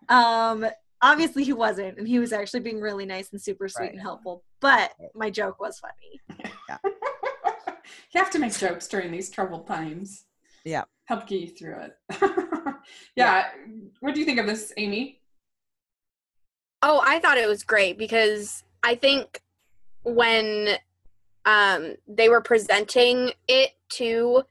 um 0.09 0.65
obviously 1.01 1.43
he 1.45 1.53
wasn't 1.53 1.97
and 1.97 2.05
he 2.07 2.19
was 2.19 2.33
actually 2.33 2.59
being 2.59 2.81
really 2.81 3.05
nice 3.05 3.31
and 3.31 3.41
super 3.41 3.69
sweet 3.69 3.83
Right. 3.85 3.91
and 3.93 4.01
helpful, 4.01 4.43
but 4.59 4.91
my 5.15 5.29
joke 5.29 5.59
was 5.61 5.79
funny. 5.79 6.19
you 8.13 8.19
have 8.19 8.29
to 8.31 8.39
make 8.39 8.55
jokes 8.57 8.87
during 8.89 9.09
these 9.11 9.29
troubled 9.29 9.65
times. 9.67 10.25
Yeah. 10.65 10.83
Help 11.05 11.27
get 11.27 11.39
you 11.39 11.47
through 11.47 11.77
it. 11.79 11.95
yeah. 13.15 13.49
What 14.01 14.13
do 14.13 14.19
you 14.19 14.25
think 14.25 14.39
of 14.39 14.45
this, 14.47 14.73
Amy? 14.75 15.21
Oh, 16.81 17.01
I 17.05 17.19
thought 17.19 17.37
it 17.37 17.47
was 17.47 17.63
great 17.63 17.97
because 17.97 18.63
I 18.83 18.95
think 18.95 19.41
when 20.03 20.75
um, 21.45 21.95
they 22.07 22.29
were 22.29 22.41
presenting 22.41 23.31
it 23.47 23.71
to 23.89 24.43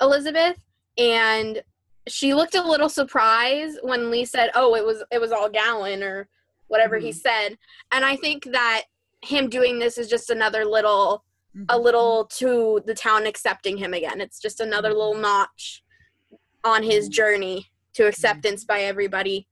Elizabeth 0.00 0.56
and 0.98 1.62
she 2.06 2.34
looked 2.34 2.54
a 2.54 2.62
little 2.62 2.88
surprised 2.90 3.78
when 3.82 4.10
Lee 4.10 4.24
said, 4.26 4.50
"Oh, 4.54 4.74
it 4.74 4.84
was 4.84 5.02
it 5.10 5.20
was 5.20 5.32
all 5.32 5.48
Gowen 5.48 6.02
or 6.02 6.28
whatever 6.68 6.98
he 6.98 7.08
Mhm. 7.10 7.14
said." 7.14 7.58
And 7.92 8.04
I 8.04 8.16
think 8.16 8.44
that 8.52 8.82
him 9.22 9.48
doing 9.48 9.78
this 9.78 9.96
is 9.96 10.08
just 10.08 10.28
another 10.30 10.64
little 10.64 11.24
Mm-hmm. 11.56 11.66
a 11.68 11.78
little 11.78 12.24
to 12.26 12.82
the 12.84 12.94
town 12.94 13.26
accepting 13.26 13.76
him 13.76 13.94
again. 13.94 14.20
It's 14.20 14.40
just 14.40 14.58
another 14.60 14.88
little 14.88 15.14
notch 15.14 15.84
on 16.64 16.82
his 16.82 17.08
Mhm. 17.08 17.12
journey 17.12 17.70
to 17.92 18.08
acceptance 18.08 18.64
by 18.64 18.80
everybody. 18.82 19.46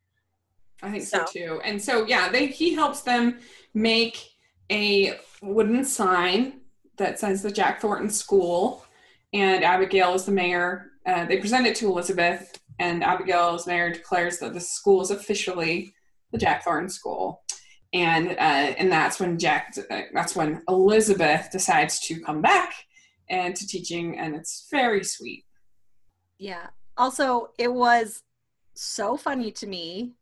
I 0.82 0.90
think 0.90 1.04
so, 1.04 1.18
So. 1.18 1.32
too. 1.32 1.60
And 1.62 1.80
so 1.80 2.04
yeah, 2.04 2.28
they 2.28 2.46
he 2.48 2.74
helps 2.74 3.02
them 3.02 3.38
make 3.72 4.32
a 4.70 5.18
wooden 5.40 5.84
sign 5.84 6.61
that 7.02 7.18
says 7.18 7.42
the 7.42 7.50
Jack 7.50 7.80
Thornton 7.80 8.08
School, 8.08 8.86
and 9.32 9.64
Abigail 9.64 10.14
is 10.14 10.24
the 10.24 10.32
mayor. 10.32 10.92
Uh, 11.04 11.24
they 11.26 11.38
present 11.38 11.66
it 11.66 11.74
to 11.76 11.88
Elizabeth, 11.88 12.60
and 12.78 13.02
Abigail 13.02 13.54
as 13.54 13.66
mayor 13.66 13.92
declares 13.92 14.38
that 14.38 14.54
the 14.54 14.60
school 14.60 15.02
is 15.02 15.10
officially 15.10 15.94
the 16.30 16.38
Jack 16.38 16.64
Thornton 16.64 16.88
School, 16.88 17.42
and 17.92 18.30
uh, 18.30 18.74
and 18.78 18.90
that's 18.90 19.18
when 19.18 19.38
Jack 19.38 19.74
uh, 19.90 20.02
that's 20.14 20.36
when 20.36 20.62
Elizabeth 20.68 21.50
decides 21.50 21.98
to 22.06 22.20
come 22.20 22.40
back 22.40 22.72
and 23.28 23.54
to 23.56 23.66
teaching, 23.66 24.18
and 24.18 24.34
it's 24.34 24.68
very 24.70 25.02
sweet. 25.02 25.44
Yeah. 26.38 26.68
Also, 26.96 27.48
it 27.58 27.72
was 27.72 28.22
so 28.74 29.16
funny 29.16 29.50
to 29.52 29.66
me 29.66 30.12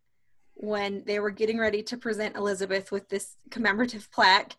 when 0.54 1.02
they 1.04 1.18
were 1.20 1.30
getting 1.30 1.58
ready 1.58 1.82
to 1.82 1.96
present 1.96 2.36
Elizabeth 2.36 2.90
with 2.90 3.08
this 3.08 3.36
commemorative 3.50 4.10
plaque, 4.12 4.56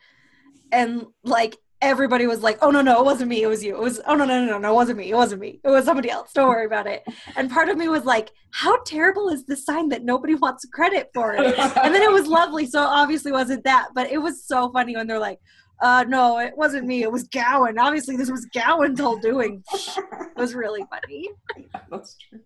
and 0.71 1.07
like 1.23 1.57
everybody 1.81 2.27
was 2.27 2.41
like, 2.41 2.57
"Oh 2.61 2.69
no, 2.71 2.81
no, 2.81 2.99
it 2.99 3.05
wasn't 3.05 3.29
me. 3.29 3.41
It 3.43 3.47
was 3.47 3.63
you. 3.63 3.75
It 3.75 3.81
was 3.81 3.99
oh 4.05 4.15
no, 4.15 4.25
no, 4.25 4.45
no, 4.45 4.57
no, 4.57 4.71
it 4.71 4.75
wasn't 4.75 4.99
me. 4.99 5.09
It 5.11 5.15
wasn't 5.15 5.41
me. 5.41 5.59
It 5.63 5.69
was 5.69 5.85
somebody 5.85 6.09
else. 6.09 6.31
Don't 6.33 6.49
worry 6.49 6.65
about 6.65 6.87
it." 6.87 7.03
And 7.35 7.49
part 7.49 7.69
of 7.69 7.77
me 7.77 7.87
was 7.87 8.05
like, 8.05 8.31
"How 8.51 8.81
terrible 8.83 9.29
is 9.29 9.45
this 9.45 9.65
sign 9.65 9.89
that 9.89 10.03
nobody 10.03 10.35
wants 10.35 10.65
credit 10.65 11.09
for 11.13 11.33
it?" 11.33 11.57
and 11.59 11.93
then 11.93 12.01
it 12.01 12.11
was 12.11 12.27
lovely, 12.27 12.65
so 12.65 12.81
it 12.81 12.87
obviously 12.87 13.31
wasn't 13.31 13.63
that. 13.63 13.89
But 13.95 14.11
it 14.11 14.19
was 14.19 14.43
so 14.45 14.71
funny 14.71 14.95
when 14.95 15.07
they're 15.07 15.19
like, 15.19 15.39
uh, 15.81 16.05
no, 16.07 16.37
it 16.37 16.55
wasn't 16.55 16.85
me. 16.85 17.01
It 17.01 17.11
was 17.11 17.23
Gowen. 17.23 17.79
Obviously, 17.79 18.15
this 18.15 18.29
was 18.29 18.45
Gowen's 18.53 18.99
whole 18.99 19.17
doing. 19.17 19.63
It 19.73 20.37
was 20.37 20.53
really 20.53 20.85
funny. 20.91 21.29
That's 21.89 22.15
true. 22.29 22.39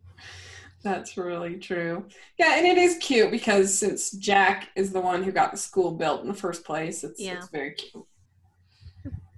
That's 0.84 1.18
really 1.18 1.56
true. 1.58 2.06
Yeah, 2.38 2.58
and 2.58 2.66
it 2.66 2.78
is 2.78 2.98
cute 3.00 3.32
because 3.32 3.78
since 3.78 4.12
Jack 4.12 4.70
is 4.76 4.92
the 4.92 5.02
one 5.02 5.24
who 5.24 5.32
got 5.32 5.52
the 5.52 5.58
school 5.58 5.92
built 5.92 6.22
in 6.22 6.28
the 6.28 6.34
first 6.34 6.64
place, 6.64 7.04
it's 7.04 7.20
Yeah. 7.20 7.34
it's 7.38 7.50
very 7.50 7.74
cute. 7.74 8.06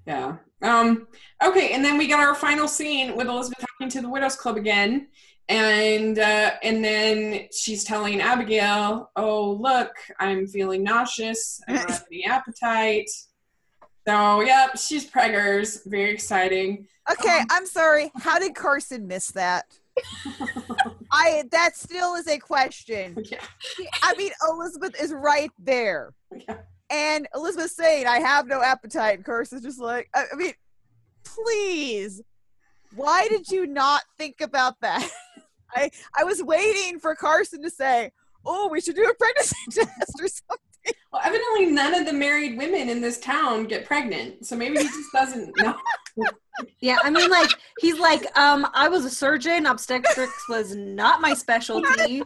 Yeah. 0.07 0.37
Um. 0.63 1.07
Okay, 1.43 1.73
and 1.73 1.85
then 1.85 1.97
we 1.99 2.07
got 2.07 2.19
our 2.21 2.33
final 2.33 2.67
scene 2.67 3.15
with 3.15 3.27
Elizabeth 3.27 3.59
talking 3.59 3.89
to 3.91 4.01
the 4.01 4.09
Widows 4.09 4.35
Club 4.35 4.57
again, 4.57 5.09
and 5.49 6.17
uh, 6.17 6.51
and 6.63 6.83
then 6.83 7.47
she's 7.55 7.83
telling 7.83 8.21
Abigail, 8.21 9.11
"Oh, 9.15 9.51
look, 9.51 9.91
I'm 10.19 10.47
feeling 10.47 10.81
nauseous. 10.81 11.61
I 11.67 11.73
don't 11.73 11.89
have 11.89 12.05
any 12.11 12.25
appetite." 12.25 13.09
So, 14.07 14.39
yep, 14.41 14.77
she's 14.77 15.07
preggers. 15.07 15.79
Very 15.85 16.11
exciting. 16.11 16.87
Okay, 17.11 17.39
Um, 17.39 17.45
I'm 17.51 17.65
sorry. 17.65 18.09
How 18.15 18.39
did 18.39 18.55
Carson 18.55 19.05
miss 19.05 19.31
that? 19.31 19.65
I 21.11 21.43
that 21.51 21.75
still 21.75 22.15
is 22.15 22.27
a 22.27 22.37
question. 22.39 23.17
yeah. 23.29 23.39
I 24.01 24.15
mean, 24.15 24.31
Elizabeth 24.49 24.99
is 25.01 25.11
right 25.13 25.51
there. 25.59 26.13
Yeah. 26.35 26.57
And 26.89 27.27
Elizabeth 27.35 27.71
saying, 27.71 28.07
I 28.07 28.19
have 28.19 28.47
no 28.47 28.61
appetite. 28.61 29.15
And 29.15 29.25
Carson's 29.25 29.63
just 29.63 29.79
like, 29.79 30.09
I, 30.15 30.25
I 30.31 30.35
mean, 30.35 30.53
please. 31.23 32.21
Why 32.95 33.27
did 33.27 33.49
you 33.49 33.67
not 33.67 34.03
think 34.17 34.41
about 34.41 34.79
that? 34.81 35.07
I 35.75 35.91
I 36.17 36.23
was 36.23 36.41
waiting 36.41 36.99
for 36.99 37.13
Carson 37.15 37.61
to 37.63 37.69
say, 37.69 38.11
Oh, 38.45 38.69
we 38.69 38.79
should 38.79 38.95
do 38.95 39.03
a 39.03 39.13
pregnancy 39.13 39.55
test 39.71 40.21
or 40.21 40.27
something. 40.27 40.66
Well, 41.11 41.21
evidently 41.23 41.67
none 41.67 41.93
of 41.93 42.05
the 42.05 42.13
married 42.13 42.57
women 42.57 42.89
in 42.89 43.01
this 43.01 43.19
town 43.19 43.65
get 43.65 43.85
pregnant, 43.85 44.45
so 44.45 44.55
maybe 44.55 44.77
he 44.77 44.83
just 44.83 45.11
doesn't 45.13 45.53
know. 45.61 45.75
Yeah, 46.79 46.97
I 47.03 47.09
mean, 47.09 47.29
like 47.29 47.49
he's 47.79 47.99
like, 47.99 48.37
um, 48.37 48.67
I 48.73 48.89
was 48.89 49.05
a 49.05 49.09
surgeon. 49.09 49.65
Obstetrics 49.65 50.49
was 50.49 50.75
not 50.75 51.21
my 51.21 51.33
specialty. 51.33 51.87
and, 52.17 52.25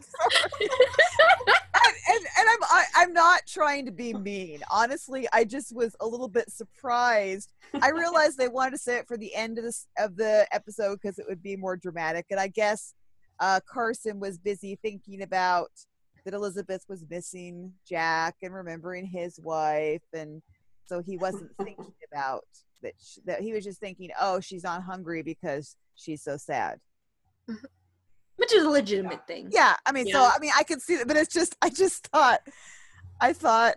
and, 2.09 2.25
and 2.39 2.49
I'm 2.49 2.63
I, 2.63 2.83
I'm 2.95 3.13
not 3.13 3.41
trying 3.47 3.85
to 3.85 3.91
be 3.91 4.13
mean. 4.13 4.61
Honestly, 4.71 5.27
I 5.31 5.43
just 5.43 5.75
was 5.75 5.95
a 5.99 6.07
little 6.07 6.29
bit 6.29 6.49
surprised. 6.49 7.53
I 7.81 7.89
realized 7.89 8.37
they 8.37 8.47
wanted 8.47 8.71
to 8.71 8.77
say 8.77 8.97
it 8.97 9.07
for 9.07 9.17
the 9.17 9.35
end 9.35 9.57
of 9.57 9.63
this 9.63 9.87
of 9.99 10.15
the 10.15 10.47
episode 10.51 10.99
because 11.01 11.19
it 11.19 11.25
would 11.27 11.43
be 11.43 11.55
more 11.55 11.75
dramatic, 11.77 12.25
and 12.31 12.39
I 12.39 12.47
guess 12.47 12.95
uh, 13.39 13.59
Carson 13.67 14.19
was 14.19 14.37
busy 14.37 14.77
thinking 14.81 15.21
about 15.21 15.71
that 16.25 16.33
Elizabeth 16.33 16.83
was 16.87 17.05
missing 17.09 17.73
Jack 17.87 18.35
and 18.41 18.53
remembering 18.53 19.05
his 19.05 19.39
wife, 19.39 20.03
and 20.13 20.41
so 20.85 21.01
he 21.01 21.17
wasn't 21.17 21.51
thinking 21.63 21.93
about 22.11 22.45
that. 22.83 22.93
sh 23.01 23.17
that 23.25 23.41
he 23.41 23.53
was 23.53 23.63
just 23.63 23.79
thinking, 23.79 24.09
oh, 24.19 24.39
she's 24.39 24.63
not 24.63 24.83
hungry 24.83 25.21
because 25.21 25.75
she's 25.95 26.23
so 26.23 26.37
sad. 26.37 26.79
which 28.41 28.53
is 28.53 28.63
a 28.63 28.69
legitimate 28.69 29.25
thing. 29.27 29.49
Yeah, 29.51 29.75
I 29.85 29.91
mean, 29.91 30.07
so 30.07 30.19
I 30.19 30.39
mean, 30.39 30.51
I 30.57 30.63
can 30.63 30.79
see 30.79 30.97
that, 30.97 31.07
but 31.07 31.15
it's 31.15 31.33
just, 31.33 31.55
I 31.61 31.69
just 31.69 32.07
thought, 32.07 32.41
I 33.19 33.33
thought, 33.33 33.75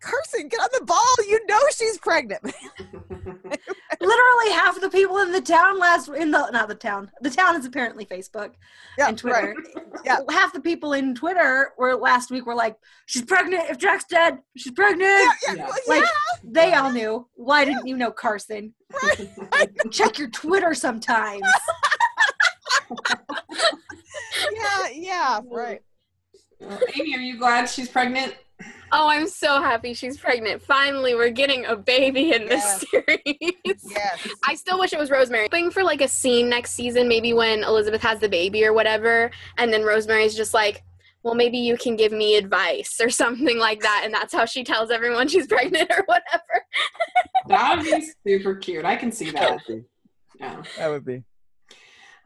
Carson, 0.00 0.48
get 0.48 0.60
on 0.60 0.68
the 0.78 0.84
ball. 0.84 1.14
You 1.26 1.40
know 1.46 1.58
she's 1.74 1.96
pregnant. 1.98 2.42
Literally 4.06 4.52
half 4.52 4.80
the 4.80 4.90
people 4.90 5.18
in 5.18 5.32
the 5.32 5.40
town 5.40 5.78
last 5.78 6.08
in 6.08 6.30
the 6.30 6.50
not 6.50 6.68
the 6.68 6.74
town. 6.74 7.10
The 7.20 7.30
town 7.30 7.56
is 7.56 7.64
apparently 7.64 8.04
Facebook 8.04 8.52
yeah, 8.98 9.08
and 9.08 9.18
Twitter. 9.18 9.54
Yeah. 10.04 10.18
Half 10.28 10.52
the 10.52 10.60
people 10.60 10.92
in 10.92 11.14
Twitter 11.14 11.72
were 11.78 11.94
last 11.96 12.30
week 12.30 12.44
were 12.44 12.54
like, 12.54 12.76
"She's 13.06 13.22
pregnant. 13.22 13.70
If 13.70 13.78
Jack's 13.78 14.04
dead, 14.04 14.38
she's 14.54 14.72
pregnant." 14.72 15.00
Yeah, 15.08 15.30
yeah, 15.46 15.54
Yeah. 15.54 15.70
well, 15.86 16.00
Like 16.00 16.10
they 16.42 16.74
all 16.74 16.92
knew. 16.92 17.26
Why 17.36 17.64
didn't 17.64 17.86
you 17.86 17.96
know 17.96 18.10
Carson? 18.10 18.74
Check 19.90 20.18
your 20.18 20.28
Twitter 20.28 20.74
sometimes. 20.74 21.46
yeah, 24.52 24.88
yeah, 24.92 25.40
right. 25.50 25.80
Amy, 26.60 27.16
are 27.16 27.20
you 27.20 27.38
glad 27.38 27.66
she's 27.66 27.88
pregnant? 27.88 28.34
Oh, 28.92 29.08
I'm 29.08 29.26
so 29.26 29.60
happy 29.60 29.94
she's 29.94 30.18
pregnant. 30.18 30.62
Finally, 30.62 31.14
we're 31.14 31.30
getting 31.30 31.64
a 31.66 31.76
baby 31.76 32.32
in 32.32 32.46
this 32.46 32.84
series. 32.90 33.24
Yes. 33.84 34.28
I 34.46 34.54
still 34.54 34.78
wish 34.78 34.92
it 34.92 34.98
was 34.98 35.10
Rosemary. 35.10 35.44
Hoping 35.44 35.70
for 35.70 35.82
like 35.82 36.00
a 36.00 36.08
scene 36.08 36.48
next 36.48 36.72
season, 36.72 37.08
maybe 37.08 37.32
when 37.32 37.62
Elizabeth 37.64 38.02
has 38.02 38.18
the 38.18 38.28
baby 38.28 38.64
or 38.64 38.72
whatever, 38.72 39.30
and 39.58 39.72
then 39.72 39.82
Rosemary's 39.82 40.34
just 40.34 40.54
like, 40.54 40.82
well, 41.22 41.34
maybe 41.34 41.58
you 41.58 41.76
can 41.76 41.96
give 41.96 42.12
me 42.12 42.36
advice 42.36 43.00
or 43.00 43.10
something 43.10 43.58
like 43.58 43.80
that, 43.80 44.02
and 44.04 44.12
that's 44.12 44.32
how 44.32 44.44
she 44.44 44.64
tells 44.64 44.90
everyone 44.90 45.28
she's 45.28 45.46
pregnant 45.48 45.90
or 45.90 46.04
whatever. 46.06 46.64
That 47.48 47.76
would 47.76 47.84
be 47.84 48.08
super 48.26 48.54
cute. 48.54 48.84
I 48.84 48.96
can 48.96 49.10
see 49.10 49.30
that. 49.30 49.60
Yeah. 50.38 50.62
That 50.78 50.88
would 50.88 51.04
be. 51.04 51.22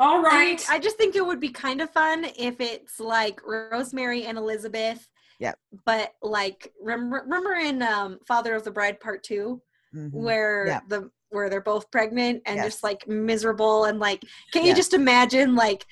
All 0.00 0.22
right. 0.22 0.64
I. 0.68 0.76
I 0.76 0.78
just 0.78 0.96
think 0.96 1.16
it 1.16 1.26
would 1.26 1.40
be 1.40 1.50
kind 1.50 1.80
of 1.80 1.90
fun 1.90 2.26
if 2.38 2.60
it's 2.60 3.00
like 3.00 3.40
Rosemary 3.46 4.24
and 4.26 4.38
Elizabeth. 4.38 5.08
Yep. 5.38 5.58
But 5.84 6.14
like 6.22 6.72
remember 6.82 7.22
remember 7.24 7.52
in 7.54 7.82
um, 7.82 8.18
Father 8.26 8.54
of 8.54 8.64
the 8.64 8.70
Bride 8.70 8.98
Part 9.00 9.22
2 9.22 9.60
Mhm. 9.94 10.12
where 10.12 10.66
Yeah. 10.66 10.80
the 10.88 11.10
where 11.30 11.48
they're 11.48 11.60
both 11.62 11.90
pregnant 11.90 12.42
and 12.46 12.56
Yes. 12.56 12.66
just 12.66 12.82
like 12.82 13.06
miserable 13.08 13.84
and 13.84 13.98
like 14.00 14.22
can 14.52 14.62
you 14.62 14.68
Yes. 14.68 14.76
just 14.78 14.94
imagine 14.94 15.54
like 15.54 15.86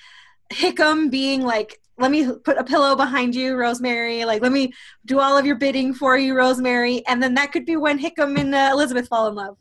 Hickam 0.52 1.10
being 1.10 1.42
like 1.42 1.80
let 1.98 2.10
me 2.10 2.30
put 2.44 2.58
a 2.58 2.64
pillow 2.64 2.94
behind 2.96 3.34
you 3.34 3.54
Rosemary 3.56 4.24
like 4.26 4.42
let 4.42 4.52
me 4.52 4.72
do 5.06 5.18
all 5.20 5.38
of 5.38 5.46
your 5.46 5.56
bidding 5.56 5.94
for 5.94 6.18
you 6.18 6.34
Rosemary 6.36 7.06
and 7.06 7.22
then 7.22 7.34
that 7.34 7.52
could 7.52 7.64
be 7.64 7.76
when 7.76 7.98
Hickam 7.98 8.38
and 8.38 8.54
uh, 8.54 8.68
Elizabeth 8.72 9.08
fall 9.08 9.28
in 9.28 9.34
love. 9.34 9.56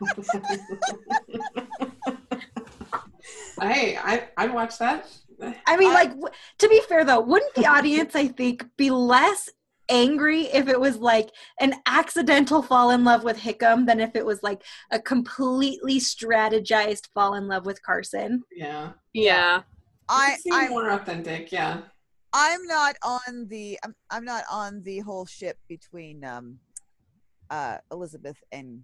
hey, 3.60 3.96
I 3.96 4.28
I'd 4.36 4.52
watch 4.54 4.78
that. 4.78 5.06
I 5.66 5.76
mean, 5.76 5.90
I- 5.90 5.94
like 5.94 6.10
w- 6.10 6.34
to 6.58 6.68
be 6.68 6.80
fair 6.88 7.04
though, 7.04 7.20
wouldn't 7.20 7.54
the 7.54 7.66
audience, 7.66 8.14
I 8.14 8.28
think, 8.28 8.64
be 8.76 8.90
less 8.90 9.48
angry 9.88 10.42
if 10.46 10.68
it 10.68 10.80
was 10.80 10.96
like 10.98 11.30
an 11.60 11.74
accidental 11.86 12.62
fall 12.62 12.90
in 12.90 13.04
love 13.04 13.24
with 13.24 13.36
Hickam 13.38 13.86
than 13.86 14.00
if 14.00 14.14
it 14.16 14.24
was 14.24 14.42
like 14.42 14.62
a 14.90 14.98
completely 15.00 15.98
strategized 15.98 17.08
fall 17.12 17.34
in 17.34 17.46
love 17.48 17.66
with 17.66 17.82
Carson? 17.82 18.42
Yeah. 18.54 18.92
Yeah. 19.12 19.62
I, 20.08 20.34
It 20.34 20.40
seemed 20.40 20.56
I, 20.56 20.68
more 20.68 20.90
authentic. 20.90 21.52
Yeah. 21.52 21.82
I'm 22.32 22.64
not 22.66 22.96
on 23.02 23.46
the, 23.48 23.78
I'm, 23.84 23.94
I'm 24.10 24.24
not 24.24 24.44
on 24.50 24.82
the 24.84 25.00
whole 25.00 25.26
ship 25.26 25.58
between 25.68 26.24
um, 26.24 26.58
uh, 27.50 27.78
Elizabeth 27.90 28.38
and 28.52 28.82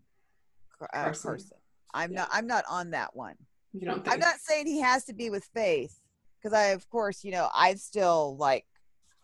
uh, 0.83 0.87
Carson. 1.05 1.31
Carson. 1.31 1.57
I'm 1.95 2.13
Yeah. 2.13 2.19
not, 2.21 2.29
I'm 2.33 2.47
not 2.47 2.65
on 2.69 2.91
that 2.91 3.17
one. 3.17 3.37
You 3.73 3.87
don't 3.87 4.03
think? 4.05 4.13
I'm 4.15 4.21
not 4.21 4.37
saying 4.41 4.67
he 4.67 4.81
has 4.81 5.05
to 5.05 5.15
be 5.15 5.31
with 5.31 5.45
Faith 5.55 5.99
because 6.41 6.57
I, 6.57 6.67
of 6.69 6.89
course, 6.91 7.25
you 7.25 7.33
know, 7.33 7.49
I 7.55 7.75
still 7.75 8.37
like, 8.37 8.65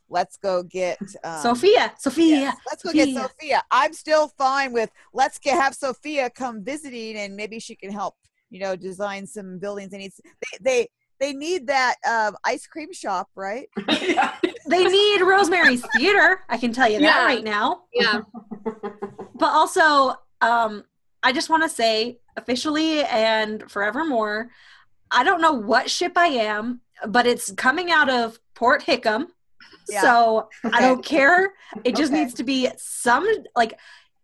let's 0.09 0.37
go 0.37 0.63
get 0.63 0.99
um, 1.25 1.41
Sophia, 1.41 1.93
Sophia. 1.99 2.37
yes, 2.37 2.57
let's 2.71 2.83
go 2.83 2.93
get 2.93 3.09
Sophia. 3.09 3.23
Sophia. 3.23 3.63
I'm 3.71 3.93
still 3.93 4.29
fine 4.37 4.73
with 4.73 4.91
let's 5.13 5.39
get 5.39 5.55
have 5.61 5.75
Sophia 5.75 6.31
come 6.31 6.63
visiting 6.65 7.17
and 7.17 7.37
maybe 7.37 7.59
she 7.59 7.75
can 7.75 7.91
help, 7.91 8.15
you 8.51 8.61
know, 8.61 8.77
design 8.77 9.27
some 9.27 9.59
buildings. 9.59 9.91
They 9.91 9.99
need 9.99 10.13
they 10.53 10.59
they 10.61 10.89
they 11.21 11.33
need 11.33 11.67
that 11.69 11.97
um, 12.09 12.37
ice 12.45 12.67
cream 12.67 12.93
shop, 12.93 13.29
right? 13.35 13.69
yeah. 13.89 14.35
They 14.69 14.85
need 14.85 15.21
Rosemary's 15.23 15.87
Theater. 15.89 16.41
I 16.49 16.57
can 16.59 16.73
tell 16.73 16.89
you 16.91 16.99
that 17.01 17.05
Yeah. 17.05 17.25
right 17.25 17.45
now. 17.45 17.83
Yeah. 17.93 18.21
But 19.37 19.51
also, 19.53 20.15
um, 20.41 20.85
I 21.23 21.33
just 21.33 21.51
want 21.51 21.65
to 21.65 21.69
say 21.69 22.19
officially 22.37 23.03
and 23.05 23.69
forevermore, 23.71 24.51
I 25.11 25.25
don't 25.25 25.41
know 25.41 25.53
what 25.53 25.91
ship 25.91 26.13
I 26.17 26.27
am, 26.29 26.81
but 27.09 27.27
it's 27.27 27.53
coming 27.53 27.91
out 27.91 28.09
of 28.11 28.39
Port 28.55 28.83
Hickam. 28.83 29.27
Yeah. 29.89 30.01
So 30.03 30.49
I 30.73 30.81
don't 30.81 31.05
care. 31.05 31.53
It 31.85 31.97
just 31.97 32.13
Okay. 32.13 32.23
needs 32.23 32.35
to 32.35 32.45
be 32.45 32.69
some 32.79 33.27
like 33.55 33.79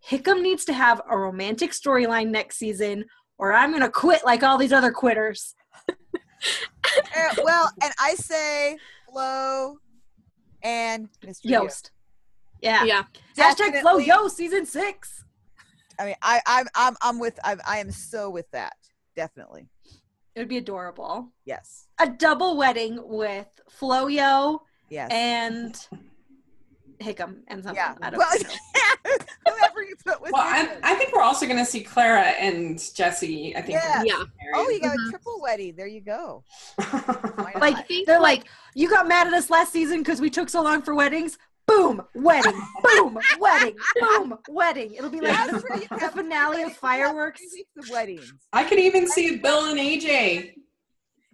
Hickam 0.09 0.41
needs 0.43 0.64
to 0.66 0.73
have 0.73 1.01
a 1.11 1.16
romantic 1.18 1.73
storyline 1.73 2.29
next 2.31 2.57
season, 2.57 3.05
or 3.39 3.53
I'm 3.53 3.71
gonna 3.73 3.91
quit 3.91 4.25
like 4.25 4.43
all 4.43 4.57
these 4.59 4.73
other 4.73 4.91
quitters. 4.93 5.55
Eh, 7.14 7.35
well, 7.45 7.71
and 7.83 7.93
I 8.01 8.14
say 8.14 8.79
Flo 9.11 9.77
and 10.62 11.09
Mr. 11.23 11.41
Yost. 11.45 11.91
Yeah. 12.62 12.85
Yeah. 12.85 13.03
Hashtag 13.37 13.81
Flo 13.83 13.99
Yo 13.99 14.27
season 14.29 14.64
six. 14.64 15.23
I 15.99 16.07
mean, 16.07 16.14
I 16.23 16.41
I'm 16.47 16.66
I'm 16.75 16.97
I'm 17.03 17.18
with 17.18 17.39
I'm, 17.45 17.61
I 17.68 17.79
am 17.79 17.91
so 17.91 18.31
with 18.31 18.51
that. 18.53 18.73
Definitely. 19.16 19.68
It 20.35 20.39
would 20.41 20.49
be 20.49 20.59
adorable. 20.59 21.28
Yes. 21.45 21.87
A 21.99 22.09
double 22.09 22.57
wedding 22.57 22.99
with 23.03 23.49
Floyo 23.81 24.61
Yes. 24.89 25.09
and 25.12 25.74
Hickam 27.01 27.41
and 27.49 27.62
something. 27.62 27.74
yeah. 27.76 27.95
I 28.03 28.11
don't 28.11 28.18
Well, 28.18 28.28
know. 28.43 29.11
whoever 29.57 29.83
you 29.83 29.97
put 30.05 30.20
with 30.20 30.33
Well, 30.33 30.43
I, 30.43 30.76
I 30.83 30.95
think 30.97 31.14
we're 31.14 31.22
also 31.22 31.47
going 31.47 31.59
to 31.59 31.64
see 31.64 31.81
Clara 31.83 32.20
and 32.39 32.78
Jesse. 32.95 33.57
I 33.57 33.62
think. 33.62 33.78
Yeah. 33.83 34.03
Yeah. 34.05 34.22
Oh, 34.55 34.68
you 34.68 34.81
got 34.81 34.97
Mhm. 34.97 35.07
a 35.09 35.11
triple 35.11 35.41
wedding. 35.41 35.74
There 35.76 35.87
you 35.87 36.01
go. 36.01 36.45
Like 37.59 37.89
they're 38.07 38.20
like- 38.20 38.39
like, 38.41 38.45
you 38.74 38.89
got 38.89 39.09
mad 39.09 39.26
at 39.26 39.33
us 39.33 39.51
last 39.51 39.72
season 39.72 39.99
because 39.99 40.20
we 40.20 40.31
took 40.31 40.49
so 40.49 40.62
long 40.62 40.83
for 40.83 40.95
weddings. 40.95 41.37
Boom, 41.71 42.03
wedding. 42.14 42.61
Boom, 42.83 43.18
wedding. 43.39 43.77
Boom, 44.01 44.39
wedding. 44.49 44.95
It'll 44.95 45.09
be 45.09 45.21
like 45.21 45.33
That's 45.33 45.62
the, 45.62 45.87
where 45.89 46.01
the 46.01 46.09
finale 46.16 46.57
of 46.57 46.59
You 46.59 46.64
have 46.64 46.73
three 46.73 46.81
fireworks. 46.81 47.41
weeks 47.53 47.71
of 47.79 47.89
weddings. 47.91 48.33
I 48.53 48.64
could 48.64 48.81
even 48.81 49.07
see 49.09 49.37
Bill 49.37 49.66
and 49.66 49.79
AJ. 49.79 50.55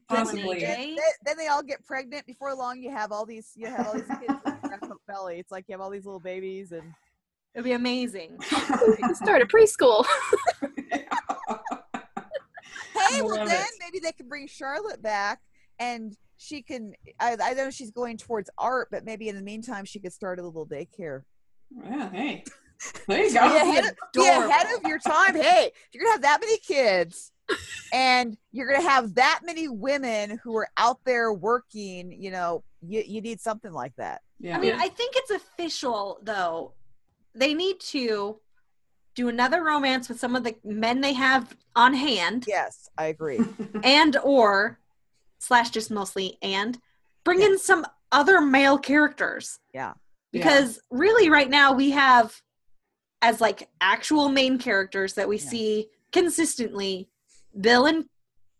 Possibly. 0.09 0.61
Then, 0.61 0.97
then 1.25 1.37
they 1.39 1.49
all 1.49 1.63
get 1.63 1.85
pregnant. 1.87 2.27
Before 2.27 2.55
long, 2.55 2.81
you 2.83 2.91
have 2.91 3.13
all 3.13 3.25
these. 3.25 3.53
You 3.57 3.67
have 3.69 3.87
all 3.87 3.95
these 3.95 4.05
kids 4.05 4.35
in 4.83 4.89
the 4.89 4.97
belly. 5.09 5.39
It's 5.39 5.51
like 5.51 5.65
you 5.69 5.73
have 5.73 5.81
all 5.81 5.91
these 5.91 6.05
little 6.05 6.21
babies, 6.21 6.73
and 6.73 6.93
it'll 7.55 7.65
be 7.65 7.73
amazing. 7.73 8.39
Start 8.43 9.41
a 9.43 9.47
preschool. 9.47 10.05
hey, 12.95 13.23
well 13.23 13.45
then 13.47 13.49
it. 13.61 13.67
maybe 13.81 14.01
they 14.01 14.13
can 14.13 14.29
bring 14.29 14.47
Charlotte 14.47 15.03
back, 15.03 15.41
and 15.79 16.15
she 16.39 16.63
can. 16.63 16.93
I, 17.21 17.37
I 17.43 17.55
know 17.55 17.71
she's 17.71 17.91
going 17.91 18.17
towards 18.17 18.51
art, 18.59 18.89
but 18.91 19.05
maybe 19.05 19.29
in 19.29 19.37
the 19.37 19.43
meantime, 19.43 19.85
she 19.85 19.99
could 20.01 20.13
start 20.13 20.39
a 20.39 20.43
little 20.43 20.67
daycare. 20.67 21.23
yeah, 21.85 22.11
hey. 22.11 22.45
There 23.09 23.23
you 23.23 23.29
Be 23.29 23.35
go. 23.35 23.41
ahead, 23.41 23.85
of, 23.87 23.93
be 24.13 24.27
ahead 24.29 24.67
of 24.77 24.83
your 24.87 24.99
time. 24.99 25.35
Hey, 25.35 25.73
you're 25.93 26.03
gonna 26.05 26.13
have 26.13 26.23
that 26.23 26.41
many 26.43 26.59
kids, 26.59 27.33
and 27.91 28.37
you're 28.53 28.71
gonna 28.71 28.87
have 28.87 29.15
that 29.15 29.41
many 29.45 29.67
women 29.67 30.39
who 30.45 30.55
are 30.59 30.69
out 30.77 30.99
there 31.07 31.33
working, 31.33 32.13
you 32.13 32.31
know, 32.31 32.65
you 32.87 33.03
you 33.07 33.23
need 33.23 33.41
something 33.41 33.73
like 33.73 33.95
that. 33.97 34.21
Yeah. 34.39 34.59
I 34.59 34.61
mean, 34.61 34.75
I 34.75 34.89
think 34.89 35.15
it's 35.17 35.31
official 35.31 36.19
though. 36.23 36.75
They 37.35 37.55
need 37.55 37.81
to 37.81 38.41
do 39.15 39.29
another 39.29 39.65
romance 39.65 40.11
with 40.11 40.21
some 40.21 40.37
of 40.37 40.45
the 40.45 40.55
men 40.63 41.01
they 41.01 41.15
have 41.15 41.57
on 41.75 41.95
hand, 41.95 42.45
Yes, 42.47 42.91
I 42.99 43.07
agree. 43.07 43.41
and 43.85 44.19
or 44.23 44.79
slash 45.39 45.71
just 45.71 45.91
mostly 45.91 46.39
and 46.43 46.79
bring 47.25 47.43
in 47.43 47.59
some 47.59 47.85
other 48.13 48.41
male 48.41 48.79
characters. 48.79 49.59
Yeah. 49.75 49.95
Because 50.33 50.81
really, 50.91 51.31
right 51.31 51.49
now 51.49 51.73
we 51.73 51.91
have 51.93 52.41
as 53.23 53.41
like 53.41 53.69
actual 53.81 54.29
main 54.29 54.59
characters 54.59 55.15
that 55.15 55.29
we 55.29 55.39
Yeah. 55.39 55.49
see 55.49 55.89
consistently 56.13 57.09
Bill 57.59 57.87
and 57.87 58.05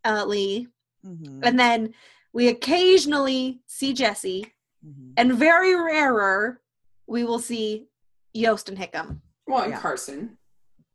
uh, 0.05 0.25
Lee, 0.25 0.69
hmm 1.05 1.41
and 1.43 1.59
then 1.59 1.93
we 2.33 2.49
occasionally 2.49 3.61
see 3.67 3.93
Jesse, 3.93 4.53
hmm 4.83 5.13
and 5.17 5.35
very 5.35 5.75
rarer 5.75 6.61
we 7.07 7.25
will 7.25 7.39
see 7.39 7.87
Yost 8.35 8.69
and 8.69 8.79
Hickam. 8.79 9.21
well, 9.47 9.63
and 9.63 9.73
Yeah. 9.73 9.81
Carson. 9.81 10.39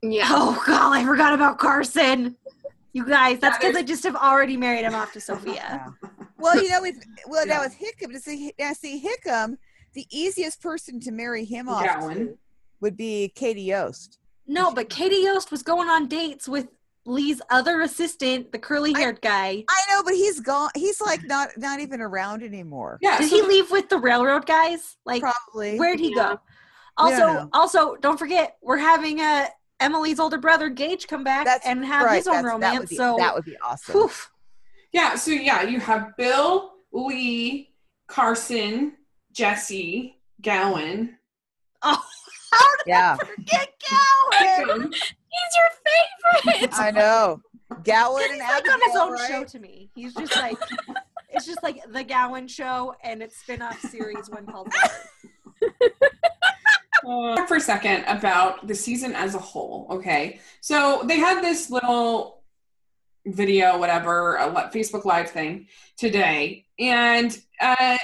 Yeah. 0.02 0.28
Oh 0.30 0.62
god, 0.66 0.94
I 0.94 1.06
forgot 1.06 1.34
about 1.34 1.60
Carson. 1.60 2.38
You 2.94 3.06
guys, 3.06 3.40
that's 3.40 3.58
Yeah, 3.62 3.70
because 3.70 3.82
I 3.82 3.86
just 3.86 4.04
have 4.04 4.16
already 4.16 4.58
married 4.58 4.84
him 4.84 4.96
off 4.96 5.14
to 5.14 5.22
Sophia. 5.30 5.94
Well, 6.38 6.62
you 6.62 6.70
know, 6.70 6.82
with 6.82 6.96
well 7.28 7.46
Yeah. 7.48 7.56
now 7.58 7.62
with 7.64 7.78
Hickam 7.78 8.12
to 8.14 8.20
see 8.20 8.52
now 8.60 8.74
see 8.74 9.02
Hickam, 9.02 9.58
the 9.94 10.06
easiest 10.12 10.62
person 10.62 11.00
to 11.02 11.12
marry 11.12 11.46
him 11.46 11.70
off 11.70 11.86
Gowen. 11.86 12.18
to 12.18 12.38
would 12.82 12.98
be 12.98 13.32
Katie 13.36 13.62
Yost. 13.64 14.20
No, 14.48 14.74
but 14.74 14.90
Katie 14.90 15.24
Yost 15.24 15.52
was 15.52 15.64
going 15.64 15.88
on 15.90 16.08
dates 16.08 16.48
with 16.50 16.68
Lee's 17.06 17.42
other 17.50 17.82
assistant, 17.82 18.52
the 18.52 18.60
curly 18.60 18.94
haired 18.94 19.22
guy. 19.22 19.64
I 19.70 19.82
know, 19.90 20.04
but 20.04 20.14
he's 20.14 20.40
gone. 20.40 20.70
He's 20.76 21.00
like 21.02 21.24
not 21.26 21.50
not 21.58 21.80
even 21.80 22.02
around 22.02 22.44
anymore. 22.44 22.98
Yeah. 23.02 23.18
Did 23.20 23.30
so 23.30 23.36
he 23.38 23.42
leave 23.44 23.72
with 23.72 23.88
the 23.90 23.98
railroad 23.98 24.46
guys? 24.46 24.98
Like, 25.06 25.22
Probably. 25.22 25.78
where'd 25.78 26.00
he 26.00 26.10
Yeah. 26.16 26.34
go? 26.34 26.40
Also, 26.98 27.18
know. 27.18 27.50
also, 27.54 27.96
don't 27.96 28.18
forget 28.20 28.58
we're 28.62 28.78
having 28.78 29.22
uh, 29.22 29.48
Emily's 29.82 30.20
older 30.20 30.38
brother 30.38 30.70
Gage 30.70 31.08
come 31.08 31.24
back 31.24 31.46
That's 31.46 31.66
and 31.66 31.84
have 31.86 32.06
right. 32.06 32.18
his 32.18 32.28
own 32.28 32.44
that's- 32.44 32.46
that 32.46 32.52
romance. 32.54 32.80
would 32.80 32.90
be, 32.90 32.96
so, 32.96 33.16
that 33.18 33.34
would 33.36 33.46
be 33.46 33.58
awesome. 33.58 33.94
whew. 33.94 34.12
Yeah, 34.94 35.16
so 35.16 35.32
yeah, 35.32 35.64
you 35.64 35.80
have 35.80 36.16
Bill, 36.18 36.72
Lee, 36.92 37.74
Carson, 38.08 38.94
Jesse, 39.32 40.20
Gowen. 40.42 41.18
oh, 41.82 42.02
how 42.52 42.60
did 42.78 42.84
Yeah, 42.88 43.18
I 43.22 43.26
forget 43.26 43.70
Gowen? 44.68 44.92
He's 44.92 45.56
your 45.56 46.52
favorite. 46.54 46.74
I 46.80 46.92
know. 46.92 47.42
Gowen 47.86 48.22
He's 48.24 48.32
and 48.32 48.40
like 48.42 48.70
on 48.70 48.80
his 48.86 48.96
own 48.98 49.12
right? 49.14 49.28
show 49.30 49.44
to 49.46 49.60
me. 49.60 49.90
He's 49.96 50.14
just 50.14 50.36
like 50.36 50.58
it's 51.30 51.46
just 51.46 51.64
like 51.64 51.80
the 51.94 52.04
Gowen 52.04 52.50
show 52.50 52.94
and 53.02 53.24
its 53.24 53.38
spin-off 53.38 53.80
series 53.80 54.30
one 54.30 54.46
called 54.46 54.68
Gowen. 54.74 55.72
Talk 57.02 57.48
for 57.48 57.58
a 57.58 57.62
second 57.62 58.04
about 58.06 58.68
the 58.68 58.76
season 58.76 59.14
as 59.14 59.36
a 59.36 59.40
whole. 59.40 59.88
Okay, 59.90 60.40
so 60.62 61.04
they 61.06 61.18
had 61.18 61.44
this 61.44 61.70
little 61.70 62.42
video, 63.26 63.78
whatever, 63.78 64.36
a 64.36 64.72
Facebook 64.74 65.06
Live 65.06 65.30
thing 65.30 65.68
today, 65.98 66.66
and 66.80 67.40
uh, 67.60 67.98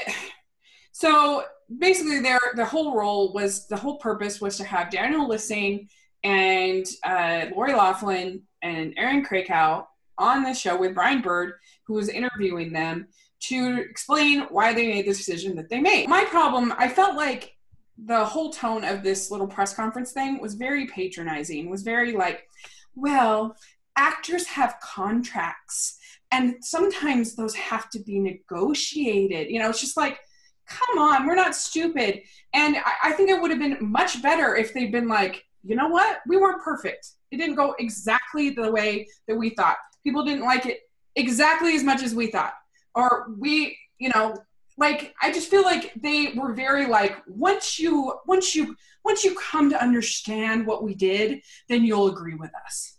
so 0.91 1.43
basically, 1.77 2.19
their 2.19 2.39
the 2.55 2.65
whole 2.65 2.95
role 2.95 3.33
was 3.33 3.67
the 3.67 3.77
whole 3.77 3.97
purpose 3.97 4.41
was 4.41 4.57
to 4.57 4.63
have 4.63 4.89
Daniel 4.89 5.27
Lissing 5.27 5.89
and 6.23 6.85
uh, 7.03 7.45
Lori 7.55 7.73
Loughlin 7.73 8.41
and 8.61 8.93
Erin 8.97 9.23
Krakow 9.23 9.87
on 10.17 10.43
the 10.43 10.53
show 10.53 10.77
with 10.77 10.95
Brian 10.95 11.21
Bird, 11.21 11.53
who 11.85 11.93
was 11.93 12.09
interviewing 12.09 12.73
them 12.73 13.07
to 13.39 13.79
explain 13.79 14.41
why 14.49 14.73
they 14.73 14.87
made 14.87 15.05
the 15.05 15.13
decision 15.13 15.55
that 15.55 15.69
they 15.69 15.79
made. 15.79 16.09
My 16.09 16.25
problem, 16.25 16.73
I 16.77 16.89
felt 16.89 17.15
like 17.15 17.56
the 17.97 18.23
whole 18.23 18.51
tone 18.51 18.83
of 18.83 19.03
this 19.03 19.31
little 19.31 19.47
press 19.47 19.73
conference 19.73 20.11
thing 20.11 20.39
was 20.39 20.53
very 20.53 20.87
patronizing, 20.87 21.69
was 21.69 21.83
very 21.83 22.13
like, 22.13 22.47
well, 22.95 23.55
actors 23.95 24.45
have 24.47 24.75
contracts 24.81 25.97
and 26.31 26.55
sometimes 26.61 27.35
those 27.35 27.55
have 27.55 27.89
to 27.91 27.99
be 27.99 28.19
negotiated. 28.19 29.49
You 29.49 29.59
know, 29.59 29.69
it's 29.69 29.81
just 29.81 29.97
like, 29.97 30.19
come 30.67 30.99
on, 30.99 31.25
we're 31.25 31.35
not 31.35 31.55
stupid. 31.55 32.21
And 32.53 32.77
I, 32.77 32.91
I 33.05 33.11
think 33.13 33.29
it 33.29 33.41
would 33.41 33.51
have 33.51 33.59
been 33.59 33.77
much 33.81 34.21
better 34.21 34.55
if 34.55 34.73
they'd 34.73 34.91
been 34.91 35.07
like, 35.07 35.43
you 35.63 35.75
know 35.75 35.87
what? 35.87 36.19
We 36.27 36.37
weren't 36.37 36.61
perfect. 36.61 37.07
It 37.31 37.37
didn't 37.37 37.55
go 37.55 37.75
exactly 37.79 38.51
the 38.51 38.71
way 38.71 39.07
that 39.27 39.35
we 39.35 39.51
thought. 39.51 39.77
People 40.03 40.23
didn't 40.23 40.45
like 40.45 40.65
it 40.65 40.79
exactly 41.15 41.75
as 41.75 41.83
much 41.83 42.03
as 42.03 42.13
we 42.13 42.27
thought. 42.27 42.53
Or 42.95 43.27
we, 43.37 43.77
you 43.99 44.09
know, 44.09 44.35
like 44.77 45.15
I 45.21 45.31
just 45.31 45.49
feel 45.49 45.63
like 45.63 45.93
they 45.95 46.33
were 46.35 46.53
very 46.53 46.85
like 46.85 47.17
once 47.27 47.79
you 47.79 48.13
once 48.25 48.55
you 48.55 48.75
once 49.03 49.23
you 49.23 49.35
come 49.35 49.69
to 49.69 49.81
understand 49.81 50.67
what 50.67 50.83
we 50.83 50.93
did, 50.93 51.41
then 51.67 51.83
you'll 51.83 52.07
agree 52.07 52.35
with 52.35 52.51
us. 52.65 52.97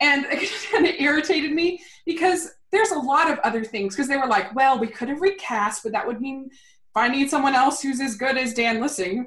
And 0.00 0.24
it 0.30 0.50
kind 0.72 0.86
of 0.86 0.94
irritated 0.98 1.52
me 1.52 1.82
because 2.06 2.50
there's 2.70 2.90
a 2.90 2.98
lot 2.98 3.30
of 3.30 3.38
other 3.40 3.64
things 3.64 3.94
because 3.94 4.08
they 4.08 4.16
were 4.16 4.26
like, 4.26 4.54
well, 4.54 4.78
we 4.78 4.86
could 4.86 5.08
have 5.08 5.20
recast, 5.20 5.82
but 5.82 5.92
that 5.92 6.06
would 6.06 6.20
mean 6.20 6.50
finding 6.94 7.28
someone 7.28 7.54
else 7.54 7.80
who's 7.82 8.00
as 8.00 8.16
good 8.16 8.36
as 8.36 8.54
Dan 8.54 8.80
Lissing. 8.80 9.26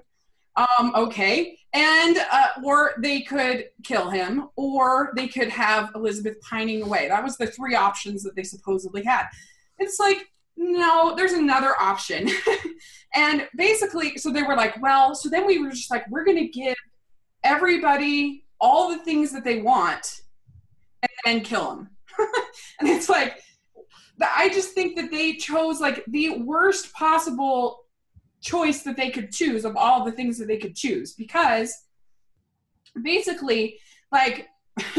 Um, 0.55 0.93
okay. 0.95 1.57
And 1.73 2.17
uh, 2.31 2.47
or 2.63 2.93
they 3.01 3.21
could 3.21 3.69
kill 3.83 4.09
him, 4.09 4.49
or 4.57 5.13
they 5.15 5.27
could 5.27 5.47
have 5.49 5.91
Elizabeth 5.95 6.41
pining 6.41 6.81
away. 6.81 7.07
That 7.07 7.23
was 7.23 7.37
the 7.37 7.47
three 7.47 7.75
options 7.75 8.23
that 8.23 8.35
they 8.35 8.43
supposedly 8.43 9.03
had. 9.03 9.27
It's 9.77 9.97
like, 9.97 10.30
no, 10.57 11.15
there's 11.15 11.33
another 11.33 11.73
option. 11.79 12.29
and 13.15 13.47
basically, 13.55 14.17
so 14.17 14.31
they 14.31 14.43
were 14.43 14.55
like, 14.55 14.81
well, 14.81 15.15
so 15.15 15.29
then 15.29 15.45
we 15.45 15.59
were 15.59 15.69
just 15.69 15.91
like, 15.91 16.09
we're 16.09 16.25
gonna 16.25 16.47
give 16.47 16.75
everybody 17.43 18.45
all 18.59 18.89
the 18.89 19.03
things 19.03 19.31
that 19.31 19.43
they 19.43 19.61
want 19.61 20.21
and 21.01 21.11
then 21.25 21.41
kill 21.41 21.69
them. 21.69 21.89
and 22.79 22.89
it's 22.89 23.09
like 23.09 23.41
I 24.21 24.49
just 24.49 24.73
think 24.73 24.95
that 24.97 25.11
they 25.11 25.33
chose 25.33 25.79
like 25.79 26.03
the 26.07 26.39
worst 26.39 26.93
possible 26.93 27.85
choice 28.41 28.83
that 28.83 28.97
they 28.97 29.09
could 29.09 29.31
choose 29.31 29.65
of 29.65 29.75
all 29.75 30.03
the 30.03 30.11
things 30.11 30.37
that 30.37 30.47
they 30.47 30.57
could 30.57 30.75
choose 30.75 31.13
because 31.13 31.73
basically 33.01 33.77
like 34.11 34.47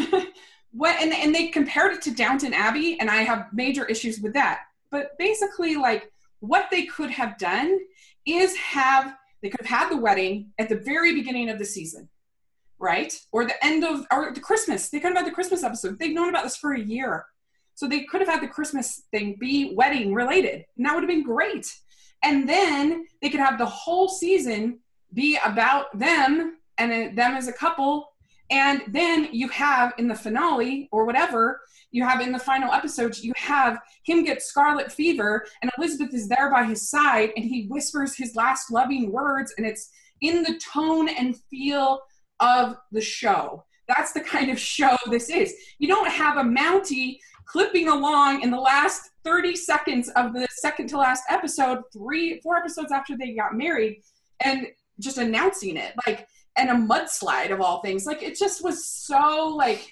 what 0.72 1.00
and, 1.00 1.12
and 1.12 1.34
they 1.34 1.48
compared 1.48 1.92
it 1.92 2.02
to 2.02 2.10
Downton 2.12 2.54
Abbey 2.54 2.98
and 3.00 3.10
I 3.10 3.22
have 3.22 3.46
major 3.52 3.84
issues 3.84 4.20
with 4.20 4.34
that 4.34 4.60
but 4.92 5.18
basically 5.18 5.74
like 5.74 6.12
what 6.38 6.68
they 6.70 6.84
could 6.84 7.10
have 7.10 7.36
done 7.38 7.78
is 8.26 8.56
have 8.56 9.16
they 9.42 9.48
could 9.48 9.66
have 9.66 9.80
had 9.80 9.90
the 9.90 9.96
wedding 9.96 10.52
at 10.60 10.68
the 10.68 10.76
very 10.76 11.12
beginning 11.12 11.48
of 11.48 11.58
the 11.58 11.64
season 11.64 12.08
right? 12.82 13.16
Or 13.30 13.44
the 13.44 13.64
end 13.64 13.84
of 13.84 14.04
or 14.10 14.32
the 14.34 14.40
Christmas. 14.40 14.90
They 14.90 14.98
could 14.98 15.10
have 15.10 15.18
had 15.18 15.26
the 15.26 15.34
Christmas 15.34 15.62
episode. 15.62 15.98
They've 15.98 16.12
known 16.12 16.28
about 16.28 16.42
this 16.42 16.56
for 16.56 16.72
a 16.72 16.80
year. 16.80 17.24
So 17.74 17.86
they 17.88 18.02
could 18.02 18.20
have 18.20 18.28
had 18.28 18.42
the 18.42 18.48
Christmas 18.48 19.04
thing 19.12 19.36
be 19.40 19.72
wedding 19.74 20.12
related 20.12 20.66
and 20.76 20.84
that 20.84 20.94
would 20.94 21.04
have 21.04 21.08
been 21.08 21.22
great. 21.22 21.72
And 22.22 22.46
then 22.46 23.06
they 23.22 23.30
could 23.30 23.40
have 23.40 23.56
the 23.56 23.66
whole 23.66 24.08
season 24.08 24.80
be 25.14 25.38
about 25.44 25.96
them 25.98 26.58
and 26.76 27.16
them 27.16 27.34
as 27.34 27.48
a 27.48 27.52
couple 27.52 28.11
and 28.52 28.82
then 28.88 29.28
you 29.32 29.48
have 29.48 29.92
in 29.98 30.06
the 30.06 30.14
finale 30.14 30.88
or 30.92 31.04
whatever 31.04 31.60
you 31.90 32.04
have 32.04 32.20
in 32.20 32.30
the 32.30 32.38
final 32.38 32.72
episodes 32.72 33.24
you 33.24 33.32
have 33.36 33.80
him 34.04 34.22
get 34.22 34.40
scarlet 34.40 34.92
fever 34.92 35.44
and 35.62 35.70
elizabeth 35.76 36.14
is 36.14 36.28
there 36.28 36.50
by 36.50 36.62
his 36.64 36.88
side 36.88 37.30
and 37.36 37.44
he 37.44 37.66
whispers 37.66 38.14
his 38.14 38.36
last 38.36 38.70
loving 38.70 39.10
words 39.10 39.52
and 39.58 39.66
it's 39.66 39.90
in 40.22 40.42
the 40.42 40.58
tone 40.72 41.08
and 41.08 41.36
feel 41.50 42.00
of 42.40 42.76
the 42.92 43.00
show. 43.00 43.64
That's 43.88 44.12
the 44.12 44.20
kind 44.20 44.50
of 44.50 44.58
show 44.58 44.96
this 45.10 45.28
is. 45.28 45.54
You 45.78 45.88
don't 45.88 46.10
have 46.10 46.38
a 46.38 46.42
mountie 46.42 47.18
clipping 47.44 47.88
along 47.88 48.42
in 48.42 48.50
the 48.50 48.60
last 48.60 49.10
30 49.24 49.56
seconds 49.56 50.08
of 50.16 50.32
the 50.32 50.46
second 50.50 50.88
to 50.88 50.98
last 50.98 51.24
episode, 51.28 51.82
three, 51.92 52.40
four 52.40 52.56
episodes 52.56 52.92
after 52.92 53.16
they 53.16 53.34
got 53.34 53.54
married, 53.54 54.02
and 54.40 54.66
just 55.00 55.18
announcing 55.18 55.76
it, 55.76 55.94
like, 56.06 56.26
and 56.56 56.70
a 56.70 56.74
mudslide 56.74 57.50
of 57.50 57.60
all 57.60 57.80
things. 57.80 58.06
Like, 58.06 58.22
it 58.22 58.38
just 58.38 58.62
was 58.62 58.86
so, 58.86 59.54
like, 59.56 59.90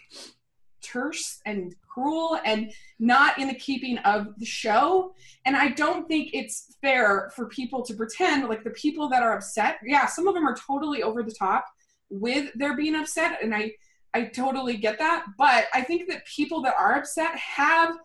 terse 0.83 1.41
and 1.47 1.75
cruel 1.89 2.39
and 2.45 2.73
not 2.99 3.39
in 3.39 3.49
the 3.49 3.55
keeping 3.55 3.99
of 3.99 4.39
the 4.39 4.47
show. 4.47 5.15
And 5.45 5.57
I 5.57 5.69
don't 5.69 6.09
think 6.09 6.31
it's 6.33 6.77
fair 6.81 7.31
for 7.35 7.47
people 7.47 7.85
to 7.85 7.95
pretend 7.95 8.49
like 8.49 8.65
the 8.65 8.71
people 8.71 9.09
that 9.11 9.23
are 9.23 9.37
upset, 9.37 9.79
yeah, 9.85 10.07
some 10.07 10.27
of 10.27 10.35
them 10.35 10.47
are 10.47 10.57
totally 10.57 11.03
over 11.03 11.23
the 11.23 11.35
top 11.37 11.67
with 12.09 12.51
their 12.55 12.77
being 12.77 12.95
upset. 12.95 13.43
And 13.43 13.55
I, 13.55 13.73
I 14.15 14.25
totally 14.25 14.77
get 14.77 14.99
that. 14.99 15.27
But 15.39 15.67
I 15.75 15.83
think 15.83 16.09
that 16.09 16.27
people 16.27 16.63
that 16.63 16.75
are 16.79 16.97
upset 16.97 17.37
have 17.37 17.97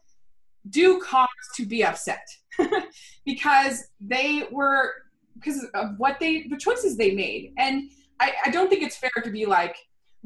do 0.69 0.99
cause 0.99 1.27
to 1.55 1.65
be 1.65 1.83
upset 1.83 2.27
because 3.25 3.87
they 4.01 4.47
were 4.51 4.93
because 5.35 5.63
of 5.73 5.89
what 5.97 6.19
they 6.19 6.47
the 6.47 6.57
choices 6.57 6.97
they 6.97 7.11
made 7.11 7.53
and 7.57 7.89
I, 8.19 8.33
I 8.45 8.49
don't 8.49 8.69
think 8.69 8.83
it's 8.83 8.97
fair 8.97 9.11
to 9.23 9.29
be 9.29 9.45
like 9.45 9.75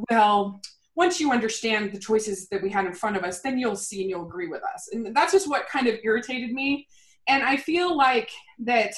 well 0.10 0.62
once 0.96 1.20
you 1.20 1.32
understand 1.32 1.92
the 1.92 2.00
choices 2.00 2.48
that 2.50 2.62
we 2.62 2.70
had 2.70 2.86
in 2.86 2.94
front 2.94 3.16
of 3.16 3.24
us 3.24 3.42
then 3.42 3.58
you'll 3.58 3.76
see 3.76 4.02
and 4.02 4.10
you'll 4.10 4.26
agree 4.26 4.48
with 4.48 4.64
us. 4.64 4.90
And 4.92 5.16
that's 5.16 5.32
just 5.32 5.50
what 5.50 5.68
kind 5.68 5.88
of 5.88 5.96
irritated 6.04 6.52
me. 6.52 6.88
And 7.28 7.44
i 7.44 7.58
feel 7.58 7.96
like 7.96 8.30
that 8.60 8.94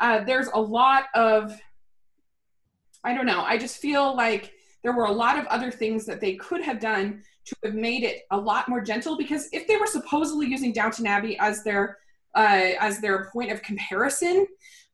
uh, 0.00 0.24
there's 0.24 0.48
a 0.48 0.60
lot 0.60 1.04
of 1.14 1.58
i 3.04 3.14
don't 3.14 3.26
know 3.26 3.42
i 3.42 3.56
just 3.56 3.76
feel 3.78 4.16
like 4.16 4.52
there 4.84 4.92
were 4.92 5.06
a 5.06 5.12
lot 5.12 5.38
of 5.38 5.46
other 5.46 5.70
things 5.70 6.04
that 6.04 6.20
they 6.20 6.34
could 6.34 6.62
have 6.62 6.78
done 6.78 7.22
to 7.46 7.56
have 7.64 7.74
made 7.74 8.04
it 8.04 8.22
a 8.30 8.36
lot 8.36 8.68
more 8.68 8.82
gentle. 8.82 9.16
Because 9.16 9.48
if 9.52 9.66
they 9.66 9.76
were 9.76 9.86
supposedly 9.86 10.46
using 10.46 10.72
Downton 10.72 11.06
Abbey 11.06 11.36
as 11.38 11.64
their 11.64 11.98
uh, 12.36 12.72
as 12.80 13.00
their 13.00 13.30
point 13.32 13.50
of 13.50 13.62
comparison, 13.62 14.46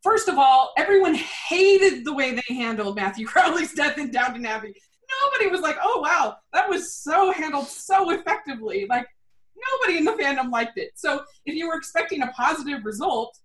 first 0.03 0.29
of 0.29 0.39
all, 0.39 0.73
everyone 0.77 1.15
hated 1.15 2.05
the 2.05 2.15
way 2.15 2.35
they 2.35 2.55
handled 2.55 2.97
Matthew 2.97 3.27
Crawley's 3.27 3.75
death 3.75 3.99
in 3.99 4.11
Downton 4.11 4.47
Abbey. 4.47 4.75
Nobody 5.23 5.51
was 5.51 5.61
like, 5.61 5.77
"Oh 5.83 6.01
wow, 6.01 6.37
that 6.53 6.69
was 6.69 6.95
so 6.95 7.33
handled 7.33 7.67
so 7.67 8.11
effectively." 8.11 8.87
Like 8.89 9.07
nobody 9.73 9.99
in 9.99 10.05
the 10.05 10.13
fandom 10.13 10.51
liked 10.51 10.79
it. 10.79 10.93
So 10.95 11.25
if 11.45 11.55
you 11.55 11.69
were 11.69 11.77
expecting 11.77 12.23
a 12.23 12.29
positive 12.29 12.85
result, 12.85 13.39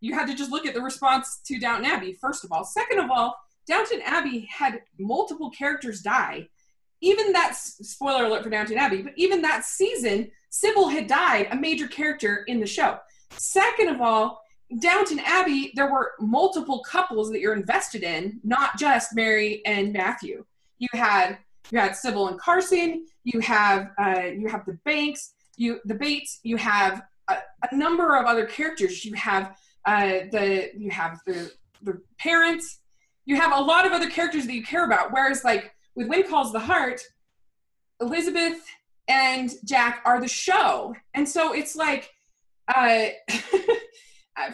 you 0.00 0.14
had 0.14 0.26
to 0.28 0.34
just 0.34 0.50
look 0.50 0.66
at 0.66 0.74
the 0.74 0.80
response 0.80 1.40
to 1.46 1.58
Downton 1.58 1.86
Abbey. 1.86 2.12
First 2.20 2.44
of 2.44 2.52
all, 2.52 2.64
second 2.64 2.98
of 2.98 3.10
all, 3.10 3.36
Downton 3.66 4.00
Abbey 4.04 4.48
had 4.50 4.82
multiple 4.98 5.50
characters 5.50 6.00
die. 6.00 6.48
Even 7.00 7.32
that 7.32 7.54
spoiler 7.54 8.24
alert 8.24 8.42
for 8.42 8.50
Downton 8.50 8.76
Abbey, 8.76 9.02
but 9.02 9.12
even 9.16 9.42
that 9.42 9.64
season, 9.64 10.30
Sybil 10.50 10.88
had 10.88 11.06
died, 11.06 11.48
a 11.50 11.56
major 11.56 11.86
character 11.86 12.44
in 12.48 12.58
the 12.58 12.66
show. 12.66 12.98
Second 13.30 13.88
of 13.88 14.00
all, 14.00 14.40
Downton 14.80 15.20
Abbey, 15.20 15.72
there 15.74 15.90
were 15.90 16.12
multiple 16.20 16.80
couples 16.80 17.30
that 17.30 17.40
you're 17.40 17.54
invested 17.54 18.02
in, 18.02 18.40
not 18.44 18.78
just 18.78 19.14
Mary 19.14 19.62
and 19.64 19.92
Matthew. 19.92 20.44
You 20.78 20.88
had 20.92 21.38
you 21.70 21.78
had 21.78 21.96
Sybil 21.96 22.28
and 22.28 22.38
Carson. 22.38 23.06
You 23.24 23.40
have 23.40 23.90
uh, 23.98 24.22
you 24.36 24.48
have 24.48 24.64
the 24.66 24.78
Banks. 24.84 25.32
You 25.56 25.80
the 25.84 25.94
Bates. 25.94 26.40
You 26.42 26.56
have 26.56 27.02
a, 27.28 27.36
a 27.70 27.74
number 27.74 28.16
of 28.16 28.26
other 28.26 28.46
characters. 28.46 29.04
You 29.04 29.14
have 29.14 29.56
uh, 29.84 30.26
the 30.30 30.70
you 30.76 30.90
have 30.90 31.20
the 31.26 31.50
the 31.82 32.00
parents 32.18 32.80
you 33.28 33.36
have 33.36 33.52
a 33.52 33.60
lot 33.60 33.84
of 33.84 33.92
other 33.92 34.08
characters 34.08 34.46
that 34.46 34.54
you 34.54 34.64
care 34.64 34.86
about. 34.86 35.12
Whereas, 35.12 35.44
like 35.44 35.74
with 35.94 36.08
When 36.08 36.26
Calls 36.26 36.50
the 36.50 36.58
Heart, 36.58 37.02
Elizabeth 38.00 38.64
and 39.06 39.50
Jack 39.66 40.00
are 40.06 40.18
the 40.18 40.26
show, 40.26 40.96
and 41.12 41.28
so 41.28 41.52
it's 41.52 41.76
like 41.76 42.10
uh, 42.74 43.08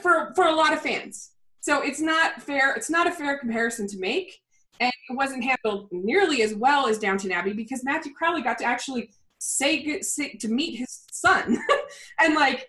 for 0.00 0.32
for 0.34 0.46
a 0.46 0.54
lot 0.54 0.72
of 0.72 0.80
fans. 0.80 1.30
So 1.60 1.80
it's 1.80 2.00
not 2.00 2.42
fair. 2.42 2.74
It's 2.74 2.90
not 2.90 3.06
a 3.06 3.10
fair 3.10 3.38
comparison 3.38 3.86
to 3.88 3.98
make, 3.98 4.38
and 4.80 4.92
it 5.08 5.14
wasn't 5.16 5.44
handled 5.44 5.88
nearly 5.92 6.42
as 6.42 6.54
well 6.54 6.86
as 6.86 6.98
Downton 6.98 7.32
Abbey 7.32 7.52
because 7.52 7.84
Matthew 7.84 8.12
Crawley 8.12 8.42
got 8.42 8.58
to 8.58 8.64
actually 8.64 9.10
say, 9.38 10.00
say 10.00 10.34
to 10.34 10.48
meet 10.48 10.76
his 10.76 11.04
son, 11.10 11.58
and 12.20 12.34
like 12.34 12.68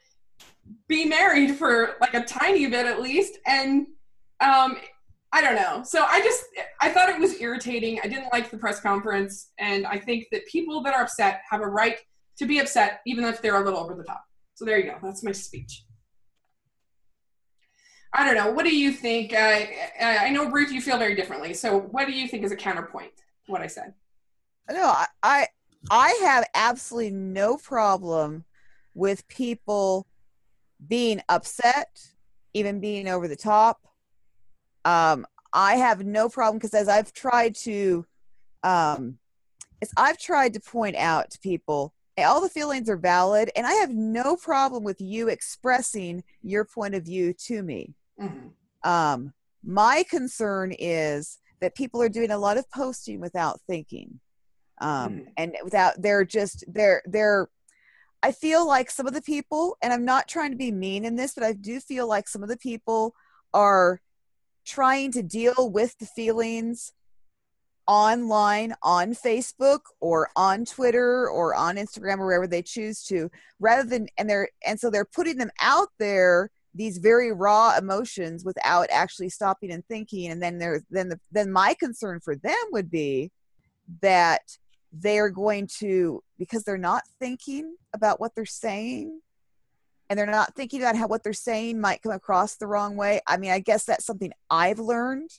be 0.87 1.05
married 1.05 1.55
for 1.55 1.95
like 2.01 2.13
a 2.13 2.23
tiny 2.23 2.67
bit 2.67 2.85
at 2.85 3.01
least, 3.01 3.37
and 3.45 3.87
um, 4.39 4.77
I 5.31 5.41
don't 5.41 5.55
know. 5.55 5.83
So 5.83 6.03
I 6.03 6.21
just 6.21 6.45
I 6.81 6.89
thought 6.89 7.09
it 7.09 7.19
was 7.19 7.41
irritating. 7.41 7.99
I 8.03 8.07
didn't 8.07 8.31
like 8.31 8.49
the 8.49 8.57
press 8.57 8.79
conference, 8.79 9.51
and 9.59 9.85
I 9.85 9.97
think 9.97 10.27
that 10.31 10.45
people 10.45 10.81
that 10.83 10.93
are 10.93 11.03
upset 11.03 11.41
have 11.49 11.61
a 11.61 11.67
right 11.67 11.97
to 12.37 12.45
be 12.45 12.59
upset, 12.59 13.01
even 13.05 13.25
if 13.25 13.41
they're 13.41 13.61
a 13.61 13.65
little 13.65 13.79
over 13.79 13.95
the 13.95 14.03
top. 14.03 14.23
So 14.55 14.65
there 14.65 14.77
you 14.77 14.85
go. 14.85 14.97
That's 15.03 15.23
my 15.23 15.31
speech. 15.31 15.84
I 18.15 18.25
don't 18.25 18.35
know. 18.35 18.51
What 18.51 18.65
do 18.65 18.75
you 18.75 18.91
think? 18.91 19.33
Uh, 19.33 19.65
I 20.01 20.29
know, 20.29 20.49
Ruth, 20.49 20.71
you 20.71 20.81
feel 20.81 20.97
very 20.97 21.15
differently. 21.15 21.53
So 21.53 21.79
what 21.79 22.07
do 22.07 22.13
you 22.13 22.27
think 22.27 22.43
is 22.43 22.51
a 22.51 22.55
counterpoint 22.55 23.11
to 23.45 23.51
what 23.51 23.61
I 23.61 23.67
said? 23.67 23.93
No, 24.69 24.85
I, 24.85 25.05
I 25.21 25.47
I 25.91 26.19
have 26.23 26.45
absolutely 26.55 27.11
no 27.11 27.57
problem 27.57 28.45
with 28.93 29.27
people 29.27 30.07
being 30.87 31.21
upset, 31.29 31.99
even 32.53 32.79
being 32.79 33.07
over 33.07 33.27
the 33.27 33.35
top 33.35 33.85
um, 34.85 35.25
I 35.51 35.75
have 35.75 36.05
no 36.05 36.29
problem 36.29 36.57
because 36.57 36.73
as 36.73 36.87
I've 36.87 37.11
tried 37.11 37.55
to, 37.55 38.05
um, 38.63 39.17
as 39.81 39.91
I've 39.97 40.19
tried 40.19 40.53
to 40.53 40.59
point 40.59 40.95
out 40.95 41.31
to 41.31 41.39
people, 41.39 41.93
all 42.17 42.39
the 42.39 42.49
feelings 42.49 42.89
are 42.89 42.95
valid, 42.95 43.51
and 43.57 43.67
I 43.67 43.73
have 43.73 43.89
no 43.89 44.37
problem 44.37 44.83
with 44.83 45.01
you 45.01 45.27
expressing 45.27 46.23
your 46.41 46.63
point 46.63 46.95
of 46.95 47.03
view 47.03 47.33
to 47.47 47.61
me. 47.61 47.93
Mm-hmm. 48.19 48.89
Um, 48.89 49.33
my 49.63 50.05
concern 50.09 50.73
is 50.77 51.39
that 51.61 51.75
people 51.75 52.01
are 52.01 52.09
doing 52.09 52.31
a 52.31 52.37
lot 52.37 52.57
of 52.57 52.69
posting 52.69 53.19
without 53.19 53.59
thinking, 53.67 54.19
um, 54.81 55.09
mm-hmm. 55.09 55.23
and 55.37 55.55
without 55.63 56.01
they're 56.01 56.25
just 56.25 56.63
they're 56.67 57.01
they're. 57.05 57.49
I 58.23 58.31
feel 58.31 58.65
like 58.67 58.89
some 58.89 59.05
of 59.05 59.13
the 59.13 59.21
people, 59.21 59.77
and 59.83 59.93
I'm 59.93 60.05
not 60.05 60.27
trying 60.27 60.49
to 60.49 60.57
be 60.57 60.71
mean 60.71 61.05
in 61.05 61.15
this, 61.15 61.35
but 61.35 61.43
I 61.43 61.53
do 61.53 61.79
feel 61.79 62.07
like 62.07 62.27
some 62.27 62.41
of 62.41 62.49
the 62.49 62.57
people 62.57 63.13
are 63.53 64.01
trying 64.65 65.11
to 65.11 65.21
deal 65.21 65.69
with 65.71 65.95
the 65.99 66.07
feelings 66.07 66.91
online 67.87 68.73
on 68.81 69.13
Facebook 69.13 69.81
or 69.99 70.29
on 70.35 70.65
Twitter 70.65 71.29
or 71.29 71.53
on 71.53 71.75
Instagram 71.75 72.17
or 72.17 72.25
wherever 72.25 72.47
they 72.47 72.61
choose 72.61 73.03
to 73.03 73.29
rather 73.59 73.87
than 73.87 74.07
and 74.17 74.29
they're 74.29 74.49
and 74.65 74.79
so 74.79 74.89
they're 74.89 75.05
putting 75.05 75.37
them 75.37 75.51
out 75.61 75.89
there 75.99 76.49
these 76.75 76.97
very 76.97 77.31
raw 77.31 77.75
emotions 77.77 78.43
without 78.43 78.87
actually 78.91 79.29
stopping 79.29 79.71
and 79.71 79.85
thinking 79.87 80.31
and 80.31 80.41
then 80.43 80.57
there's 80.57 80.83
then 80.89 81.09
the, 81.09 81.19
then 81.31 81.51
my 81.51 81.73
concern 81.79 82.19
for 82.19 82.35
them 82.35 82.55
would 82.71 82.91
be 82.91 83.31
that 84.01 84.41
they're 84.91 85.29
going 85.29 85.67
to 85.67 86.21
because 86.37 86.63
they're 86.63 86.77
not 86.77 87.03
thinking 87.19 87.75
about 87.93 88.19
what 88.19 88.33
they're 88.35 88.45
saying 88.45 89.19
and 90.09 90.19
they're 90.19 90.27
not 90.27 90.53
thinking 90.55 90.81
about 90.81 90.95
how 90.95 91.07
what 91.07 91.23
they're 91.23 91.33
saying 91.33 91.81
might 91.81 92.01
come 92.01 92.11
across 92.11 92.57
the 92.57 92.67
wrong 92.67 92.95
way. 92.95 93.21
I 93.25 93.37
mean, 93.37 93.49
I 93.49 93.59
guess 93.59 93.85
that's 93.85 94.05
something 94.05 94.31
I've 94.51 94.77
learned 94.77 95.31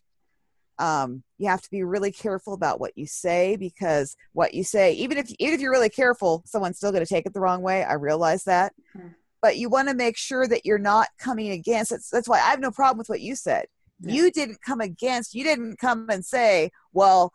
um, 0.79 1.23
you 1.39 1.49
have 1.49 1.63
to 1.63 1.71
be 1.71 1.83
really 1.83 2.13
careful 2.13 2.53
about 2.53 2.81
what 2.81 2.97
you 2.97 3.07
say 3.07 3.57
because 3.57 4.17
what 4.33 4.55
you 4.55 4.65
say 4.65 4.93
even 4.93 5.19
if 5.19 5.31
even 5.39 5.55
if 5.55 5.61
you're 5.61 5.73
really 5.73 5.89
careful 5.89 6.43
someone's 6.45 6.77
still 6.77 6.93
going 6.93 7.05
to 7.05 7.09
take 7.09 7.27
it 7.27 7.33
the 7.33 7.41
wrong 7.41 7.63
way 7.63 7.83
i 7.85 7.95
realize 7.95 8.45
that 8.45 8.73
Hmm. 8.93 9.09
But 9.43 9.57
you 9.57 9.69
want 9.69 9.89
to 9.89 9.95
make 9.95 10.17
sure 10.17 10.47
that 10.47 10.65
you're 10.65 10.79
not 10.79 11.09
coming 11.19 11.51
against 11.51 11.91
that's, 11.91 12.11
that's 12.11 12.29
why 12.29 12.39
i 12.39 12.51
have 12.51 12.61
no 12.61 12.71
problem 12.71 12.99
with 12.99 13.09
what 13.09 13.21
you 13.21 13.37
said. 13.37 13.67
Yeah. 14.01 14.15
you 14.15 14.31
didn't 14.31 14.63
come 14.63 14.81
against 14.81 15.35
you 15.35 15.45
didn't 15.45 15.79
come 15.79 16.09
and 16.11 16.25
say 16.25 16.71
well 16.93 17.33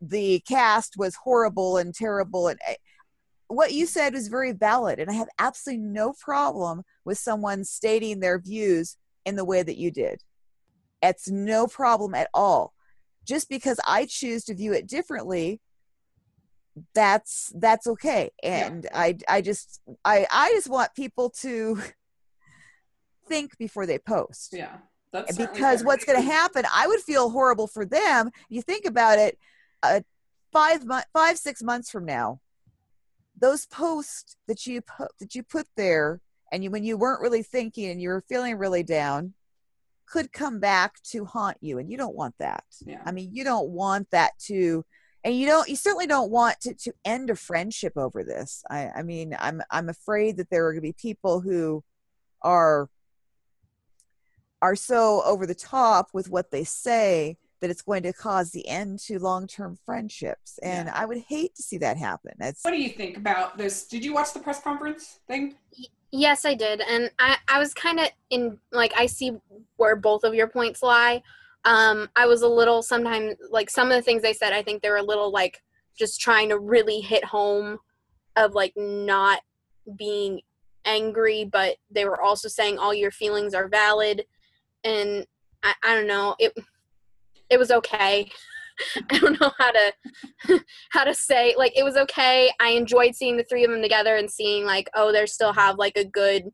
the 0.00 0.40
cast 0.46 0.94
was 0.96 1.16
horrible 1.16 1.78
and 1.78 1.94
terrible 1.94 2.48
and 2.48 2.58
eh, 2.66 2.74
what 3.48 3.72
you 3.72 3.86
said 3.86 4.12
was 4.14 4.28
very 4.28 4.52
valid 4.52 4.98
and 4.98 5.10
i 5.10 5.14
have 5.14 5.28
absolutely 5.38 5.82
no 5.82 6.12
problem 6.20 6.82
with 7.04 7.18
someone 7.18 7.64
stating 7.64 8.20
their 8.20 8.38
views 8.38 8.96
in 9.26 9.36
the 9.36 9.44
way 9.44 9.62
that 9.62 9.76
you 9.76 9.90
did. 9.90 10.22
It's 11.02 11.28
no 11.28 11.66
problem 11.66 12.14
at 12.14 12.30
all. 12.32 12.72
Just 13.26 13.48
because 13.48 13.78
i 13.86 14.06
choose 14.06 14.44
to 14.44 14.54
view 14.54 14.72
it 14.72 14.86
differently 14.86 15.60
that's 16.94 17.52
that's 17.56 17.86
okay 17.86 18.30
Yeah. 18.42 18.66
and 18.66 18.86
i 18.94 19.16
i 19.28 19.40
just 19.40 19.80
i 20.04 20.26
i 20.30 20.50
just 20.52 20.68
want 20.68 20.94
people 20.94 21.30
to 21.40 21.80
think 23.28 23.56
before 23.58 23.86
they 23.86 23.98
post 23.98 24.50
Yeah. 24.52 24.76
That's 25.12 25.36
because 25.36 25.82
what's 25.84 26.04
going 26.04 26.18
to 26.18 26.24
happen 26.24 26.64
i 26.74 26.86
would 26.86 27.00
feel 27.00 27.30
horrible 27.30 27.66
for 27.66 27.84
them 27.86 28.30
you 28.48 28.60
think 28.62 28.84
about 28.84 29.18
it 29.18 29.38
uh, 29.82 30.00
five 30.52 30.84
month 30.84 31.06
five 31.12 31.38
six 31.38 31.62
months 31.62 31.90
from 31.90 32.04
now 32.04 32.40
those 33.38 33.66
posts 33.66 34.36
that 34.48 34.66
you 34.66 34.80
put 34.82 35.08
that 35.20 35.34
you 35.34 35.42
put 35.42 35.66
there 35.76 36.20
and 36.52 36.62
you 36.62 36.70
when 36.70 36.84
you 36.84 36.96
weren't 36.96 37.20
really 37.22 37.42
thinking 37.42 37.90
and 37.90 38.00
you 38.00 38.08
were 38.10 38.24
feeling 38.28 38.56
really 38.58 38.82
down 38.82 39.32
could 40.06 40.32
come 40.32 40.60
back 40.60 40.92
to 41.02 41.24
haunt 41.24 41.56
you 41.60 41.78
and 41.78 41.90
you 41.90 41.96
don't 41.96 42.14
want 42.14 42.34
that 42.38 42.64
Yeah. 42.84 43.00
i 43.06 43.12
mean 43.12 43.30
you 43.32 43.42
don't 43.44 43.68
want 43.70 44.10
that 44.10 44.32
to 44.46 44.84
and 45.26 45.36
you 45.36 45.44
don't 45.44 45.68
you 45.68 45.74
certainly 45.76 46.06
don't 46.06 46.30
want 46.30 46.58
to, 46.60 46.72
to 46.74 46.92
end 47.04 47.28
a 47.28 47.36
friendship 47.36 47.92
over 47.96 48.22
this 48.24 48.62
i 48.70 48.88
i 48.96 49.02
mean 49.02 49.36
i'm 49.40 49.60
i'm 49.70 49.88
afraid 49.90 50.36
that 50.38 50.48
there 50.50 50.64
are 50.66 50.72
going 50.72 50.80
to 50.82 50.88
be 50.88 50.92
people 50.94 51.40
who 51.40 51.82
are 52.42 52.88
are 54.62 54.76
so 54.76 55.22
over 55.26 55.44
the 55.46 55.54
top 55.54 56.08
with 56.14 56.30
what 56.30 56.50
they 56.50 56.64
say 56.64 57.36
that 57.60 57.70
it's 57.70 57.82
going 57.82 58.02
to 58.04 58.12
cause 58.12 58.50
the 58.52 58.66
end 58.68 58.98
to 59.00 59.18
long-term 59.18 59.76
friendships 59.84 60.58
and 60.62 60.86
Yeah. 60.86 60.94
i 60.96 61.04
would 61.04 61.18
hate 61.28 61.54
to 61.56 61.62
see 61.62 61.78
that 61.78 61.96
happen 61.96 62.32
That's- 62.38 62.60
What 62.62 62.70
do 62.70 62.78
you 62.80 62.90
think 62.90 63.16
about 63.16 63.58
this? 63.58 63.86
Did 63.86 64.04
you 64.04 64.14
watch 64.14 64.32
the 64.32 64.40
press 64.40 64.60
conference 64.62 65.20
thing? 65.26 65.56
Yes, 66.12 66.44
I 66.44 66.54
did, 66.54 66.80
and 66.80 67.10
I 67.18 67.36
I 67.48 67.58
was 67.58 67.74
kind 67.74 67.98
of 67.98 68.06
in 68.30 68.58
like 68.70 68.92
I 68.96 69.06
see 69.06 69.32
where 69.76 69.96
both 69.96 70.22
of 70.22 70.34
your 70.34 70.46
points 70.46 70.80
lie. 70.80 71.20
Um, 71.66 72.08
I 72.14 72.26
was 72.26 72.42
a 72.42 72.48
little 72.48 72.80
sometimes 72.80 73.34
like 73.50 73.68
some 73.68 73.90
of 73.90 73.96
the 73.96 74.02
things 74.02 74.22
they 74.22 74.32
said. 74.32 74.52
I 74.52 74.62
think 74.62 74.80
they 74.80 74.88
were 74.88 74.96
a 74.96 75.02
little 75.02 75.30
like 75.32 75.62
just 75.98 76.20
trying 76.20 76.48
to 76.50 76.58
really 76.58 77.00
hit 77.00 77.24
home 77.24 77.78
of 78.36 78.54
like 78.54 78.72
not 78.76 79.40
being 79.98 80.40
angry, 80.84 81.44
but 81.44 81.76
they 81.90 82.04
were 82.04 82.20
also 82.20 82.48
saying 82.48 82.78
all 82.78 82.94
your 82.94 83.10
feelings 83.10 83.52
are 83.52 83.68
valid, 83.68 84.24
and 84.84 85.26
I, 85.62 85.74
I 85.82 85.94
don't 85.94 86.06
know 86.06 86.36
it. 86.38 86.52
It 87.50 87.58
was 87.58 87.70
okay. 87.72 88.30
I 89.10 89.18
don't 89.18 89.40
know 89.40 89.50
how 89.58 89.70
to 89.72 89.92
how 90.90 91.04
to 91.04 91.14
say 91.14 91.54
like 91.58 91.76
it 91.76 91.82
was 91.82 91.96
okay. 91.96 92.52
I 92.60 92.70
enjoyed 92.70 93.16
seeing 93.16 93.36
the 93.36 93.44
three 93.44 93.64
of 93.64 93.70
them 93.72 93.82
together 93.82 94.16
and 94.16 94.30
seeing 94.30 94.64
like 94.64 94.88
oh 94.94 95.12
they 95.12 95.26
still 95.26 95.52
have 95.52 95.78
like 95.78 95.96
a 95.96 96.04
good 96.04 96.44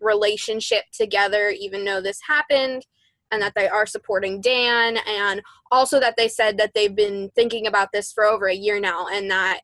relationship 0.00 0.84
together 0.92 1.48
even 1.48 1.84
though 1.84 2.00
this 2.00 2.20
happened 2.26 2.84
and 3.30 3.40
that 3.42 3.54
they 3.54 3.68
are 3.68 3.86
supporting 3.86 4.40
Dan 4.40 4.98
and 5.08 5.42
also 5.70 5.98
that 6.00 6.16
they 6.16 6.28
said 6.28 6.56
that 6.58 6.72
they've 6.74 6.94
been 6.94 7.30
thinking 7.34 7.66
about 7.66 7.88
this 7.92 8.12
for 8.12 8.24
over 8.24 8.46
a 8.46 8.54
year 8.54 8.78
now 8.78 9.06
and 9.08 9.30
that 9.30 9.60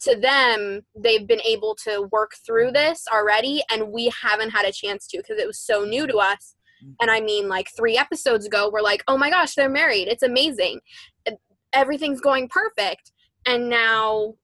to 0.00 0.16
them 0.16 0.80
they've 0.96 1.26
been 1.26 1.42
able 1.42 1.74
to 1.84 2.08
work 2.10 2.30
through 2.46 2.70
this 2.72 3.04
already 3.12 3.62
and 3.70 3.92
we 3.92 4.10
haven't 4.22 4.50
had 4.50 4.64
a 4.64 4.72
chance 4.72 5.06
to 5.06 5.18
because 5.18 5.38
it 5.38 5.46
was 5.46 5.58
so 5.60 5.84
new 5.84 6.06
to 6.06 6.16
us. 6.16 6.54
And 7.00 7.10
i 7.10 7.20
mean 7.20 7.48
like 7.48 7.68
3 7.76 7.98
episodes 7.98 8.46
ago 8.46 8.70
we're 8.72 8.80
like 8.80 9.02
oh 9.06 9.18
my 9.18 9.28
gosh 9.28 9.54
they're 9.54 9.68
married. 9.68 10.08
It's 10.08 10.22
amazing. 10.22 10.80
Everything's 11.72 12.20
going 12.20 12.48
perfect. 12.48 13.12
And 13.46 13.68
now 13.68 14.34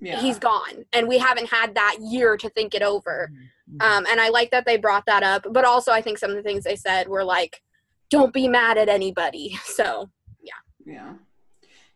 Yeah. 0.00 0.18
he's 0.20 0.38
gone 0.38 0.86
and 0.94 1.06
we 1.06 1.18
haven't 1.18 1.50
had 1.50 1.74
that 1.74 1.96
year 2.00 2.36
to 2.38 2.48
think 2.50 2.74
it 2.74 2.82
over. 2.82 3.30
Mhm. 3.70 3.82
um, 3.86 4.06
and 4.10 4.18
i 4.20 4.28
like 4.30 4.50
that 4.50 4.64
they 4.66 4.76
brought 4.78 5.04
that 5.06 5.22
up 5.22 5.42
but 5.52 5.64
also 5.64 5.92
i 5.92 6.00
think 6.02 6.16
some 6.18 6.30
of 6.30 6.36
the 6.36 6.42
things 6.42 6.64
they 6.64 6.74
said 6.76 7.06
were 7.06 7.22
like 7.22 7.62
don't 8.10 8.34
be 8.34 8.48
mad 8.48 8.76
at 8.76 8.88
anybody 8.88 9.58
so 9.64 10.10
Yeah. 10.84 11.14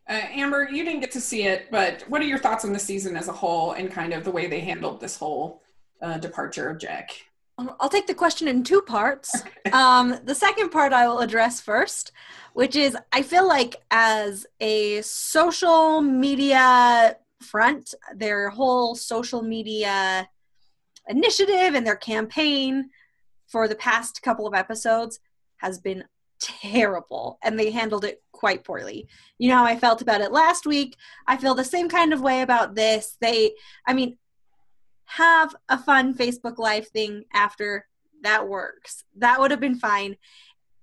Uh, 0.08 0.20
Amber, 0.32 0.68
you 0.70 0.84
didn't 0.84 1.00
get 1.00 1.10
to 1.12 1.20
see 1.20 1.44
it, 1.44 1.70
but 1.70 2.02
what 2.08 2.20
are 2.20 2.26
your 2.26 2.38
thoughts 2.38 2.64
on 2.64 2.72
the 2.72 2.78
season 2.78 3.16
as 3.16 3.28
a 3.28 3.32
whole 3.32 3.72
and 3.72 3.90
kind 3.90 4.12
of 4.12 4.22
the 4.22 4.30
way 4.30 4.46
they 4.46 4.60
handled 4.60 5.00
this 5.00 5.16
whole 5.16 5.62
uh, 6.02 6.18
departure 6.18 6.68
of 6.68 6.78
Jack? 6.78 7.10
I'll 7.56 7.76
I'll 7.80 7.88
take 7.88 8.06
the 8.06 8.14
question 8.14 8.48
in 8.48 8.62
two 8.62 8.82
parts. 8.82 9.42
Um, 9.72 10.20
the 10.24 10.34
second 10.34 10.70
part 10.70 10.92
I 10.92 11.08
will 11.08 11.18
address 11.18 11.60
first, 11.60 12.12
which 12.52 12.76
is 12.76 12.96
I 13.12 13.22
feel 13.22 13.48
like 13.48 13.76
as 13.90 14.46
a 14.60 15.00
social 15.02 16.00
media 16.00 17.16
front, 17.42 17.94
their 18.14 18.50
whole 18.50 18.94
social 18.94 19.42
media 19.42 20.28
initiative 21.08 21.74
and 21.74 21.84
their 21.84 21.96
campaign 21.96 22.90
for 23.48 23.66
the 23.66 23.74
past 23.74 24.22
couple 24.22 24.46
of 24.46 24.54
episodes 24.54 25.18
has 25.64 25.78
been 25.78 26.04
terrible 26.40 27.38
and 27.42 27.58
they 27.58 27.70
handled 27.70 28.04
it 28.04 28.22
quite 28.32 28.64
poorly. 28.64 29.08
You 29.38 29.48
know 29.48 29.56
how 29.56 29.64
I 29.64 29.78
felt 29.78 30.02
about 30.02 30.20
it 30.20 30.30
last 30.30 30.66
week. 30.66 30.96
I 31.26 31.38
feel 31.38 31.54
the 31.54 31.64
same 31.64 31.88
kind 31.88 32.12
of 32.12 32.20
way 32.20 32.42
about 32.42 32.74
this. 32.74 33.16
They, 33.20 33.52
I 33.86 33.94
mean, 33.94 34.18
have 35.06 35.54
a 35.68 35.78
fun 35.78 36.14
Facebook 36.14 36.58
Live 36.58 36.88
thing 36.88 37.24
after 37.32 37.86
that 38.22 38.46
works. 38.46 39.04
That 39.16 39.40
would 39.40 39.50
have 39.50 39.60
been 39.60 39.78
fine. 39.78 40.16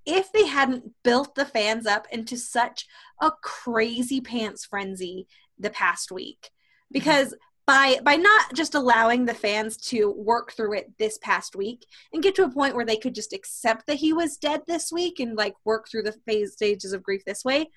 If 0.05 0.31
they 0.31 0.47
hadn't 0.47 0.91
built 1.03 1.35
the 1.35 1.45
fans 1.45 1.85
up 1.85 2.07
into 2.11 2.37
such 2.37 2.87
a 3.21 3.31
crazy 3.43 4.19
pants 4.19 4.65
frenzy 4.65 5.27
the 5.59 5.69
past 5.69 6.11
week. 6.11 6.39
Mm-hmm. 6.41 6.93
Because 6.93 7.35
by 7.67 7.99
by 8.03 8.15
not 8.15 8.53
just 8.53 8.75
allowing 8.75 9.25
the 9.25 9.33
fans 9.33 9.77
to 9.77 10.11
work 10.11 10.53
through 10.53 10.73
it 10.73 10.91
this 10.97 11.17
past 11.19 11.55
week 11.55 11.85
and 12.13 12.23
get 12.23 12.35
to 12.35 12.43
a 12.43 12.49
point 12.49 12.75
where 12.75 12.85
they 12.85 12.97
could 12.97 13.15
just 13.15 13.33
accept 13.33 13.87
that 13.87 13.97
he 13.97 14.13
was 14.13 14.37
dead 14.37 14.61
this 14.67 14.91
week 14.91 15.19
and 15.19 15.37
like 15.37 15.53
work 15.63 15.87
through 15.89 16.03
the 16.03 16.15
phase 16.27 16.53
stages 16.53 16.93
of 16.93 17.03
grief 17.03 17.23
this 17.25 17.45
way. 17.45 17.69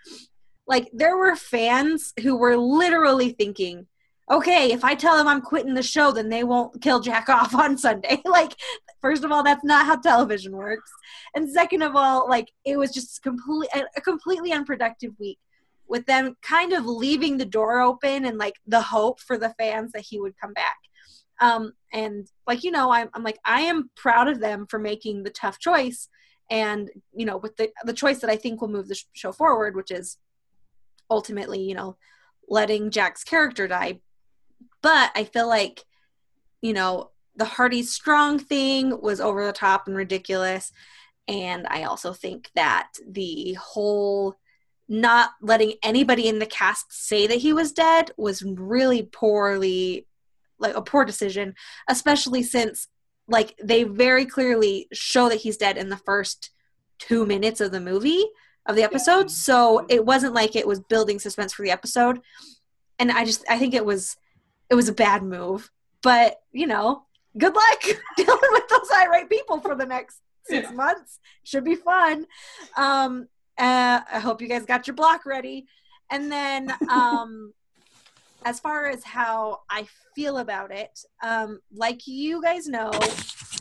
Like 0.67 0.91
there 0.93 1.17
were 1.17 1.37
fans 1.37 2.13
who 2.23 2.37
were 2.37 2.57
literally 2.57 3.31
thinking, 3.31 3.87
okay, 4.31 4.73
if 4.73 4.85
I 4.85 4.95
tell 4.95 5.17
them 5.17 5.29
I'm 5.29 5.43
quitting 5.43 5.75
the 5.75 5.83
show, 5.83 6.11
then 6.11 6.31
they 6.31 6.45
won't 6.45 6.81
kill 6.81 7.01
Jack 7.01 7.29
off 7.29 7.55
on 7.55 7.77
Sunday. 7.77 8.21
like, 8.25 8.57
first 9.03 9.25
of 9.25 9.31
all, 9.31 9.43
that's 9.43 9.65
not 9.65 9.85
how 9.87 9.97
television 9.97 10.57
works. 10.57 10.91
And 11.35 11.51
second 11.51 11.83
of 11.83 11.95
all, 11.95 12.29
like, 12.29 12.51
it 12.65 12.79
was 12.79 12.91
just 12.91 13.23
complete, 13.23 13.69
a 13.75 14.01
completely 14.01 14.53
unproductive 14.53 15.13
week 15.21 15.39
with 15.89 16.07
them 16.07 16.37
kind 16.43 16.73
of 16.73 16.87
leaving 16.87 17.37
the 17.37 17.45
door 17.45 17.81
open 17.81 18.25
and 18.25 18.39
like 18.39 18.55
the 18.67 18.81
hope 18.81 19.21
for 19.21 19.39
the 19.39 19.55
fans 19.59 19.93
that 19.93 20.05
he 20.09 20.19
would 20.19 20.39
come 20.41 20.53
back. 20.53 20.77
Um, 21.41 21.73
and 21.93 22.27
like, 22.47 22.65
you 22.65 22.71
know, 22.71 22.93
I'm, 22.93 23.11
I'm 23.15 23.23
like, 23.23 23.39
I 23.45 23.63
am 23.63 23.91
proud 23.97 24.29
of 24.29 24.41
them 24.41 24.67
for 24.69 24.79
making 24.79 25.23
the 25.23 25.31
tough 25.31 25.59
choice. 25.59 26.09
And, 26.51 26.91
you 27.13 27.27
know, 27.27 27.37
with 27.37 27.57
the, 27.57 27.71
the 27.85 27.93
choice 27.93 28.21
that 28.21 28.31
I 28.31 28.37
think 28.37 28.61
will 28.61 28.69
move 28.69 28.89
the 28.89 28.95
sh- 28.95 29.07
show 29.13 29.33
forward, 29.33 29.75
which 29.77 29.91
is 29.91 30.19
ultimately, 31.11 31.61
you 31.61 31.75
know, 31.75 31.97
letting 32.49 32.91
Jack's 32.91 33.25
character 33.25 33.67
die 33.67 34.01
but 34.85 35.13
I 35.15 35.25
feel 35.25 35.49
like, 35.49 35.83
you 36.61 36.75
know, 36.75 37.11
the 37.37 37.47
Hearty 37.47 37.83
Strong 37.83 38.41
thing 38.41 39.01
was 39.01 39.19
over 39.19 39.47
the 39.47 39.53
top 39.53 39.89
and 39.89 39.97
ridiculous. 39.97 40.73
And 41.27 41.67
I 41.69 41.85
also 41.85 42.13
think 42.13 42.51
that 42.55 42.91
the 43.09 43.55
whole 43.55 44.35
not 44.89 45.31
letting 45.41 45.75
anybody 45.83 46.29
in 46.29 46.39
the 46.39 46.47
cast 46.47 46.93
say 46.93 47.27
that 47.27 47.39
he 47.39 47.53
was 47.53 47.73
dead 47.73 48.11
was 48.17 48.43
really 48.43 49.03
poorly, 49.03 50.07
like 50.59 50.75
a 50.77 50.83
poor 50.83 51.05
decision, 51.05 51.55
especially 51.89 52.43
since, 52.43 52.89
like, 53.27 53.55
they 53.63 53.85
very 53.85 54.27
clearly 54.27 54.87
show 54.93 55.29
that 55.29 55.41
he's 55.41 55.57
dead 55.57 55.77
in 55.77 55.89
the 55.89 55.97
first 55.97 56.51
two 56.99 57.25
minutes 57.27 57.61
of 57.61 57.71
the 57.73 57.81
movie, 57.81 58.25
of 58.67 58.77
the 58.77 58.83
episode. 58.83 59.31
So 59.31 59.87
it 59.89 60.05
wasn't 60.05 60.35
like 60.35 60.55
it 60.57 60.67
was 60.67 60.81
building 60.81 61.19
suspense 61.19 61.53
for 61.53 61.63
the 61.63 61.71
episode. 61.71 62.21
And 62.99 63.11
I 63.11 63.25
just, 63.25 63.45
I 63.49 63.59
think 63.59 63.75
it 63.75 63.85
was 63.85 64.17
it 64.71 64.75
was 64.75 64.89
a 64.89 64.93
bad 64.95 65.23
move. 65.23 65.71
But 66.03 66.41
you 66.53 66.67
know, 66.67 67.05
good 67.37 67.55
luck 67.55 67.83
dealing 68.17 68.39
with 68.53 68.69
those 68.69 68.89
irate 68.95 69.29
people 69.29 69.61
for 69.61 69.75
the 69.75 69.85
next 69.87 70.21
six 70.45 70.69
Yeah. 70.71 70.75
months. 70.77 71.19
Should 71.43 71.65
be 71.65 71.75
fun. 71.75 72.27
Um, 72.77 73.29
uh, 73.59 74.01
I 74.13 74.19
hope 74.19 74.41
you 74.43 74.49
guys 74.49 74.65
got 74.65 74.87
your 74.87 74.95
block 74.95 75.27
ready. 75.27 75.67
And 76.11 76.31
then, 76.31 76.73
um, 76.91 77.53
as 78.45 78.61
far 78.61 78.87
as 78.87 79.03
how 79.03 79.63
I 79.71 79.87
feel 80.15 80.39
about 80.39 80.71
it, 80.71 81.01
um, 81.23 81.61
like 81.73 82.07
you 82.07 82.43
guys 82.43 82.67
know, 82.69 82.91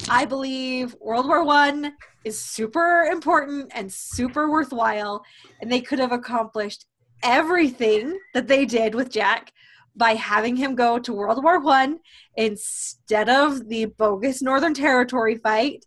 I 0.10 0.26
believe 0.26 0.96
World 1.00 1.28
War 1.28 1.44
One 1.44 1.94
is 2.26 2.40
super 2.40 3.04
important 3.04 3.72
and 3.74 3.92
super 3.92 4.50
worthwhile, 4.50 5.24
and 5.62 5.72
they 5.72 5.82
could 5.82 6.00
have 6.00 6.12
accomplished 6.12 6.86
everything 7.24 8.20
that 8.34 8.48
they 8.48 8.66
did 8.66 8.94
with 8.94 9.10
Jack 9.10 9.54
by 9.96 10.16
having 10.16 10.56
him 10.56 10.76
go 10.76 11.00
to 11.00 11.14
World 11.14 11.44
War 11.44 11.62
One 11.62 12.00
instead 12.36 13.30
of 13.30 13.70
the 13.70 13.86
bogus 13.86 14.42
Northern 14.42 14.74
Territory 14.74 15.38
fight, 15.38 15.86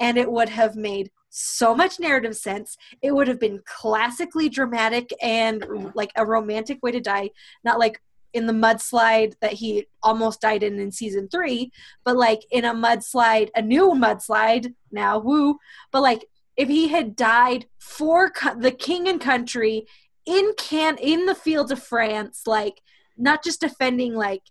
and 0.00 0.16
it 0.16 0.30
would 0.30 0.48
have 0.48 0.76
made 0.76 1.10
so 1.38 1.74
much 1.74 2.00
narrative 2.00 2.36
sense. 2.36 2.76
It 3.02 3.12
would 3.12 3.28
have 3.28 3.40
been 3.40 3.60
classically 3.64 4.48
dramatic 4.48 5.12
and 5.22 5.64
like 5.94 6.12
a 6.16 6.26
romantic 6.26 6.82
way 6.82 6.92
to 6.92 7.00
die, 7.00 7.30
not 7.64 7.78
like 7.78 8.00
in 8.34 8.46
the 8.46 8.52
mudslide 8.52 9.34
that 9.40 9.54
he 9.54 9.86
almost 10.02 10.40
died 10.40 10.62
in 10.62 10.78
in 10.78 10.92
season 10.92 11.28
three, 11.28 11.72
but 12.04 12.16
like 12.16 12.40
in 12.50 12.64
a 12.64 12.74
mudslide, 12.74 13.50
a 13.54 13.62
new 13.62 13.90
mudslide 13.90 14.74
now, 14.90 15.18
woo. 15.18 15.58
But 15.92 16.02
like 16.02 16.26
if 16.56 16.68
he 16.68 16.88
had 16.88 17.16
died 17.16 17.66
for 17.78 18.30
co- 18.30 18.58
the 18.58 18.72
king 18.72 19.08
and 19.08 19.20
country 19.20 19.86
in 20.26 20.52
can 20.58 20.98
in 20.98 21.26
the 21.26 21.34
fields 21.34 21.70
of 21.70 21.82
France, 21.82 22.42
like 22.46 22.82
not 23.16 23.42
just 23.42 23.60
defending, 23.60 24.14
like 24.14 24.42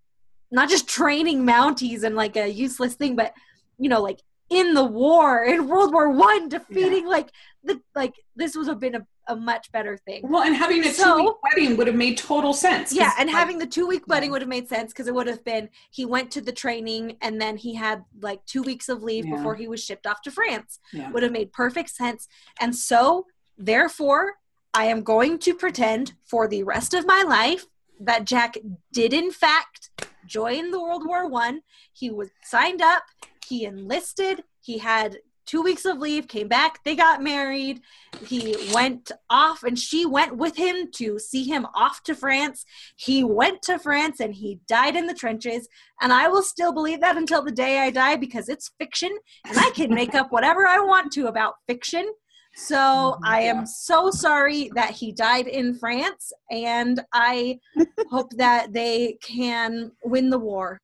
not 0.51 0.69
just 0.69 0.87
training 0.87 1.45
Mounties 1.45 2.03
and 2.03 2.15
like 2.15 2.35
a 2.35 2.47
useless 2.47 2.95
thing, 2.95 3.15
but 3.15 3.33
you 3.77 3.89
know, 3.89 4.01
like 4.01 4.21
in 4.49 4.73
the 4.73 4.83
war 4.83 5.43
in 5.43 5.67
World 5.67 5.93
War 5.93 6.09
One, 6.09 6.49
defeating 6.49 7.03
yeah. 7.03 7.09
like 7.09 7.31
the 7.63 7.81
like 7.95 8.13
this 8.35 8.55
would 8.55 8.67
have 8.67 8.79
been 8.79 8.95
a, 8.95 9.05
a 9.27 9.35
much 9.35 9.71
better 9.71 9.97
thing. 9.97 10.21
Well, 10.23 10.43
and 10.43 10.55
having 10.55 10.85
a 10.85 10.91
so, 10.91 11.17
two 11.17 11.23
week 11.23 11.35
wedding 11.43 11.77
would 11.77 11.87
have 11.87 11.95
made 11.95 12.17
total 12.17 12.53
sense. 12.53 12.93
Yeah, 12.93 13.11
and 13.19 13.27
like, 13.27 13.35
having 13.35 13.57
the 13.57 13.67
two 13.67 13.87
week 13.87 14.07
wedding 14.07 14.29
yeah. 14.29 14.33
would 14.33 14.41
have 14.41 14.49
made 14.49 14.69
sense 14.69 14.93
because 14.93 15.07
it 15.07 15.13
would 15.13 15.27
have 15.27 15.43
been 15.43 15.69
he 15.91 16.05
went 16.05 16.31
to 16.31 16.41
the 16.41 16.51
training 16.51 17.17
and 17.21 17.41
then 17.41 17.57
he 17.57 17.75
had 17.75 18.03
like 18.21 18.45
two 18.45 18.63
weeks 18.63 18.89
of 18.89 19.03
leave 19.03 19.25
yeah. 19.25 19.35
before 19.35 19.55
he 19.55 19.67
was 19.67 19.83
shipped 19.83 20.07
off 20.07 20.21
to 20.23 20.31
France. 20.31 20.79
Would 20.93 21.23
have 21.23 21.31
made 21.31 21.51
perfect 21.51 21.89
sense. 21.89 22.27
And 22.59 22.75
so 22.75 23.25
therefore 23.57 24.35
I 24.73 24.85
am 24.85 25.03
going 25.03 25.39
to 25.39 25.53
pretend 25.53 26.13
for 26.25 26.47
the 26.47 26.63
rest 26.63 26.93
of 26.93 27.05
my 27.05 27.23
life 27.23 27.65
that 27.99 28.25
Jack 28.25 28.55
did 28.93 29.13
in 29.13 29.31
fact 29.31 29.89
join 30.25 30.71
the 30.71 30.79
World 30.79 31.05
War 31.05 31.27
One. 31.27 31.61
He 31.91 32.11
was 32.11 32.29
signed 32.43 32.81
up 32.81 33.03
he 33.47 33.65
enlisted. 33.65 34.43
He 34.61 34.77
had 34.79 35.17
two 35.47 35.61
weeks 35.61 35.85
of 35.85 35.97
leave, 35.97 36.27
came 36.27 36.47
back, 36.47 36.83
they 36.83 36.95
got 36.95 37.23
married. 37.23 37.81
He 38.25 38.55
went 38.73 39.11
off 39.29 39.63
and 39.63 39.79
she 39.79 40.05
went 40.05 40.35
with 40.37 40.57
him 40.57 40.91
to 40.95 41.17
see 41.17 41.45
him 41.45 41.65
off 41.73 42.03
to 42.03 42.13
France. 42.13 42.65
He 42.97 43.23
went 43.23 43.61
to 43.63 43.79
France 43.79 44.19
and 44.19 44.35
he 44.35 44.59
died 44.67 44.95
in 44.95 45.07
the 45.07 45.13
trenches. 45.13 45.67
And 46.01 46.11
I 46.11 46.27
will 46.27 46.43
still 46.43 46.73
believe 46.73 46.99
that 46.99 47.17
until 47.17 47.43
the 47.43 47.51
day 47.51 47.79
I 47.79 47.89
die 47.89 48.17
because 48.17 48.49
it's 48.49 48.71
fiction 48.77 49.17
and 49.47 49.57
I 49.57 49.71
can 49.71 49.93
make 49.93 50.13
up 50.13 50.31
whatever 50.31 50.67
I 50.67 50.79
want 50.79 51.11
to 51.13 51.27
about 51.27 51.55
fiction. 51.65 52.11
So 52.55 52.75
mm-hmm. 52.75 53.25
I 53.25 53.41
am 53.41 53.65
so 53.65 54.11
sorry 54.11 54.69
that 54.75 54.91
he 54.91 55.11
died 55.11 55.47
in 55.47 55.75
France 55.75 56.33
and 56.51 57.01
I 57.13 57.59
hope 58.09 58.31
that 58.37 58.73
they 58.73 59.17
can 59.21 59.91
win 60.03 60.29
the 60.29 60.39
war. 60.39 60.79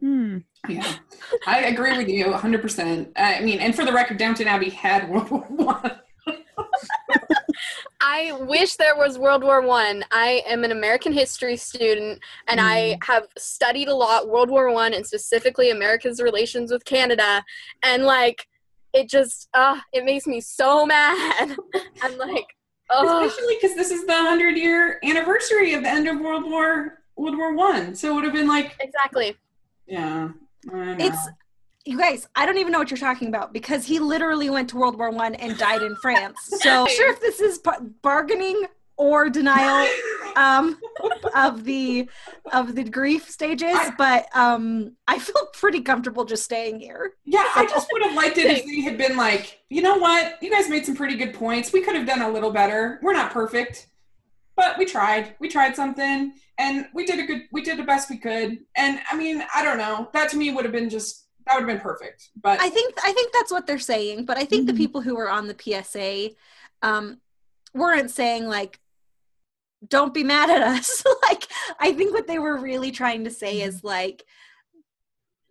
Hmm. 0.00 0.38
Yeah, 0.68 0.94
I 1.46 1.66
agree 1.66 1.96
with 1.96 2.08
you 2.08 2.26
100%. 2.26 3.12
I 3.16 3.40
mean, 3.40 3.60
and 3.60 3.74
for 3.74 3.84
the 3.84 3.92
record, 3.92 4.18
Downton 4.18 4.46
Abbey 4.46 4.70
had 4.70 5.08
World 5.08 5.30
War 5.30 5.46
One. 5.48 5.92
I 8.00 8.32
wish 8.40 8.76
there 8.76 8.96
was 8.96 9.18
World 9.18 9.42
War 9.42 9.60
One. 9.60 10.04
I. 10.10 10.28
I 10.28 10.52
am 10.52 10.62
an 10.62 10.72
American 10.72 11.12
history 11.12 11.56
student, 11.56 12.20
and 12.48 12.60
mm. 12.60 12.64
I 12.64 12.98
have 13.02 13.28
studied 13.38 13.88
a 13.88 13.94
lot 13.94 14.28
World 14.28 14.50
War 14.50 14.70
One 14.70 14.92
and 14.92 15.06
specifically 15.06 15.70
America's 15.70 16.20
relations 16.20 16.70
with 16.70 16.84
Canada, 16.84 17.42
and 17.82 18.04
like 18.04 18.46
it 18.92 19.08
just, 19.08 19.48
uh, 19.54 19.78
it 19.92 20.04
makes 20.04 20.26
me 20.26 20.40
so 20.40 20.84
mad. 20.84 21.56
I'm 22.02 22.18
like, 22.18 22.44
oh. 22.90 23.24
especially 23.24 23.56
because 23.60 23.74
this 23.74 23.90
is 23.90 24.06
the 24.06 24.14
hundred 24.14 24.58
year 24.58 24.98
anniversary 25.02 25.72
of 25.72 25.82
the 25.82 25.88
end 25.88 26.08
of 26.08 26.20
World 26.20 26.44
War 26.44 27.02
World 27.16 27.38
War 27.38 27.54
One, 27.54 27.94
so 27.94 28.10
it 28.10 28.14
would 28.16 28.24
have 28.24 28.34
been 28.34 28.48
like 28.48 28.76
exactly. 28.80 29.34
Yeah. 29.88 30.30
It's 30.64 31.28
you 31.84 31.96
guys, 31.96 32.28
I 32.36 32.44
don't 32.44 32.58
even 32.58 32.72
know 32.72 32.78
what 32.78 32.90
you're 32.90 32.98
talking 32.98 33.28
about 33.28 33.52
because 33.52 33.86
he 33.86 33.98
literally 33.98 34.50
went 34.50 34.68
to 34.70 34.76
World 34.76 34.98
War 34.98 35.10
One 35.10 35.34
and 35.36 35.56
died 35.56 35.82
in 35.82 35.96
France. 35.96 36.36
So 36.58 36.82
I'm 36.82 36.88
sure 36.88 37.12
if 37.12 37.20
this 37.20 37.40
is 37.40 37.60
bargaining 38.02 38.64
or 38.96 39.30
denial 39.30 39.88
um, 40.36 40.76
of 41.34 41.64
the 41.64 42.08
of 42.52 42.74
the 42.74 42.82
grief 42.84 43.30
stages, 43.30 43.78
but 43.96 44.26
um, 44.34 44.96
I 45.06 45.18
feel 45.18 45.48
pretty 45.54 45.80
comfortable 45.80 46.24
just 46.24 46.44
staying 46.44 46.80
here. 46.80 47.12
Yeah, 47.24 47.46
I 47.54 47.64
just 47.70 47.88
would 47.92 48.02
have 48.02 48.14
liked 48.14 48.38
it 48.38 48.46
if 48.46 48.66
they 48.66 48.80
had 48.80 48.98
been 48.98 49.16
like, 49.16 49.60
you 49.70 49.82
know 49.82 49.96
what, 49.96 50.42
you 50.42 50.50
guys 50.50 50.68
made 50.68 50.84
some 50.84 50.96
pretty 50.96 51.14
good 51.14 51.32
points. 51.32 51.72
We 51.72 51.80
could 51.80 51.94
have 51.94 52.06
done 52.06 52.22
a 52.22 52.28
little 52.28 52.50
better. 52.50 52.98
We're 53.02 53.14
not 53.14 53.30
perfect 53.30 53.86
but 54.58 54.76
we 54.76 54.84
tried. 54.84 55.36
We 55.38 55.48
tried 55.48 55.76
something 55.76 56.32
and 56.58 56.86
we 56.92 57.06
did 57.06 57.20
a 57.20 57.22
good 57.22 57.42
we 57.52 57.62
did 57.62 57.78
the 57.78 57.84
best 57.84 58.10
we 58.10 58.18
could. 58.18 58.58
And 58.76 58.98
i 59.10 59.16
mean 59.16 59.44
i 59.54 59.64
don't 59.64 59.78
know. 59.78 60.10
That 60.12 60.28
to 60.30 60.36
me 60.36 60.50
would 60.50 60.64
have 60.64 60.72
been 60.72 60.90
just 60.90 61.28
that 61.46 61.54
would 61.54 61.60
have 61.60 61.68
been 61.68 61.80
perfect. 61.80 62.30
But 62.42 62.60
i 62.60 62.68
think 62.68 62.94
i 63.04 63.12
think 63.12 63.32
that's 63.32 63.52
what 63.52 63.68
they're 63.68 63.78
saying. 63.78 64.24
But 64.24 64.36
i 64.36 64.44
think 64.44 64.66
mm-hmm. 64.66 64.76
the 64.76 64.82
people 64.84 65.00
who 65.00 65.14
were 65.14 65.30
on 65.30 65.46
the 65.46 65.56
psa 65.84 66.34
um 66.82 67.20
weren't 67.72 68.10
saying 68.10 68.48
like 68.48 68.80
don't 69.86 70.12
be 70.12 70.24
mad 70.24 70.50
at 70.50 70.60
us. 70.60 71.04
Like 71.28 71.46
i 71.78 71.92
think 71.92 72.12
what 72.12 72.26
they 72.26 72.40
were 72.40 72.58
really 72.58 72.90
trying 72.90 73.24
to 73.24 73.30
say 73.30 73.60
is 73.60 73.84
like 73.84 74.24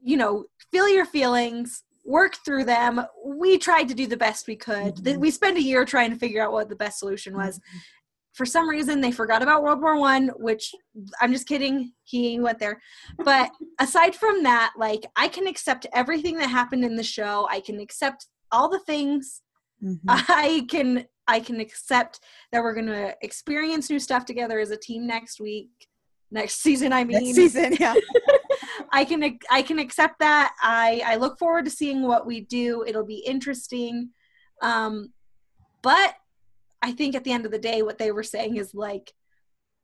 you 0.01 0.17
know 0.17 0.45
feel 0.69 0.89
your 0.89 1.05
feelings 1.05 1.83
work 2.03 2.37
through 2.45 2.63
them. 2.63 3.05
We 3.25 3.57
tried 3.57 3.89
to 3.89 3.93
do 3.93 4.07
the 4.07 4.15
best 4.15 4.47
we 4.47 4.55
could. 4.55 4.95
Mm-hmm. 4.95 5.19
we 5.19 5.29
spent 5.29 5.57
a 5.57 5.61
year 5.61 5.83
trying 5.83 6.09
to 6.11 6.15
figure 6.17 6.41
out 6.41 6.53
what 6.53 6.69
the 6.69 6.75
best 6.75 6.99
solution 6.99 7.35
was. 7.35 7.59
Mm-hmm 7.59 7.77
for 8.37 8.45
some 8.45 8.69
reason 8.69 9.01
they 9.01 9.11
forgot 9.11 9.41
about 9.41 9.63
world 9.63 9.81
war 9.81 9.99
one 9.99 10.29
which 10.37 10.73
i'm 11.19 11.33
just 11.33 11.47
kidding 11.47 11.91
he 12.03 12.39
went 12.39 12.57
there. 12.57 12.81
But 13.17 13.51
aside 13.79 14.15
from 14.15 14.43
that 14.43 14.73
like 14.77 15.05
i 15.15 15.27
can 15.27 15.47
accept 15.47 15.85
everything 15.93 16.37
that 16.37 16.49
happened 16.49 16.85
in 16.85 16.95
the 16.95 17.03
show. 17.03 17.47
I 17.49 17.59
can 17.59 17.79
accept 17.79 18.27
all 18.51 18.69
the 18.69 18.79
things. 18.79 19.41
Mm-hmm. 19.83 20.09
i 20.09 20.65
can 20.71 21.05
i 21.27 21.39
can 21.39 21.59
accept 21.59 22.19
that 22.51 22.63
we're 22.63 22.73
going 22.73 22.87
to 22.87 23.15
experience 23.21 23.91
new 23.91 23.99
stuff 23.99 24.25
together 24.25 24.59
as 24.59 24.71
a 24.71 24.75
team 24.77 25.05
next 25.05 25.39
week 25.39 25.69
next 26.31 26.63
season 26.63 26.91
i 26.91 27.03
mean. 27.03 27.23
next 27.23 27.35
season 27.35 27.75
yeah. 27.79 27.93
I 28.91 29.05
can 29.05 29.37
i 29.51 29.61
can 29.61 29.79
accept 29.79 30.19
that. 30.19 30.53
I 30.61 31.01
i 31.05 31.15
look 31.15 31.37
forward 31.37 31.65
to 31.65 31.71
seeing 31.71 32.03
what 32.03 32.25
we 32.25 32.41
do. 32.41 32.83
It'll 32.87 33.05
be 33.05 33.19
interesting. 33.19 34.09
Um 34.61 35.13
but 35.81 36.15
I 36.81 36.91
think 36.91 37.15
at 37.15 37.23
the 37.23 37.31
end 37.31 37.45
of 37.45 37.51
the 37.51 37.59
day, 37.59 37.81
what 37.81 37.97
they 37.97 38.11
were 38.11 38.23
saying 38.23 38.57
is 38.57 38.73
like, 38.73 39.13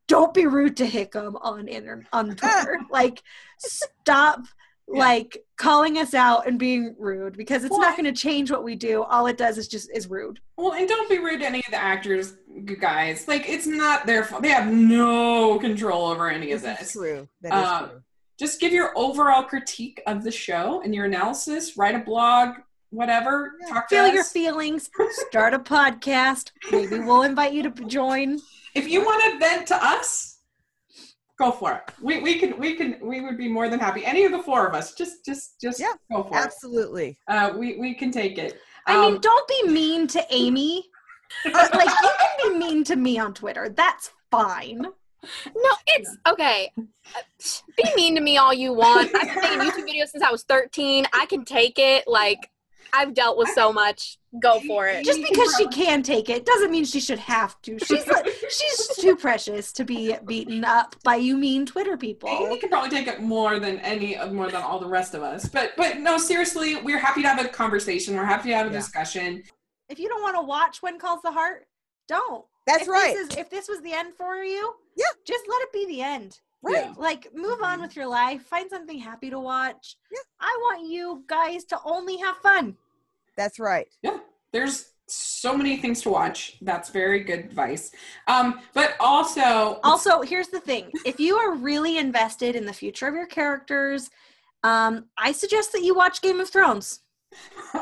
don't 0.06 0.34
be 0.34 0.46
rude 0.46 0.76
to 0.78 0.86
Hickam 0.86 1.38
on 1.40 1.68
inter- 1.68 2.06
on 2.12 2.26
Twitter. 2.36 2.78
like, 2.90 3.22
stop 3.58 4.40
yeah. 4.88 4.98
like 4.98 5.44
calling 5.56 5.98
us 5.98 6.14
out 6.14 6.46
and 6.46 6.58
being 6.58 6.94
rude 6.98 7.36
because 7.36 7.64
it's 7.64 7.70
well, 7.70 7.80
not 7.80 7.96
going 7.96 8.12
to 8.12 8.20
change 8.20 8.50
what 8.50 8.64
we 8.64 8.76
do. 8.76 9.02
All 9.02 9.26
it 9.26 9.38
does 9.38 9.58
is 9.58 9.68
just 9.68 9.90
is 9.94 10.08
rude. 10.08 10.40
Well, 10.56 10.74
and 10.74 10.88
don't 10.88 11.08
be 11.08 11.18
rude 11.18 11.40
to 11.40 11.46
any 11.46 11.60
of 11.60 11.70
the 11.70 11.76
actors, 11.76 12.34
guys. 12.80 13.26
Like, 13.26 13.48
it's 13.48 13.66
not 13.66 14.06
their 14.06 14.24
fault. 14.24 14.42
They 14.42 14.50
have 14.50 14.72
no 14.72 15.58
control 15.58 16.06
over 16.06 16.28
any 16.28 16.52
of 16.52 16.62
this. 16.62 16.92
true. 16.92 17.28
That 17.40 17.54
is 17.54 17.68
um, 17.68 17.88
true. 17.88 18.02
Just 18.38 18.60
give 18.60 18.72
your 18.72 18.92
overall 18.96 19.44
critique 19.44 20.02
of 20.06 20.24
the 20.24 20.30
show 20.30 20.82
and 20.82 20.94
your 20.94 21.04
analysis. 21.04 21.76
Write 21.76 21.94
a 21.94 22.00
blog, 22.00 22.56
whatever. 22.94 23.52
Talk 23.68 23.88
Feel 23.88 24.08
your 24.08 24.24
feelings. 24.24 24.90
Start 25.28 25.54
a 25.54 25.58
podcast. 25.58 26.52
Maybe 26.70 26.98
we'll 26.98 27.22
invite 27.22 27.52
you 27.52 27.62
to 27.62 27.70
join. 27.86 28.40
If 28.74 28.88
you 28.88 29.04
want 29.04 29.22
to 29.24 29.38
vent 29.38 29.66
to 29.68 29.76
us, 29.76 30.38
go 31.38 31.50
for 31.50 31.72
it. 31.72 31.92
We 32.00 32.20
we 32.20 32.38
can 32.38 32.58
we 32.58 32.74
can 32.74 32.96
we 33.02 33.20
would 33.20 33.36
be 33.36 33.48
more 33.48 33.68
than 33.68 33.80
happy. 33.80 34.04
Any 34.04 34.24
of 34.24 34.32
the 34.32 34.42
four 34.42 34.66
of 34.66 34.74
us, 34.74 34.94
just 34.94 35.24
just 35.24 35.60
just 35.60 35.80
yeah, 35.80 35.92
go 36.10 36.22
for 36.22 36.36
absolutely. 36.36 37.08
it. 37.08 37.16
Absolutely. 37.28 37.56
Uh, 37.56 37.58
we 37.58 37.80
we 37.80 37.94
can 37.94 38.10
take 38.10 38.38
it. 38.38 38.58
I 38.86 38.96
um, 38.96 39.12
mean, 39.12 39.20
don't 39.20 39.48
be 39.48 39.68
mean 39.68 40.06
to 40.08 40.24
Amy. 40.30 40.84
like 41.44 41.72
you 41.72 42.10
can 42.20 42.52
be 42.52 42.58
mean 42.58 42.84
to 42.84 42.96
me 42.96 43.18
on 43.18 43.34
Twitter. 43.34 43.68
That's 43.68 44.10
fine. 44.30 44.86
No, 45.56 45.70
it's 45.86 46.16
okay. 46.28 46.70
Be 46.76 47.94
mean 47.96 48.14
to 48.14 48.20
me 48.20 48.36
all 48.36 48.52
you 48.52 48.74
want. 48.74 49.10
I've 49.14 49.42
been 49.42 49.58
making 49.58 49.84
YouTube 49.86 49.88
videos 49.88 50.08
since 50.08 50.22
I 50.22 50.30
was 50.30 50.44
13. 50.44 51.06
I 51.12 51.26
can 51.26 51.44
take 51.44 51.78
it. 51.78 52.04
Like 52.06 52.50
I've 52.94 53.14
dealt 53.14 53.36
with 53.36 53.48
so 53.50 53.72
much. 53.72 54.18
Go 54.40 54.60
for 54.60 54.88
it. 54.88 55.04
Just 55.04 55.20
because 55.22 55.54
she 55.56 55.66
can 55.68 56.02
take 56.02 56.28
it 56.28 56.44
doesn't 56.44 56.70
mean 56.70 56.84
she 56.84 57.00
should 57.00 57.18
have 57.18 57.60
to. 57.62 57.78
She's 57.78 58.04
she's 58.50 58.96
too 58.96 59.16
precious 59.16 59.72
to 59.72 59.84
be 59.84 60.16
beaten 60.26 60.64
up 60.64 60.96
by 61.02 61.16
you 61.16 61.36
mean 61.36 61.66
Twitter 61.66 61.96
people. 61.96 62.28
Amy 62.28 62.58
can 62.58 62.68
probably 62.68 62.90
take 62.90 63.06
it 63.06 63.20
more 63.20 63.58
than 63.60 63.78
any 63.80 64.16
more 64.32 64.50
than 64.50 64.62
all 64.62 64.78
the 64.78 64.88
rest 64.88 65.14
of 65.14 65.22
us. 65.22 65.46
But 65.46 65.72
but 65.76 65.98
no, 65.98 66.18
seriously, 66.18 66.76
we're 66.76 66.98
happy 66.98 67.22
to 67.22 67.28
have 67.28 67.44
a 67.44 67.48
conversation. 67.48 68.16
We're 68.16 68.24
happy 68.24 68.50
to 68.50 68.56
have 68.56 68.66
a 68.66 68.70
yeah. 68.70 68.78
discussion. 68.78 69.42
If 69.88 69.98
you 69.98 70.08
don't 70.08 70.22
want 70.22 70.36
to 70.36 70.42
watch 70.42 70.82
When 70.82 70.98
Calls 70.98 71.22
the 71.22 71.32
Heart, 71.32 71.66
don't. 72.08 72.44
That's 72.66 72.82
if 72.82 72.88
right. 72.88 73.14
This 73.14 73.28
is, 73.28 73.36
if 73.36 73.50
this 73.50 73.68
was 73.68 73.82
the 73.82 73.92
end 73.92 74.14
for 74.14 74.36
you, 74.36 74.74
yeah, 74.96 75.04
just 75.26 75.44
let 75.48 75.62
it 75.62 75.72
be 75.72 75.86
the 75.86 76.02
end. 76.02 76.40
Right. 76.62 76.86
Yeah. 76.86 76.94
Like, 76.96 77.28
move 77.34 77.62
on 77.62 77.78
Mhm. 77.78 77.82
with 77.82 77.96
your 77.96 78.06
life. 78.06 78.42
Find 78.46 78.70
something 78.70 78.98
happy 78.98 79.28
to 79.28 79.38
watch. 79.38 79.96
Yeah. 80.10 80.18
I 80.40 80.58
want 80.62 80.88
you 80.88 81.22
guys 81.26 81.64
to 81.66 81.78
only 81.84 82.16
have 82.16 82.38
fun. 82.38 82.78
That's 83.36 83.58
right. 83.58 83.86
Yeah, 84.02 84.18
there's 84.52 84.90
so 85.06 85.56
many 85.56 85.76
things 85.76 86.00
to 86.02 86.10
watch. 86.10 86.56
That's 86.62 86.90
very 86.90 87.20
good 87.20 87.40
advice. 87.40 87.90
Um, 88.26 88.60
but 88.72 88.94
also, 89.00 89.80
Also, 89.84 90.22
here's 90.22 90.48
the 90.48 90.60
thing 90.60 90.90
if 91.04 91.20
you 91.20 91.36
are 91.36 91.54
really 91.54 91.98
invested 91.98 92.56
in 92.56 92.64
the 92.64 92.72
future 92.72 93.06
of 93.06 93.14
your 93.14 93.26
characters, 93.26 94.10
um, 94.62 95.06
I 95.18 95.32
suggest 95.32 95.72
that 95.72 95.82
you 95.82 95.94
watch 95.94 96.22
Game 96.22 96.40
of 96.40 96.48
Thrones. 96.48 97.00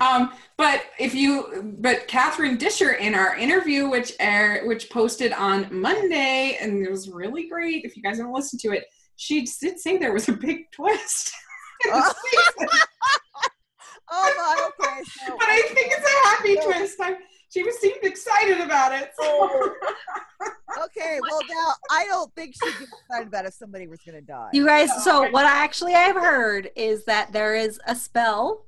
um, 0.00 0.32
but 0.56 0.82
if 0.98 1.14
you, 1.14 1.74
but 1.78 2.06
Catherine 2.08 2.56
Disher 2.56 2.92
in 2.92 3.14
our 3.14 3.36
interview, 3.36 3.88
which 3.88 4.12
air, 4.20 4.62
which 4.66 4.90
posted 4.90 5.32
on 5.32 5.68
Monday, 5.70 6.58
and 6.60 6.84
it 6.84 6.90
was 6.90 7.08
really 7.08 7.48
great. 7.48 7.84
If 7.84 7.96
you 7.96 8.02
guys 8.02 8.18
haven't 8.18 8.32
listened 8.32 8.60
to 8.62 8.72
it, 8.72 8.84
she 9.16 9.46
did 9.60 9.78
say 9.78 9.96
there 9.96 10.12
was 10.12 10.28
a 10.28 10.32
big 10.32 10.70
twist. 10.72 11.32
in 11.84 11.90
the 11.92 12.14
Oh. 12.58 12.68
Oh 14.08 14.34
my. 14.38 14.84
Okay. 14.86 15.02
So 15.26 15.36
but 15.38 15.48
I 15.48 15.62
think 15.74 15.88
it's 15.92 16.06
a 16.06 16.28
happy 16.28 16.56
twist. 16.64 16.96
I, 17.00 17.16
she 17.52 17.62
was 17.64 17.78
seemed 17.80 17.98
excited 18.02 18.60
about 18.60 18.92
it. 18.92 19.10
so- 19.18 19.72
okay. 20.84 21.18
Well, 21.22 21.40
now 21.50 21.72
I 21.90 22.04
don't 22.06 22.32
think 22.34 22.54
she'd 22.54 22.78
be 22.78 22.84
excited 22.84 23.28
about 23.28 23.46
if 23.46 23.54
somebody 23.54 23.88
was 23.88 24.00
going 24.06 24.14
to 24.16 24.20
die. 24.24 24.50
You 24.52 24.64
guys, 24.66 24.90
so 25.04 25.28
what 25.30 25.44
I 25.46 25.64
actually 25.64 25.92
have 25.92 26.16
heard 26.16 26.70
is 26.76 27.04
that 27.06 27.32
there 27.32 27.54
is 27.56 27.80
a 27.86 27.94
spell 27.96 28.62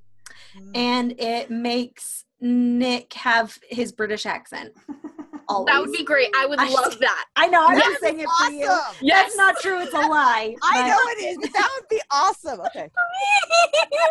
Mm. 0.56 0.70
and 0.76 1.20
it 1.20 1.50
makes 1.50 2.24
Nick 2.40 3.12
have 3.14 3.58
his 3.68 3.92
British 3.92 4.24
accent. 4.24 4.72
Always. 5.48 5.66
That 5.72 5.80
would 5.80 5.92
be 5.92 6.04
great. 6.04 6.28
I 6.36 6.44
would 6.46 6.58
I- 6.58 6.68
love 6.68 6.98
that. 6.98 7.24
I 7.36 7.46
know, 7.48 7.66
I'm 7.66 7.76
Yes, 7.78 7.86
just 7.88 8.00
saying 8.02 8.20
it 8.20 8.28
for 8.38 8.50
you. 8.52 8.66
awesome. 8.66 9.06
That's 9.08 9.36
not 9.36 9.56
true. 9.60 9.80
It's 9.80 9.94
a 9.94 9.98
lie. 9.98 10.54
I 10.62 10.80
but- 10.82 10.88
know 10.88 10.98
it 11.12 11.24
is, 11.30 11.38
but 11.40 11.52
that 11.54 11.70
would 11.80 11.88
be 11.88 12.00
awesome. 12.10 12.60
Okay. 12.66 12.90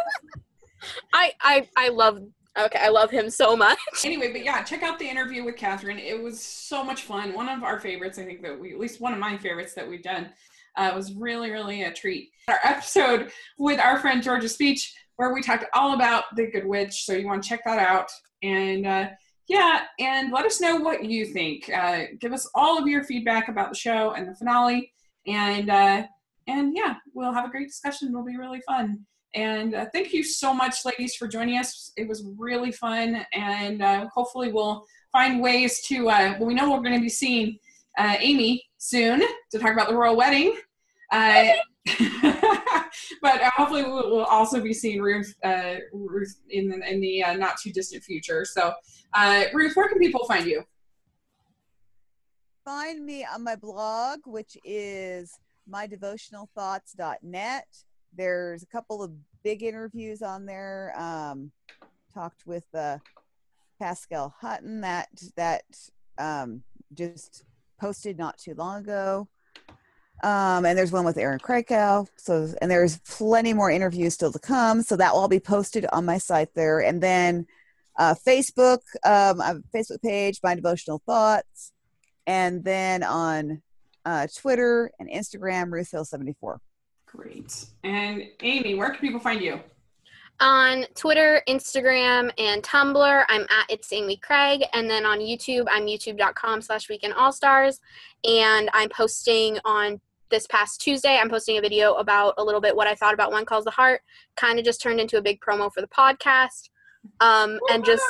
I 1.13 1.31
I 1.41 1.67
I 1.75 1.89
love. 1.89 2.21
Okay, 2.59 2.79
I 2.81 2.89
love 2.89 3.11
him 3.11 3.29
so 3.29 3.55
much. 3.55 3.77
anyway, 4.03 4.31
but 4.31 4.43
yeah, 4.43 4.63
check 4.63 4.81
out 4.81 4.97
the 4.97 5.07
interview 5.07 5.43
with 5.45 5.55
Catherine. 5.57 5.99
It 5.99 6.19
was 6.19 6.41
so 6.41 6.83
much 6.83 7.03
fun. 7.03 7.33
One 7.35 7.47
of 7.49 7.61
our 7.63 7.79
favorites, 7.79 8.17
I 8.17 8.25
think 8.25 8.41
that 8.41 8.59
we, 8.59 8.73
at 8.73 8.79
least 8.79 8.99
one 8.99 9.13
of 9.13 9.19
my 9.19 9.37
favorites 9.37 9.75
that 9.75 9.87
we've 9.87 10.01
done. 10.03 10.29
Uh, 10.75 10.91
was 10.95 11.13
really, 11.13 11.49
really 11.49 11.83
a 11.83 11.91
treat. 11.91 12.29
Our 12.47 12.59
episode 12.63 13.31
with 13.57 13.79
our 13.79 13.99
friend 13.99 14.21
Georgia 14.21 14.47
Speech, 14.49 14.93
where 15.15 15.33
we 15.33 15.41
talked 15.41 15.65
all 15.73 15.93
about 15.95 16.25
the 16.35 16.51
Good 16.51 16.65
Witch. 16.67 17.03
So 17.05 17.13
you 17.13 17.25
want 17.25 17.41
to 17.43 17.49
check 17.49 17.61
that 17.65 17.79
out. 17.79 18.11
And 18.43 18.85
uh, 18.85 19.07
yeah, 19.47 19.83
and 19.99 20.31
let 20.31 20.45
us 20.45 20.59
know 20.59 20.75
what 20.75 21.05
you 21.05 21.25
think. 21.25 21.69
Uh, 21.69 22.03
give 22.19 22.33
us 22.33 22.49
all 22.53 22.77
of 22.77 22.87
your 22.87 23.03
feedback 23.03 23.47
about 23.47 23.69
the 23.69 23.77
show 23.77 24.11
and 24.11 24.27
the 24.27 24.35
finale. 24.35 24.91
And 25.25 25.69
uh, 25.69 26.03
and 26.47 26.75
yeah, 26.75 26.95
we'll 27.13 27.33
have 27.33 27.45
a 27.45 27.49
great 27.49 27.67
discussion. 27.67 28.09
It'll 28.09 28.23
be 28.23 28.37
really 28.37 28.61
fun. 28.61 29.05
And 29.33 29.75
uh, 29.75 29.85
thank 29.93 30.13
you 30.13 30.23
so 30.23 30.53
much, 30.53 30.85
ladies, 30.85 31.15
for 31.15 31.27
joining 31.27 31.57
us. 31.57 31.91
It 31.97 32.07
was 32.07 32.25
really 32.37 32.71
fun, 32.71 33.25
and 33.33 33.81
uh, 33.81 34.07
hopefully 34.13 34.51
we'll 34.51 34.85
find 35.11 35.41
ways 35.41 35.81
to. 35.87 36.09
Uh, 36.09 36.35
well, 36.39 36.47
we 36.47 36.53
know 36.53 36.71
we're 36.71 36.81
going 36.81 36.95
to 36.95 37.01
be 37.01 37.09
seeing 37.09 37.57
uh, 37.97 38.15
Amy 38.19 38.63
soon 38.77 39.21
to 39.51 39.59
talk 39.59 39.73
about 39.73 39.89
the 39.89 39.95
royal 39.95 40.17
wedding. 40.17 40.55
Hopefully 43.67 43.91
we'll, 43.91 44.09
we'll 44.09 44.23
also 44.23 44.61
be 44.61 44.73
seeing 44.73 45.01
Ruth, 45.01 45.35
uh, 45.43 45.75
Ruth 45.91 46.39
in 46.49 46.69
the, 46.69 46.89
in 46.89 47.01
the 47.01 47.21
uh, 47.21 47.33
not 47.33 47.57
too 47.57 47.73
distant 47.73 48.01
future. 48.01 48.45
So, 48.45 48.71
uh, 49.13 49.43
Ruth, 49.53 49.75
where 49.75 49.89
can 49.89 49.99
people 49.99 50.25
find 50.25 50.45
you? 50.45 50.63
Find 52.63 53.05
me 53.05 53.25
on 53.25 53.43
my 53.43 53.57
blog, 53.57 54.19
which 54.25 54.57
is 54.63 55.37
mydevotionalthoughts.net. 55.69 57.67
There's 58.15 58.63
a 58.63 58.67
couple 58.67 59.03
of 59.03 59.11
big 59.43 59.63
interviews 59.63 60.21
on 60.21 60.45
there. 60.45 60.93
Um, 60.97 61.51
talked 62.13 62.47
with 62.47 62.67
uh, 62.73 62.99
Pascale 63.81 64.33
Hutton 64.39 64.79
that 64.79 65.09
that 65.35 65.63
um, 66.17 66.63
just 66.93 67.43
posted 67.81 68.17
not 68.17 68.37
too 68.37 68.53
long 68.53 68.83
ago. 68.83 69.27
Um, 70.23 70.65
and 70.65 70.77
there's 70.77 70.91
one 70.91 71.05
with 71.05 71.17
Erin 71.17 71.39
Krakow. 71.39 72.07
So, 72.17 72.53
and 72.61 72.71
there's 72.71 72.97
plenty 72.99 73.53
more 73.53 73.69
interviews 73.69 74.15
still 74.15 74.31
to 74.31 74.39
come. 74.39 74.81
So 74.81 74.95
that 74.95 75.13
will 75.13 75.21
all 75.21 75.27
be 75.27 75.39
posted 75.39 75.85
on 75.93 76.05
my 76.05 76.17
site 76.17 76.53
there. 76.55 76.79
And 76.79 77.01
then 77.01 77.45
uh, 77.97 78.15
Facebook, 78.15 78.79
um, 79.03 79.41
I 79.41 79.47
have 79.47 79.57
a 79.57 79.77
Facebook 79.77 80.01
page, 80.01 80.39
My 80.43 80.55
Devotional 80.55 81.01
Thoughts. 81.05 81.71
And 82.25 82.63
then 82.63 83.03
on 83.03 83.61
uh, 84.05 84.27
Twitter 84.35 84.91
and 84.99 85.09
Instagram, 85.09 85.69
RuthHill74. 85.69 86.59
Great. 87.05 87.65
And 87.83 88.23
Amy, 88.41 88.75
where 88.75 88.89
can 88.89 88.99
people 88.99 89.19
find 89.19 89.41
you? 89.41 89.59
On 90.39 90.85
Twitter, 90.93 91.41
Instagram, 91.47 92.31
and 92.37 92.61
Tumblr, 92.61 93.25
I'm 93.27 93.41
at 93.41 93.65
It's 93.69 93.91
Amy 93.91 94.17
Craig. 94.17 94.63
And 94.73 94.87
then 94.87 95.03
on 95.03 95.19
YouTube, 95.19 95.65
I'm 95.71 95.87
youtube.com 95.87 96.61
slash 96.61 96.89
weekend 96.89 97.13
all 97.13 97.31
stars. 97.31 97.79
And 98.23 98.69
I'm 98.73 98.89
posting 98.89 99.57
on 99.65 99.99
this 100.29 100.47
past 100.47 100.81
Tuesday, 100.81 101.17
I'm 101.17 101.29
posting 101.29 101.57
a 101.57 101.61
video 101.61 101.93
about 101.95 102.33
a 102.37 102.43
little 102.43 102.61
bit 102.61 102.75
what 102.75 102.87
I 102.87 102.95
thought 102.95 103.13
about 103.13 103.31
When 103.31 103.45
Calls 103.45 103.65
the 103.65 103.71
Heart. 103.71 104.01
Kind 104.35 104.59
of 104.59 104.65
just 104.65 104.81
turned 104.81 104.99
into 104.99 105.17
a 105.17 105.21
big 105.21 105.39
promo 105.39 105.71
for 105.71 105.81
the 105.81 105.87
podcast. 105.87 106.69
Um, 107.19 107.59
and 107.69 107.85
just 107.85 108.05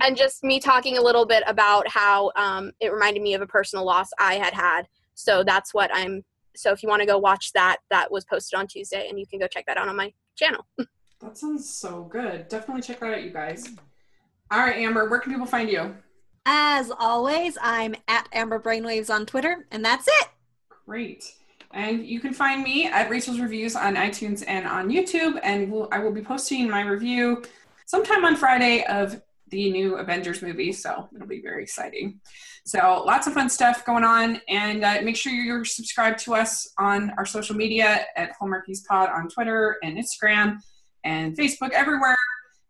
and 0.00 0.16
just 0.16 0.42
me 0.42 0.58
talking 0.58 0.98
a 0.98 1.00
little 1.02 1.26
bit 1.26 1.42
about 1.46 1.86
how 1.88 2.32
um, 2.36 2.72
it 2.80 2.92
reminded 2.92 3.22
me 3.22 3.34
of 3.34 3.42
a 3.42 3.46
personal 3.46 3.84
loss 3.84 4.08
I 4.18 4.34
had 4.34 4.54
had. 4.54 4.88
So 5.14 5.44
that's 5.44 5.72
what 5.72 5.90
I'm. 5.94 6.24
So 6.54 6.70
if 6.72 6.82
you 6.82 6.88
want 6.88 7.00
to 7.00 7.06
go 7.06 7.18
watch 7.18 7.52
that, 7.52 7.78
that 7.90 8.10
was 8.10 8.24
posted 8.24 8.58
on 8.58 8.66
Tuesday, 8.66 9.08
and 9.08 9.18
you 9.18 9.26
can 9.26 9.38
go 9.38 9.46
check 9.46 9.64
that 9.66 9.78
out 9.78 9.88
on 9.88 9.96
my 9.96 10.12
channel. 10.36 10.66
That 11.22 11.38
sounds 11.38 11.72
so 11.72 12.02
good. 12.02 12.48
Definitely 12.48 12.82
check 12.82 12.98
that 12.98 13.14
out, 13.14 13.22
you 13.22 13.30
guys. 13.30 13.68
All 14.50 14.58
right, 14.58 14.76
Amber, 14.78 15.08
where 15.08 15.20
can 15.20 15.30
people 15.30 15.46
find 15.46 15.70
you? 15.70 15.94
As 16.44 16.90
always, 16.98 17.56
I'm 17.62 17.94
at 18.08 18.28
Amber 18.32 18.58
Brainwaves 18.58 19.08
on 19.08 19.24
Twitter, 19.24 19.64
and 19.70 19.84
that's 19.84 20.08
it. 20.08 20.28
Great. 20.86 21.24
And 21.72 22.06
you 22.06 22.20
can 22.20 22.34
find 22.34 22.62
me 22.62 22.86
at 22.86 23.08
Rachel's 23.08 23.40
Reviews 23.40 23.76
on 23.76 23.96
iTunes 23.96 24.44
and 24.46 24.66
on 24.66 24.90
YouTube. 24.90 25.40
And 25.42 25.70
we'll, 25.70 25.88
I 25.90 25.98
will 25.98 26.12
be 26.12 26.22
posting 26.22 26.68
my 26.68 26.82
review 26.82 27.42
sometime 27.86 28.24
on 28.24 28.36
Friday 28.36 28.84
of 28.84 29.20
the 29.48 29.70
new 29.70 29.96
Avengers 29.96 30.42
movie. 30.42 30.72
So 30.72 31.08
it'll 31.14 31.26
be 31.26 31.40
very 31.40 31.62
exciting. 31.62 32.20
So 32.64 33.02
lots 33.06 33.26
of 33.26 33.34
fun 33.34 33.48
stuff 33.48 33.84
going 33.84 34.04
on. 34.04 34.40
And 34.48 34.84
uh, 34.84 35.00
make 35.02 35.16
sure 35.16 35.32
you're 35.32 35.64
subscribed 35.64 36.18
to 36.20 36.34
us 36.34 36.70
on 36.78 37.10
our 37.16 37.26
social 37.26 37.56
media 37.56 38.06
at 38.16 38.32
Hallmarkies 38.40 38.84
Pod 38.86 39.08
on 39.08 39.28
Twitter 39.28 39.76
and 39.82 39.96
Instagram 39.96 40.58
and 41.04 41.36
Facebook, 41.36 41.70
everywhere. 41.70 42.16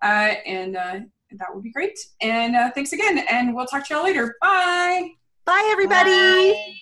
Uh, 0.02 0.34
and 0.46 0.76
uh, 0.76 1.00
that 1.32 1.48
would 1.54 1.62
be 1.62 1.70
great. 1.70 1.98
And 2.20 2.56
uh, 2.56 2.70
thanks 2.70 2.92
again. 2.92 3.24
And 3.30 3.54
we'll 3.54 3.66
talk 3.66 3.86
to 3.88 3.94
y'all 3.94 4.04
later. 4.04 4.34
Bye. 4.40 5.10
Bye, 5.44 5.68
everybody. 5.72 6.10
Bye. 6.10 6.81